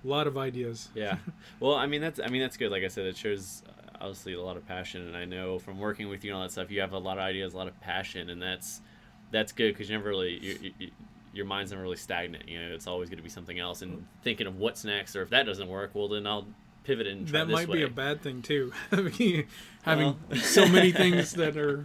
a 0.05 0.07
lot 0.07 0.27
of 0.27 0.37
ideas. 0.37 0.91
Yeah. 0.95 1.17
Well, 1.59 1.75
I 1.75 1.87
mean 1.87 2.03
that's 2.03 2.21
I 2.21 2.29
mean 2.29 2.43
that's 2.43 2.59
good. 2.59 2.71
Like 2.71 2.85
I 2.85 2.89
said, 2.89 3.07
it 3.07 3.17
shows 3.17 3.63
uh, 3.67 3.97
obviously 4.03 4.35
a 4.35 4.43
lot 4.43 4.59
of 4.59 4.67
passion, 4.69 5.09
and 5.09 5.17
I 5.17 5.25
know 5.25 5.59
from 5.59 5.79
working 5.79 6.11
with 6.11 6.23
you 6.23 6.33
and 6.33 6.37
all 6.37 6.43
that 6.43 6.53
stuff, 6.53 6.71
you 6.71 6.83
have 6.83 6.93
a 6.93 6.99
lot 6.99 7.17
of 7.17 7.25
ideas, 7.25 7.55
a 7.55 7.57
lot 7.57 7.69
of 7.69 7.81
passion, 7.81 8.29
and 8.29 8.43
that's 8.43 8.83
that's 9.31 9.53
good 9.53 9.73
because 9.73 9.89
you 9.89 9.97
never 9.97 10.11
really 10.11 10.39
you, 10.39 10.73
you, 10.79 10.91
your 11.35 11.47
mind's 11.47 11.71
never 11.73 11.83
really 11.83 11.97
stagnant. 11.97 12.49
You 12.49 12.61
know, 12.61 12.75
it's 12.75 12.87
always 12.87 13.09
going 13.11 13.19
to 13.19 13.23
be 13.23 13.29
something 13.29 13.59
else, 13.59 13.83
and 13.83 14.07
thinking 14.23 14.47
of 14.47 14.57
what's 14.59 14.85
next, 14.85 15.17
or 15.17 15.23
if 15.23 15.31
that 15.31 15.45
doesn't 15.47 15.69
work, 15.69 15.91
well 15.95 16.09
then 16.09 16.27
I'll 16.27 16.47
pivot 16.85 17.07
and 17.07 17.27
try 17.27 17.41
that 17.41 17.49
might 17.51 17.69
way. 17.69 17.79
be 17.79 17.83
a 17.85 17.89
bad 17.89 18.21
thing 18.23 18.43
too. 18.43 18.73
Having 18.91 19.47
having 19.83 20.17
Well. 20.31 20.39
so 20.41 20.67
many 20.69 20.93
things 20.93 21.33
that 21.33 21.57
are 21.57 21.85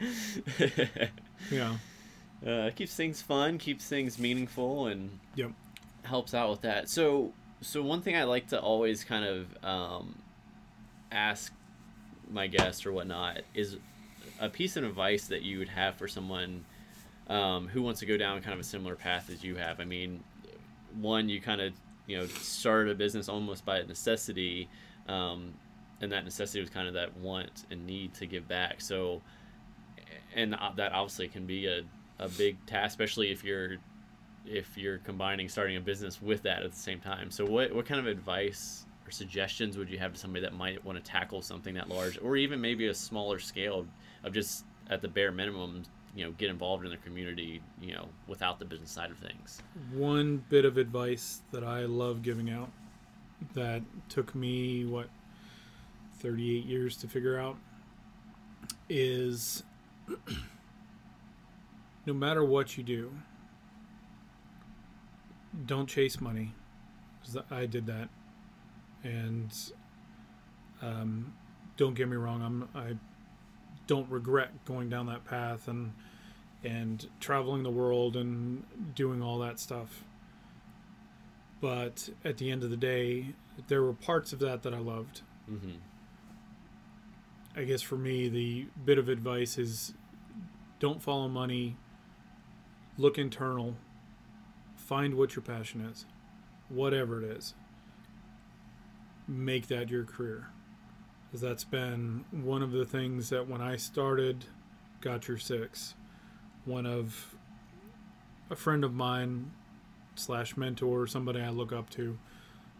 yeah. 1.50 1.76
uh, 2.46 2.70
keeps 2.74 2.94
things 2.94 3.22
fun, 3.22 3.58
keeps 3.58 3.86
things 3.86 4.18
meaningful, 4.18 4.86
and 4.86 5.18
Yep. 5.36 5.52
helps 6.04 6.34
out 6.34 6.50
with 6.50 6.60
that. 6.62 6.88
So, 6.88 7.32
so 7.60 7.82
one 7.82 8.00
thing 8.02 8.16
I 8.16 8.24
like 8.24 8.48
to 8.48 8.60
always 8.60 9.04
kind 9.04 9.24
of 9.24 9.64
um, 9.64 10.16
ask 11.12 11.52
my 12.30 12.46
guests 12.46 12.86
or 12.86 12.92
whatnot 12.92 13.42
is 13.54 13.76
a 14.40 14.48
piece 14.48 14.76
of 14.76 14.84
advice 14.84 15.26
that 15.28 15.42
you 15.42 15.58
would 15.58 15.68
have 15.68 15.94
for 15.96 16.08
someone 16.08 16.64
um, 17.28 17.68
who 17.68 17.82
wants 17.82 18.00
to 18.00 18.06
go 18.06 18.16
down 18.16 18.40
kind 18.42 18.54
of 18.54 18.60
a 18.60 18.64
similar 18.64 18.96
path 18.96 19.30
as 19.30 19.42
you 19.42 19.56
have. 19.56 19.80
I 19.80 19.84
mean, 19.84 20.22
one, 21.00 21.28
you 21.28 21.40
kind 21.40 21.60
of 21.60 21.72
you 22.06 22.18
know 22.18 22.26
started 22.26 22.92
a 22.92 22.94
business 22.94 23.28
almost 23.28 23.64
by 23.64 23.82
necessity, 23.82 24.68
um, 25.08 25.54
and 26.00 26.12
that 26.12 26.24
necessity 26.24 26.60
was 26.60 26.70
kind 26.70 26.88
of 26.88 26.94
that 26.94 27.16
want 27.16 27.64
and 27.70 27.86
need 27.86 28.14
to 28.14 28.26
give 28.26 28.46
back. 28.46 28.80
So, 28.80 29.22
and 30.34 30.52
that 30.76 30.92
obviously 30.92 31.28
can 31.28 31.46
be 31.46 31.66
a, 31.66 31.82
a 32.18 32.28
big 32.28 32.64
task, 32.66 32.92
especially 32.92 33.30
if 33.30 33.42
you're 33.44 33.76
if 34.46 34.76
you're 34.76 34.98
combining 34.98 35.48
starting 35.48 35.76
a 35.76 35.80
business 35.80 36.20
with 36.20 36.42
that 36.42 36.62
at 36.62 36.70
the 36.70 36.78
same 36.78 37.00
time. 37.00 37.30
So 37.30 37.46
what 37.46 37.74
what 37.74 37.86
kind 37.86 38.00
of 38.00 38.06
advice 38.06 38.84
or 39.06 39.10
suggestions 39.10 39.76
would 39.76 39.90
you 39.90 39.98
have 39.98 40.12
to 40.12 40.18
somebody 40.18 40.42
that 40.42 40.54
might 40.54 40.82
want 40.84 41.02
to 41.02 41.10
tackle 41.10 41.42
something 41.42 41.74
that 41.74 41.88
large 41.88 42.18
or 42.22 42.36
even 42.36 42.60
maybe 42.60 42.86
a 42.86 42.94
smaller 42.94 43.38
scale 43.38 43.86
of 44.22 44.32
just 44.32 44.64
at 44.90 45.00
the 45.02 45.08
bare 45.08 45.32
minimum, 45.32 45.82
you 46.14 46.24
know, 46.24 46.32
get 46.32 46.48
involved 46.50 46.84
in 46.84 46.90
the 46.90 46.96
community, 46.98 47.60
you 47.80 47.92
know, 47.94 48.08
without 48.28 48.58
the 48.58 48.64
business 48.64 48.90
side 48.90 49.10
of 49.10 49.18
things. 49.18 49.60
One 49.92 50.44
bit 50.48 50.64
of 50.64 50.76
advice 50.78 51.42
that 51.50 51.64
I 51.64 51.80
love 51.86 52.22
giving 52.22 52.50
out 52.50 52.70
that 53.54 53.82
took 54.08 54.34
me 54.34 54.84
what 54.84 55.08
38 56.20 56.64
years 56.64 56.96
to 56.98 57.08
figure 57.08 57.38
out 57.38 57.56
is 58.88 59.62
no 62.06 62.12
matter 62.14 62.44
what 62.44 62.76
you 62.78 62.84
do, 62.84 63.12
don't 65.66 65.86
chase 65.88 66.20
money. 66.20 66.52
'Cause 67.22 67.38
I 67.50 67.64
did 67.66 67.86
that, 67.86 68.10
and 69.02 69.50
um, 70.82 71.32
don't 71.78 71.94
get 71.94 72.06
me 72.08 72.16
wrong. 72.16 72.42
I'm 72.42 72.68
I 72.74 72.96
don't 73.86 74.10
regret 74.10 74.64
going 74.64 74.88
down 74.88 75.06
that 75.06 75.24
path 75.24 75.68
and 75.68 75.92
and 76.62 77.08
traveling 77.20 77.62
the 77.62 77.70
world 77.70 78.16
and 78.16 78.64
doing 78.94 79.22
all 79.22 79.38
that 79.38 79.60
stuff. 79.60 80.02
But 81.60 82.08
at 82.24 82.38
the 82.38 82.50
end 82.50 82.64
of 82.64 82.70
the 82.70 82.76
day, 82.76 83.34
there 83.68 83.82
were 83.82 83.92
parts 83.92 84.32
of 84.32 84.38
that 84.40 84.62
that 84.62 84.72
I 84.74 84.78
loved. 84.78 85.20
Mm-hmm. 85.50 85.76
I 87.56 87.64
guess 87.64 87.82
for 87.82 87.96
me, 87.96 88.28
the 88.28 88.66
bit 88.84 88.98
of 88.98 89.08
advice 89.08 89.58
is 89.58 89.94
don't 90.80 91.02
follow 91.02 91.28
money, 91.28 91.76
look 92.98 93.18
internal, 93.18 93.76
find 94.76 95.14
what 95.14 95.36
your 95.36 95.42
passion 95.42 95.82
is, 95.82 96.04
whatever 96.68 97.22
it 97.22 97.30
is. 97.30 97.54
Make 99.28 99.68
that 99.68 99.88
your 99.88 100.04
career. 100.04 100.48
Because 101.34 101.48
that's 101.48 101.64
been 101.64 102.24
one 102.30 102.62
of 102.62 102.70
the 102.70 102.84
things 102.84 103.28
that 103.30 103.48
when 103.48 103.60
I 103.60 103.74
started 103.74 104.44
Got 105.00 105.26
Your 105.26 105.36
Six, 105.36 105.96
one 106.64 106.86
of 106.86 107.34
a 108.50 108.54
friend 108.54 108.84
of 108.84 108.94
mine 108.94 109.50
slash 110.14 110.56
mentor, 110.56 111.08
somebody 111.08 111.40
I 111.40 111.48
look 111.48 111.72
up 111.72 111.90
to, 111.90 112.16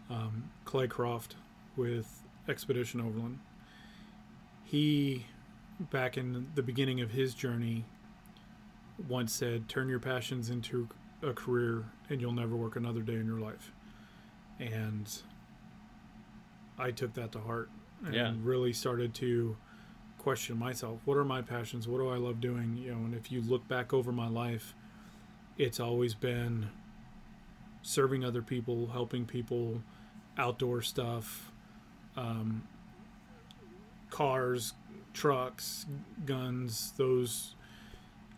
um, 0.09 0.51
Clay 0.63 0.87
Croft 0.87 1.35
with 1.75 2.23
Expedition 2.47 3.01
Overland 3.01 3.39
he 4.63 5.25
back 5.79 6.17
in 6.17 6.47
the 6.55 6.63
beginning 6.63 7.01
of 7.01 7.11
his 7.11 7.33
journey 7.33 7.83
once 9.09 9.33
said 9.33 9.67
turn 9.67 9.89
your 9.89 9.99
passions 9.99 10.49
into 10.49 10.87
a 11.21 11.33
career 11.33 11.83
and 12.09 12.21
you'll 12.21 12.31
never 12.31 12.55
work 12.55 12.77
another 12.77 13.01
day 13.01 13.15
in 13.15 13.25
your 13.25 13.41
life. 13.41 13.73
And 14.59 15.11
i 16.77 16.91
took 16.91 17.13
that 17.15 17.33
to 17.33 17.39
heart 17.39 17.69
and 18.05 18.13
Yeah. 18.15 18.33
really 18.41 18.73
started 18.73 19.13
to 19.15 19.57
question 20.19 20.57
myself 20.57 20.99
what 21.05 21.17
are 21.17 21.23
my 21.25 21.41
passions 21.41 21.87
what 21.87 21.99
do 21.99 22.09
i 22.09 22.17
love 22.17 22.41
doing 22.41 22.75
you 22.77 22.91
know 22.91 22.97
and 22.97 23.13
if 23.13 23.31
you 23.31 23.41
look 23.41 23.67
back 23.67 23.93
over 23.93 24.11
my 24.11 24.27
life 24.27 24.73
it's 25.57 25.79
always 25.79 26.13
been 26.15 26.67
serving 27.83 28.25
other 28.25 28.41
people 28.41 28.87
helping 28.87 29.25
people 29.25 29.81
outdoor 30.37 30.81
stuff 30.81 31.51
um, 32.17 32.63
cars, 34.09 34.73
trucks, 35.13 35.85
guns, 36.25 36.93
those 36.97 37.55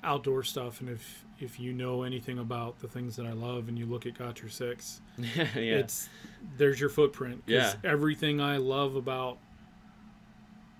outdoor 0.03 0.43
stuff. 0.43 0.81
And 0.81 0.89
if 0.89 1.23
if 1.39 1.59
you 1.59 1.71
know 1.73 2.01
anything 2.03 2.39
about 2.39 2.79
the 2.79 2.87
things 2.87 3.15
that 3.17 3.25
I 3.27 3.33
love, 3.33 3.67
and 3.67 3.77
you 3.77 3.85
look 3.85 4.05
at 4.07 4.17
gotcha 4.17 4.43
Your 4.43 4.49
Six, 4.49 5.01
yeah. 5.17 5.43
it's 5.55 6.09
there's 6.57 6.79
your 6.79 6.89
footprint. 6.89 7.43
Yeah. 7.45 7.73
everything 7.83 8.41
I 8.41 8.57
love 8.57 8.95
about 8.95 9.37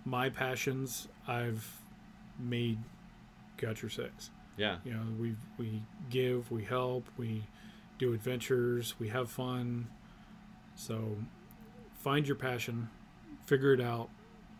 my 0.07 0.29
passions, 0.29 1.07
I've 1.27 1.81
made 2.39 2.79
Got 3.57 3.81
Your 3.81 3.89
Six. 3.89 4.29
yeah. 4.57 4.77
You 4.85 4.93
know, 4.93 5.03
we 5.19 5.35
we 5.57 5.83
give, 6.09 6.49
we 6.51 6.63
help, 6.63 7.07
we 7.17 7.43
do 7.99 8.13
adventures, 8.13 8.95
we 8.99 9.09
have 9.09 9.29
fun. 9.29 9.87
So 10.75 11.17
find 11.99 12.27
your 12.27 12.35
passion, 12.35 12.89
figure 13.45 13.73
it 13.73 13.81
out, 13.81 14.09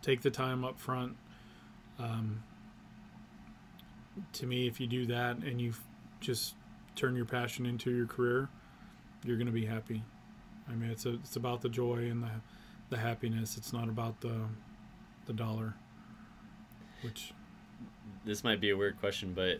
take 0.01 0.21
the 0.21 0.31
time 0.31 0.65
up 0.65 0.79
front. 0.79 1.15
Um, 1.99 2.43
to 4.33 4.45
me, 4.47 4.67
if 4.67 4.79
you 4.79 4.87
do 4.87 5.05
that 5.07 5.37
and 5.37 5.61
you 5.61 5.73
just 6.19 6.55
turn 6.95 7.15
your 7.15 7.25
passion 7.25 7.65
into 7.67 7.91
your 7.91 8.07
career, 8.07 8.49
you're 9.23 9.37
going 9.37 9.47
to 9.47 9.53
be 9.53 9.65
happy. 9.65 10.03
I 10.67 10.73
mean, 10.73 10.89
it's 10.89 11.05
a, 11.05 11.13
it's 11.15 11.35
about 11.35 11.61
the 11.61 11.69
joy 11.69 12.09
and 12.09 12.23
the 12.23 12.31
the 12.89 12.97
happiness. 12.97 13.57
It's 13.57 13.73
not 13.73 13.89
about 13.89 14.21
the 14.21 14.45
the 15.27 15.33
dollar. 15.33 15.75
Which 17.03 17.33
This 18.25 18.43
might 18.43 18.59
be 18.59 18.71
a 18.71 18.77
weird 18.77 18.99
question, 18.99 19.33
but 19.35 19.59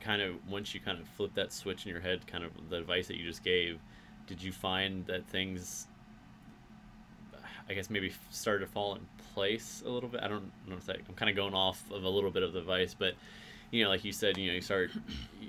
kind 0.00 0.22
of 0.22 0.34
once 0.48 0.72
you 0.72 0.80
kind 0.80 1.00
of 1.00 1.08
flip 1.08 1.34
that 1.34 1.52
switch 1.52 1.84
in 1.84 1.90
your 1.90 2.00
head, 2.00 2.26
kind 2.26 2.44
of 2.44 2.52
the 2.70 2.76
advice 2.76 3.08
that 3.08 3.16
you 3.16 3.24
just 3.26 3.42
gave, 3.42 3.80
did 4.28 4.40
you 4.40 4.52
find 4.52 5.04
that 5.06 5.26
things 5.26 5.88
I 7.68 7.74
guess 7.74 7.90
maybe 7.90 8.12
started 8.30 8.66
to 8.66 8.72
fall 8.72 8.94
in 8.94 9.00
place 9.34 9.82
a 9.84 9.88
little 9.88 10.08
bit. 10.08 10.20
I 10.22 10.28
don't 10.28 10.52
know 10.68 10.76
if 10.76 10.86
that 10.86 10.98
I'm 11.08 11.14
kind 11.14 11.28
of 11.28 11.36
going 11.36 11.54
off 11.54 11.82
of 11.90 12.04
a 12.04 12.08
little 12.08 12.30
bit 12.30 12.42
of 12.42 12.52
the 12.52 12.60
advice, 12.60 12.94
but 12.94 13.14
you 13.72 13.82
know, 13.82 13.90
like 13.90 14.04
you 14.04 14.12
said, 14.12 14.36
you 14.36 14.48
know, 14.48 14.54
you 14.54 14.60
start, 14.60 14.90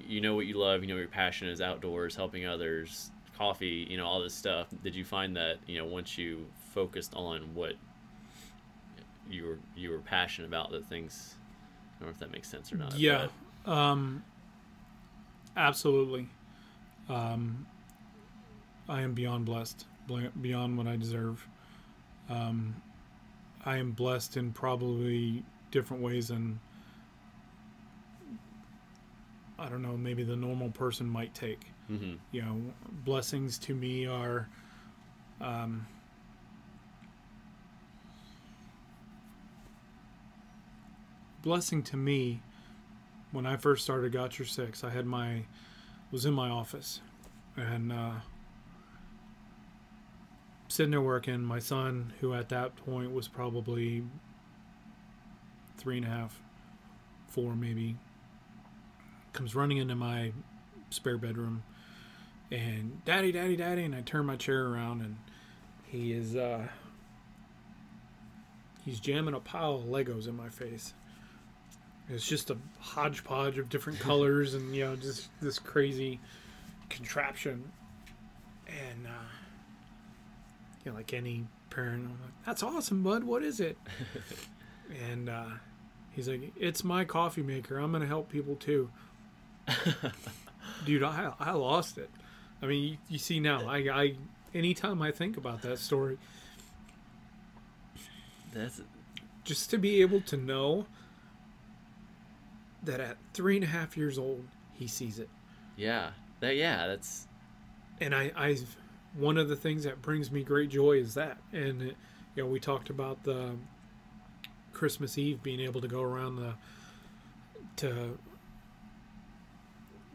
you 0.08 0.22
know 0.22 0.36
what 0.36 0.48
you 0.48 0.56
love, 0.56 0.82
you 0.82 0.88
know 0.88 0.98
your 0.98 1.08
passion 1.08 1.48
is 1.48 1.62
outdoors, 1.62 2.16
helping 2.16 2.48
others, 2.48 3.12
coffee, 3.38 3.86
you 3.90 3.98
know, 3.98 4.08
all 4.08 4.20
this 4.20 4.34
stuff. 4.34 4.68
Did 4.84 4.96
you 4.96 5.06
find 5.06 5.36
that 5.38 5.58
you 5.68 5.78
know 5.78 5.86
once 5.86 6.18
you 6.18 6.48
focused 6.74 7.14
on 7.14 7.54
what 7.54 7.74
you 9.30 9.46
were 9.46 9.60
you 9.76 9.92
were 9.92 10.00
passionate 10.00 10.48
about, 10.48 10.72
the 10.72 10.82
things, 10.82 11.36
I 11.98 12.00
don't 12.00 12.10
know 12.10 12.14
if 12.14 12.20
that 12.20 12.32
makes 12.32 12.50
sense 12.50 12.72
or 12.72 12.78
not. 12.78 12.98
Yeah, 12.98 13.28
um, 13.66 14.24
absolutely. 15.56 16.28
Um, 17.10 17.66
I 18.90 19.02
am 19.02 19.14
beyond 19.14 19.46
blessed, 19.46 19.86
beyond 20.42 20.78
what 20.78 20.88
I 20.88 20.96
deserve. 20.96 21.46
Um, 22.30 22.76
I 23.66 23.78
am 23.78 23.92
blessed 23.92 24.38
in 24.38 24.52
probably 24.52 25.44
different 25.72 26.02
ways 26.04 26.30
than 26.30 26.60
I 29.60 29.70
don't 29.70 29.82
know, 29.82 29.98
maybe 29.98 30.24
the 30.24 30.36
normal 30.36 30.70
person 30.70 31.10
might 31.10 31.34
take. 31.34 31.62
But, 31.90 31.98
hmm 32.00 32.14
You 32.32 32.42
know, 32.42 32.62
blessings 33.06 33.58
to 33.60 33.74
me 33.74 34.06
are. 34.06 34.48
Um, 35.40 35.86
blessing 41.42 41.84
to 41.84 41.98
me 41.98 42.42
when 43.32 43.46
I 43.46 43.58
first 43.58 43.84
started 43.84 44.12
Got 44.12 44.40
Your 44.40 44.46
Six, 44.46 44.84
I 44.84 44.90
had 44.90 45.06
my 45.06 45.44
was 46.12 46.26
in 46.26 46.34
my 46.34 46.50
office 46.50 47.02
and 47.58 47.92
uh, 47.92 48.12
sitting 50.68 50.92
there 50.92 51.02
working. 51.02 51.42
My 51.42 51.60
son, 51.60 52.14
who 52.22 52.34
at 52.34 52.50
that 52.50 52.76
point 52.78 53.12
was 53.12 53.28
probably 53.28 54.04
three 55.78 55.98
and 55.98 56.06
a 56.06 56.10
half, 56.10 56.42
four 57.28 57.56
maybe, 57.56 57.98
comes 59.34 59.54
running 59.54 59.78
into 59.78 59.96
my 59.96 60.32
spare 60.90 61.18
bedroom 61.18 61.64
and 62.52 63.04
daddy, 63.04 63.32
daddy, 63.32 63.58
daddy, 63.58 63.84
and 63.84 63.94
I 63.94 64.02
turn 64.02 64.26
my 64.26 64.38
chair 64.38 64.68
around 64.68 65.02
and 65.02 65.18
he 65.86 66.14
is 66.14 66.36
uh, 66.36 66.68
he's 68.86 69.00
jamming 69.00 69.34
a 69.34 69.40
pile 69.40 69.76
of 69.76 69.84
Legos 69.84 70.28
in 70.28 70.36
my 70.36 70.50
face. 70.50 70.94
It's 72.10 72.26
just 72.26 72.50
a 72.50 72.58
hodgepodge 72.80 73.58
of 73.58 73.70
different 73.70 74.00
colors 74.00 74.54
and 74.54 74.74
you 74.76 74.86
know 74.86 74.96
just 74.96 75.30
this 75.42 75.60
crazy 75.60 76.20
contraption, 76.90 77.70
and 78.68 79.08
uh, 79.08 79.28
you 80.86 80.92
know 80.92 80.98
like 80.98 81.14
any 81.14 81.46
parent, 81.70 82.06
I'm 82.06 82.10
like, 82.12 82.46
that's 82.46 82.64
awesome, 82.64 83.04
bud. 83.04 83.24
What 83.24 83.44
is 83.44 83.60
it? 83.60 83.78
and 85.12 85.30
uh, 85.30 85.50
he's 86.12 86.30
like, 86.30 86.54
it's 86.58 86.84
my 86.84 87.04
coffee 87.04 87.44
maker. 87.44 87.78
I'm 87.78 87.92
gonna 87.92 88.06
help 88.06 88.30
people 88.30 88.56
too. 88.56 88.90
Dude, 90.86 91.04
I 91.04 91.34
I 91.40 91.52
lost 91.52 91.98
it. 91.98 92.10
I 92.62 92.68
mean, 92.68 92.84
you, 92.92 92.98
you 93.10 93.18
see 93.18 93.40
now, 93.40 93.68
I 93.68 93.78
I 93.78 94.16
anytime 94.54 95.02
I 95.02 95.12
think 95.12 95.36
about 95.38 95.62
that 95.64 95.78
story, 95.80 96.18
That's 98.54 98.82
just 99.44 99.70
to 99.72 99.78
be 99.78 100.02
able 100.02 100.22
to 100.22 100.38
know 100.38 100.86
that 102.84 103.00
at 103.00 103.18
three 103.34 103.56
and 103.56 103.64
a 103.64 103.68
half 103.68 103.98
years 103.98 104.18
old 104.18 104.46
he 104.74 104.88
sees 104.88 105.20
it 105.20 105.30
yeah. 105.78 106.10
That 106.40 106.56
yeah. 106.56 106.88
That's 106.88 107.28
and 108.02 108.14
i 108.14 108.32
i 108.36 108.58
one 109.16 109.38
of 109.38 109.48
the 109.48 109.56
things 109.56 109.84
that 109.86 110.02
brings 110.02 110.32
me 110.32 110.44
great 110.44 110.70
joy 110.70 110.94
is 110.94 111.16
that 111.16 111.38
and 111.52 111.82
uh, 111.82 111.86
you 112.36 112.44
know 112.44 112.46
we 112.46 112.60
talked 112.60 112.92
about 112.92 113.24
the 113.24 113.56
christmas 114.72 115.18
eve 115.18 115.42
being 115.42 115.60
able 115.60 115.82
to 115.82 115.88
go 115.88 116.04
around 116.04 116.36
the 116.36 116.54
to 117.76 118.20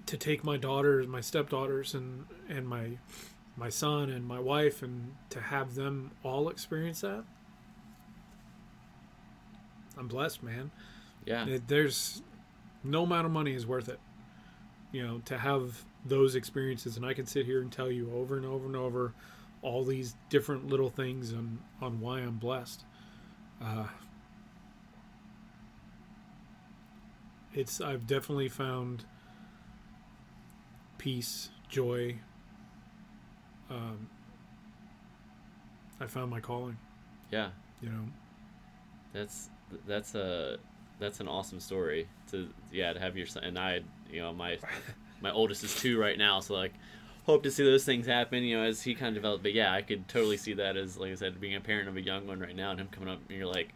to 0.07 0.17
take 0.17 0.45
my 0.45 0.57
daughters 0.57 1.09
my 1.09 1.21
stepdaughters 1.21 1.93
and 1.95 2.27
and 2.49 2.69
my 2.69 2.91
my 3.57 3.69
son 3.69 4.09
and 4.09 4.25
my 4.25 4.39
wife 4.39 4.81
and 4.81 5.17
to 5.29 5.41
have 5.41 5.75
them 5.75 6.13
all 6.23 6.49
experience 6.49 7.01
that 7.01 7.25
i'm 9.99 10.07
blessed 10.07 10.41
man 10.41 10.71
yeah. 11.25 11.59
There's 11.67 12.23
no 12.85 13.03
amount 13.05 13.27
of 13.27 13.33
money 13.33 13.55
is 13.55 13.67
worth 13.67 13.89
it 13.89 14.01
you 14.93 15.05
know 15.05 15.21
to 15.25 15.39
have 15.39 15.85
those 16.05 16.35
experiences. 16.35 16.97
And 16.97 17.07
i 17.07 17.15
can 17.15 17.27
sit 17.27 17.47
here 17.47 17.61
and 17.61 17.73
tell 17.73 17.91
you 17.91 18.13
over 18.15 18.37
and 18.37 18.45
over 18.47 18.67
and 18.67 18.77
over 18.77 19.15
all 19.63 19.85
these 19.85 20.17
different 20.29 20.67
little 20.67 20.91
things 20.91 21.33
on 21.33 21.59
on 21.81 22.01
why 22.01 22.21
i'm 22.21 22.39
blessed. 22.39 22.85
Uh, 23.63 23.87
it's 27.55 27.81
i've 27.81 28.07
definitely 28.07 28.49
found 28.49 29.05
peace 30.99 31.51
joy 31.69 32.17
um, 33.71 34.09
i 36.01 36.07
found 36.07 36.31
my 36.31 36.41
calling. 36.41 36.77
Yeah. 37.31 37.51
you 37.81 37.89
know? 37.89 38.05
That's 39.13 39.49
that's 39.87 40.15
a 40.15 40.59
that's 41.03 41.21
an 41.21 41.29
awesome 41.29 41.61
story 41.61 42.09
to 42.31 42.49
yeah 42.73 42.93
to 42.93 43.01
have 43.01 43.17
your 43.17 43.27
son 43.27 43.45
and 43.45 43.59
I 43.59 43.81
you 44.11 44.21
know 44.21 44.33
my 44.33 44.59
my 45.21 45.31
oldest 45.31 45.63
is 45.65 45.75
two 45.75 45.99
right 45.99 46.17
now 46.17 46.41
so 46.41 46.55
like 46.55 46.73
hope 47.25 47.43
to 47.45 47.51
see 47.51 47.65
those 47.65 47.85
things 47.85 48.07
happen 48.07 48.43
you 48.43 48.57
know 48.57 48.65
as 48.65 48.83
he 48.83 48.95
kind 48.95 49.09
of 49.09 49.15
develops 49.15 49.43
but 49.43 49.53
yeah 49.53 49.73
I 49.73 49.83
could 49.83 50.09
totally 50.09 50.37
see 50.37 50.55
that 50.55 50.77
as 50.77 50.97
like 50.97 51.13
I 51.13 51.15
said 51.15 51.41
being 51.41 51.55
a 51.57 51.61
parent 51.61 51.89
of 51.89 51.97
a 51.97 52.01
young 52.01 52.27
one 52.27 52.41
right 52.41 52.55
now 52.57 52.71
and 52.71 52.81
him 52.81 52.89
coming 52.91 53.09
up 53.09 53.19
and 53.29 53.37
you're 53.39 53.47
like 53.47 53.69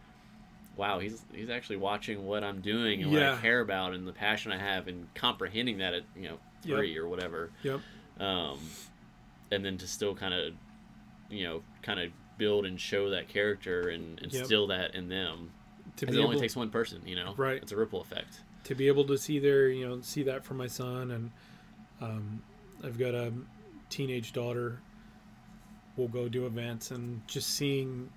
wow 0.76 0.98
he's 0.98 1.22
he's 1.32 1.48
actually 1.50 1.76
watching 1.76 2.24
what 2.26 2.44
I'm 2.44 2.60
doing 2.60 3.02
and 3.02 3.10
what 3.10 3.22
I 3.22 3.40
care 3.40 3.60
about 3.60 3.94
and 3.94 4.06
the 4.06 4.12
passion 4.12 4.52
I 4.52 4.58
have 4.58 4.88
and 4.88 5.06
comprehending 5.14 5.78
that 5.78 5.94
at 5.94 6.02
you 6.16 6.28
know 6.28 6.38
Yep. 6.64 6.78
three 6.78 6.96
or 6.98 7.06
whatever 7.08 7.50
yep 7.62 7.80
um, 8.18 8.58
and 9.52 9.64
then 9.64 9.78
to 9.78 9.86
still 9.86 10.14
kind 10.14 10.34
of 10.34 10.52
you 11.30 11.44
know 11.44 11.62
kind 11.82 12.00
of 12.00 12.10
build 12.38 12.66
and 12.66 12.80
show 12.80 13.10
that 13.10 13.28
character 13.28 13.88
and 13.88 14.20
Yep. 14.20 14.24
instill 14.40 14.66
that 14.68 14.94
in 14.94 15.08
them 15.08 15.50
to 15.96 16.06
be 16.06 16.12
it 16.12 16.22
only 16.22 16.32
able 16.32 16.40
takes 16.40 16.56
one 16.56 16.70
person 16.70 17.00
you 17.06 17.16
know? 17.16 17.34
Right. 17.36 17.62
it's 17.62 17.72
a 17.72 17.76
ripple 17.76 18.00
effect. 18.00 18.40
To 18.64 18.74
be 18.74 18.88
able 18.88 19.04
to 19.04 19.16
see 19.16 19.38
their 19.38 19.68
you 19.68 19.88
know 19.88 20.00
see 20.00 20.22
that 20.24 20.44
for 20.44 20.54
my 20.54 20.66
son 20.66 21.10
and 21.10 21.30
um, 22.00 22.42
i've 22.84 22.98
got 22.98 23.14
a 23.14 23.32
teenage 23.90 24.32
daughter. 24.32 24.78
We'll 25.96 26.08
go 26.08 26.28
do 26.28 26.46
events 26.46 26.90
and 26.90 27.26
just 27.26 27.54
seeing 27.54 28.10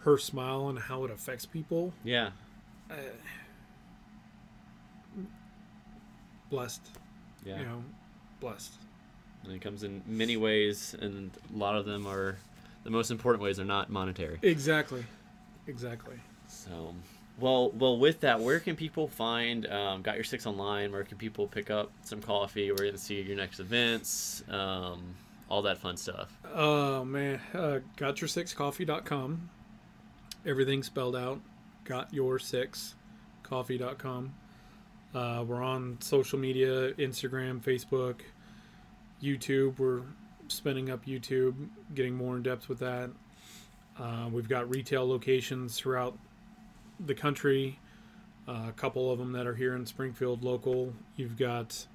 her 0.00 0.18
smile 0.18 0.68
and 0.68 0.78
how 0.78 1.04
it 1.04 1.10
affects 1.10 1.44
people. 1.44 1.92
Yeah. 2.04 2.30
Uh, 2.90 2.94
blessed. 6.50 6.82
Yeah. 7.44 7.58
You 7.58 7.64
know 7.64 7.84
blessed. 8.40 8.74
And 9.44 9.52
it 9.52 9.60
comes 9.60 9.82
in 9.82 10.02
many 10.06 10.36
ways 10.36 10.94
and 11.00 11.30
a 11.52 11.58
lot 11.58 11.76
of 11.76 11.84
them 11.84 12.06
are 12.06 12.36
the 12.84 12.90
most 12.90 13.10
important 13.10 13.42
ways 13.42 13.58
are 13.58 13.64
not 13.64 13.90
monetary. 13.90 14.38
Exactly. 14.42 15.04
Exactly 15.66 16.16
so 16.52 16.94
well 17.38 17.70
well 17.70 17.98
with 17.98 18.20
that 18.20 18.40
where 18.40 18.60
can 18.60 18.76
people 18.76 19.08
find 19.08 19.66
um, 19.66 20.02
got 20.02 20.14
your 20.14 20.24
six 20.24 20.46
online? 20.46 20.92
Where 20.92 21.04
can 21.04 21.18
people 21.18 21.46
pick 21.46 21.70
up 21.70 21.90
some 22.02 22.20
coffee? 22.20 22.70
Where 22.70 22.84
you 22.84 22.92
can 22.92 22.98
see 22.98 23.20
your 23.20 23.36
next 23.36 23.60
events 23.60 24.42
um, 24.48 25.14
all 25.48 25.62
that 25.62 25.78
fun 25.78 25.96
stuff. 25.96 26.36
Oh 26.54 27.04
man. 27.04 27.40
Uh, 27.54 27.80
gotyoursixcoffee.com 27.96 29.50
everything 30.46 30.82
spelled 30.82 31.16
out. 31.16 31.40
Got 31.84 32.12
your 32.12 32.38
six 32.38 32.94
coffee.com 33.42 34.34
uh, 35.14 35.44
we're 35.46 35.62
on 35.62 35.98
social 36.00 36.38
media 36.38 36.92
instagram 36.94 37.60
facebook 37.60 38.20
youtube. 39.22 39.78
We're 39.78 40.02
spinning 40.48 40.90
up 40.90 41.04
youtube 41.04 41.54
getting 41.94 42.14
more 42.14 42.36
in 42.36 42.42
depth 42.42 42.68
with 42.68 42.78
that. 42.78 43.10
Uh, 43.98 44.28
we've 44.32 44.48
got 44.48 44.70
retail 44.70 45.06
locations 45.06 45.76
throughout 45.76 46.16
the 47.04 47.14
country 47.14 47.78
uh, 48.48 48.66
a 48.68 48.72
couple 48.72 49.10
of 49.10 49.18
them 49.18 49.32
that 49.32 49.46
are 49.46 49.54
here 49.54 49.74
in 49.76 49.86
springfield 49.86 50.42
local. 50.42 50.92
You've 51.16 51.36
got 51.36 51.86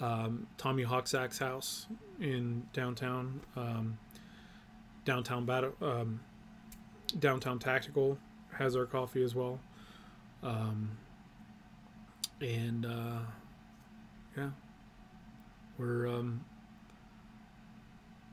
um, 0.00 0.46
tommy 0.56 0.84
hawksack's 0.84 1.38
house 1.38 1.86
in 2.20 2.66
downtown 2.72 3.40
um, 3.56 3.98
downtown 5.04 5.46
battle 5.46 5.72
um, 5.80 6.20
downtown 7.18 7.58
tactical 7.58 8.18
has 8.52 8.76
our 8.76 8.84
coffee 8.84 9.22
as 9.22 9.34
well. 9.34 9.58
Um, 10.42 10.90
and 12.40 12.86
uh, 12.86 13.20
yeah. 14.36 14.50
We're 15.78 16.08
um, 16.08 16.44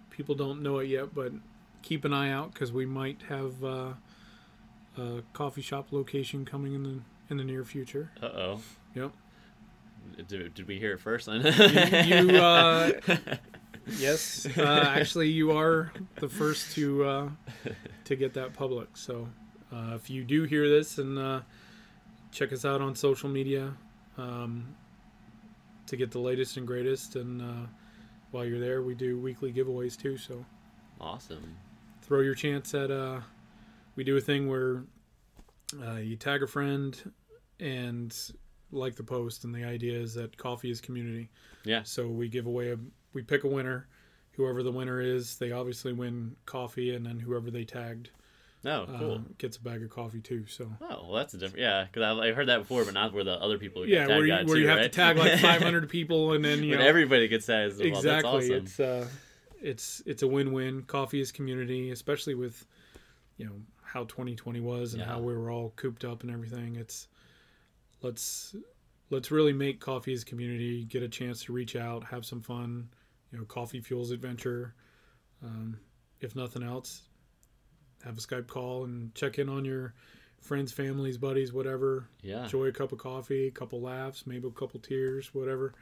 people 0.09 0.35
don't 0.35 0.61
know 0.61 0.79
it 0.79 0.89
yet 0.89 1.15
but 1.15 1.31
keep 1.81 2.03
an 2.03 2.11
eye 2.11 2.29
out 2.31 2.51
because 2.51 2.73
we 2.73 2.85
might 2.85 3.21
have 3.29 3.63
uh, 3.63 3.93
a 4.97 5.23
coffee 5.33 5.61
shop 5.61 5.87
location 5.91 6.45
coming 6.45 6.73
in 6.73 6.83
the 6.83 6.99
in 7.29 7.37
the 7.37 7.43
near 7.43 7.63
future. 7.63 8.11
Uh-oh. 8.21 8.61
Yep. 8.95 9.11
Did, 10.27 10.53
did 10.53 10.67
we 10.67 10.79
hear 10.79 10.93
it 10.93 11.01
first 11.01 11.27
you, 11.27 11.33
you 11.33 12.37
uh, 12.37 12.91
yes 13.97 14.47
uh, 14.57 14.93
actually 14.95 15.29
you 15.29 15.51
are 15.51 15.91
the 16.15 16.29
first 16.29 16.71
to 16.75 17.03
uh, 17.03 17.29
to 18.05 18.15
get 18.15 18.33
that 18.35 18.53
public. 18.53 18.95
So 18.95 19.27
uh, 19.71 19.93
if 19.95 20.09
you 20.09 20.23
do 20.23 20.43
hear 20.43 20.67
this 20.69 20.97
and 20.97 21.19
uh, 21.19 21.41
check 22.31 22.53
us 22.53 22.63
out 22.65 22.81
on 22.81 22.95
social 22.95 23.29
media 23.29 23.73
um, 24.17 24.75
to 25.87 25.97
get 25.97 26.11
the 26.11 26.19
latest 26.19 26.57
and 26.57 26.65
greatest 26.65 27.15
and 27.15 27.41
uh, 27.41 27.67
while 28.31 28.45
you're 28.45 28.59
there 28.59 28.81
we 28.81 28.93
do 28.95 29.19
weekly 29.19 29.51
giveaways 29.51 29.99
too 29.99 30.17
so 30.17 30.45
awesome. 30.99 31.55
throw 32.01 32.19
your 32.19 32.35
chance 32.35 32.73
at 32.73 32.91
uh 32.91 33.19
we 33.97 34.05
do 34.05 34.15
a 34.15 34.21
thing 34.21 34.47
where 34.47 34.85
uh, 35.85 35.95
you 35.95 36.15
tag 36.15 36.41
a 36.43 36.47
friend 36.47 37.11
and 37.59 38.17
like 38.71 38.95
the 38.95 39.03
post 39.03 39.43
and 39.43 39.53
the 39.53 39.65
idea 39.65 39.99
is 39.99 40.13
that 40.13 40.37
coffee 40.37 40.69
is 40.71 40.79
community 40.79 41.29
yeah 41.65 41.81
so 41.83 42.07
we 42.07 42.29
give 42.29 42.45
away 42.45 42.71
a 42.71 42.77
we 43.13 43.21
pick 43.21 43.43
a 43.43 43.47
winner 43.47 43.87
whoever 44.31 44.61
the 44.63 44.71
winner 44.71 45.01
is 45.01 45.35
they 45.37 45.51
obviously 45.51 45.91
win 45.91 46.35
coffee 46.45 46.95
and 46.95 47.05
then 47.05 47.19
whoever 47.19 47.49
they 47.49 47.63
tagged 47.65 48.11
oh 48.65 48.85
cool 48.99 49.15
uh, 49.15 49.19
gets 49.37 49.57
a 49.57 49.61
bag 49.61 49.81
of 49.83 49.89
coffee 49.89 50.21
too 50.21 50.45
so 50.47 50.69
Oh, 50.81 51.05
well, 51.05 51.13
that's 51.13 51.33
a 51.33 51.37
different. 51.37 51.61
Yeah, 51.63 51.85
because 51.85 52.03
I've, 52.03 52.17
I've 52.17 52.35
heard 52.35 52.47
that 52.47 52.59
before, 52.59 52.83
but 52.83 52.93
not 52.93 53.13
where 53.13 53.23
the 53.23 53.39
other 53.41 53.57
people. 53.57 53.83
Get 53.83 53.89
yeah 53.91 53.99
tagged 54.07 54.09
where 54.09 54.25
you, 54.25 54.33
where 54.33 54.45
too, 54.45 54.59
you 54.61 54.67
have 54.67 54.81
to 54.81 54.89
tag 54.89 55.17
like 55.17 55.39
500 55.39 55.89
people 55.89 56.33
and 56.33 56.43
then 56.43 56.63
you 56.63 56.75
know 56.77 56.83
everybody 56.83 57.27
gets 57.27 57.45
tagged. 57.45 57.77
well. 57.79 57.87
exactly 57.87 58.03
That's 58.03 58.25
awesome. 58.25 58.53
it's 58.65 58.79
uh 58.79 59.07
it's 59.61 60.01
it's 60.05 60.21
a 60.23 60.27
win-win 60.27 60.83
coffee 60.83 61.19
is 61.19 61.31
community 61.31 61.91
especially 61.91 62.35
with 62.35 62.65
you 63.37 63.45
know 63.45 63.53
how 63.87 64.03
2020 64.03 64.59
was 64.59 64.93
and 64.93 65.01
Yeah. 65.01 65.07
how 65.07 65.19
we 65.19 65.33
were 65.35 65.49
all 65.49 65.71
cooped 65.75 66.03
up 66.03 66.23
and 66.23 66.31
everything 66.31 66.75
it's 66.75 67.07
let's 68.01 68.55
let's 69.09 69.31
really 69.31 69.53
make 69.53 69.79
coffee 69.79 70.13
as 70.13 70.23
community 70.23 70.83
get 70.83 71.03
a 71.03 71.07
chance 71.09 71.43
to 71.45 71.53
reach 71.53 71.75
out 71.75 72.03
have 72.05 72.25
some 72.25 72.41
fun 72.41 72.89
you 73.31 73.37
know 73.37 73.45
coffee 73.45 73.79
fuels 73.79 74.11
adventure 74.11 74.75
um, 75.43 75.79
if 76.19 76.35
nothing 76.35 76.63
else 76.63 77.03
have 78.03 78.17
a 78.17 78.21
skype 78.21 78.47
call 78.47 78.83
and 78.83 79.13
check 79.15 79.39
in 79.39 79.49
on 79.49 79.65
your 79.65 79.93
friends 80.41 80.71
families 80.71 81.17
buddies 81.17 81.51
whatever 81.51 82.07
yeah, 82.21 82.43
enjoy 82.43 82.65
a 82.65 82.71
cup 82.71 82.91
of 82.91 82.99
coffee 82.99 83.47
a 83.47 83.51
couple 83.51 83.81
laughs 83.81 84.27
maybe 84.27 84.47
a 84.47 84.51
couple 84.51 84.79
tears 84.79 85.33
whatever 85.33 85.73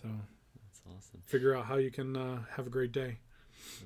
so 0.00 0.08
that's 0.08 0.82
awesome. 0.86 1.20
figure 1.24 1.54
out 1.54 1.66
how 1.66 1.76
you 1.76 1.90
can 1.90 2.16
uh, 2.16 2.42
have 2.56 2.66
a 2.66 2.70
great 2.70 2.92
day. 2.92 3.18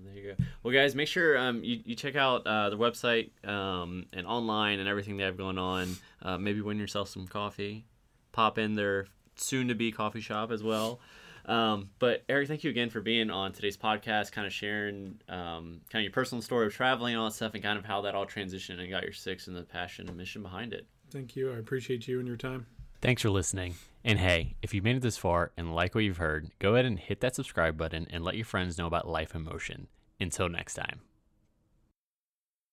There 0.04 0.14
you 0.14 0.34
go. 0.34 0.44
Well, 0.62 0.74
guys, 0.74 0.94
make 0.94 1.08
sure 1.08 1.38
um, 1.38 1.62
you, 1.64 1.80
you 1.84 1.94
check 1.94 2.16
out 2.16 2.46
uh, 2.46 2.70
the 2.70 2.78
website 2.78 3.30
um, 3.48 4.06
and 4.12 4.26
online 4.26 4.78
and 4.78 4.88
everything 4.88 5.16
they 5.16 5.24
have 5.24 5.36
going 5.36 5.58
on. 5.58 5.96
Uh, 6.22 6.38
maybe 6.38 6.60
win 6.60 6.78
yourself 6.78 7.08
some 7.08 7.26
coffee. 7.26 7.84
Pop 8.32 8.58
in 8.58 8.74
their 8.74 9.06
soon 9.36 9.68
to 9.68 9.74
be 9.74 9.92
coffee 9.92 10.20
shop 10.20 10.50
as 10.50 10.62
well. 10.62 11.00
Um, 11.46 11.88
but 11.98 12.24
Eric, 12.28 12.46
thank 12.48 12.62
you 12.62 12.70
again 12.70 12.90
for 12.90 13.00
being 13.00 13.30
on 13.30 13.52
today's 13.52 13.76
podcast, 13.76 14.32
kind 14.32 14.46
of 14.46 14.52
sharing 14.52 15.18
um, 15.28 15.80
kind 15.90 16.00
of 16.00 16.02
your 16.02 16.12
personal 16.12 16.42
story 16.42 16.66
of 16.66 16.74
traveling 16.74 17.14
and 17.14 17.20
all 17.20 17.28
that 17.28 17.34
stuff, 17.34 17.54
and 17.54 17.62
kind 17.62 17.78
of 17.78 17.86
how 17.86 18.02
that 18.02 18.14
all 18.14 18.26
transitioned 18.26 18.78
and 18.80 18.90
got 18.90 19.02
your 19.02 19.14
six 19.14 19.46
and 19.46 19.56
the 19.56 19.62
passion 19.62 20.08
and 20.08 20.16
mission 20.16 20.42
behind 20.42 20.74
it. 20.74 20.86
Thank 21.10 21.36
you. 21.36 21.50
I 21.50 21.56
appreciate 21.56 22.06
you 22.06 22.18
and 22.18 22.28
your 22.28 22.36
time. 22.36 22.66
Thanks 23.00 23.22
for 23.22 23.30
listening. 23.30 23.76
And 24.04 24.18
hey, 24.18 24.56
if 24.62 24.74
you 24.74 24.82
made 24.82 24.96
it 24.96 25.02
this 25.02 25.16
far 25.16 25.52
and 25.56 25.74
like 25.74 25.94
what 25.94 26.04
you've 26.04 26.16
heard, 26.16 26.50
go 26.58 26.74
ahead 26.74 26.84
and 26.84 26.98
hit 26.98 27.20
that 27.20 27.36
subscribe 27.36 27.76
button 27.76 28.06
and 28.10 28.24
let 28.24 28.36
your 28.36 28.44
friends 28.44 28.76
know 28.76 28.86
about 28.86 29.08
Life 29.08 29.34
in 29.34 29.44
Motion. 29.44 29.86
Until 30.20 30.48
next 30.48 30.74
time. 30.74 31.00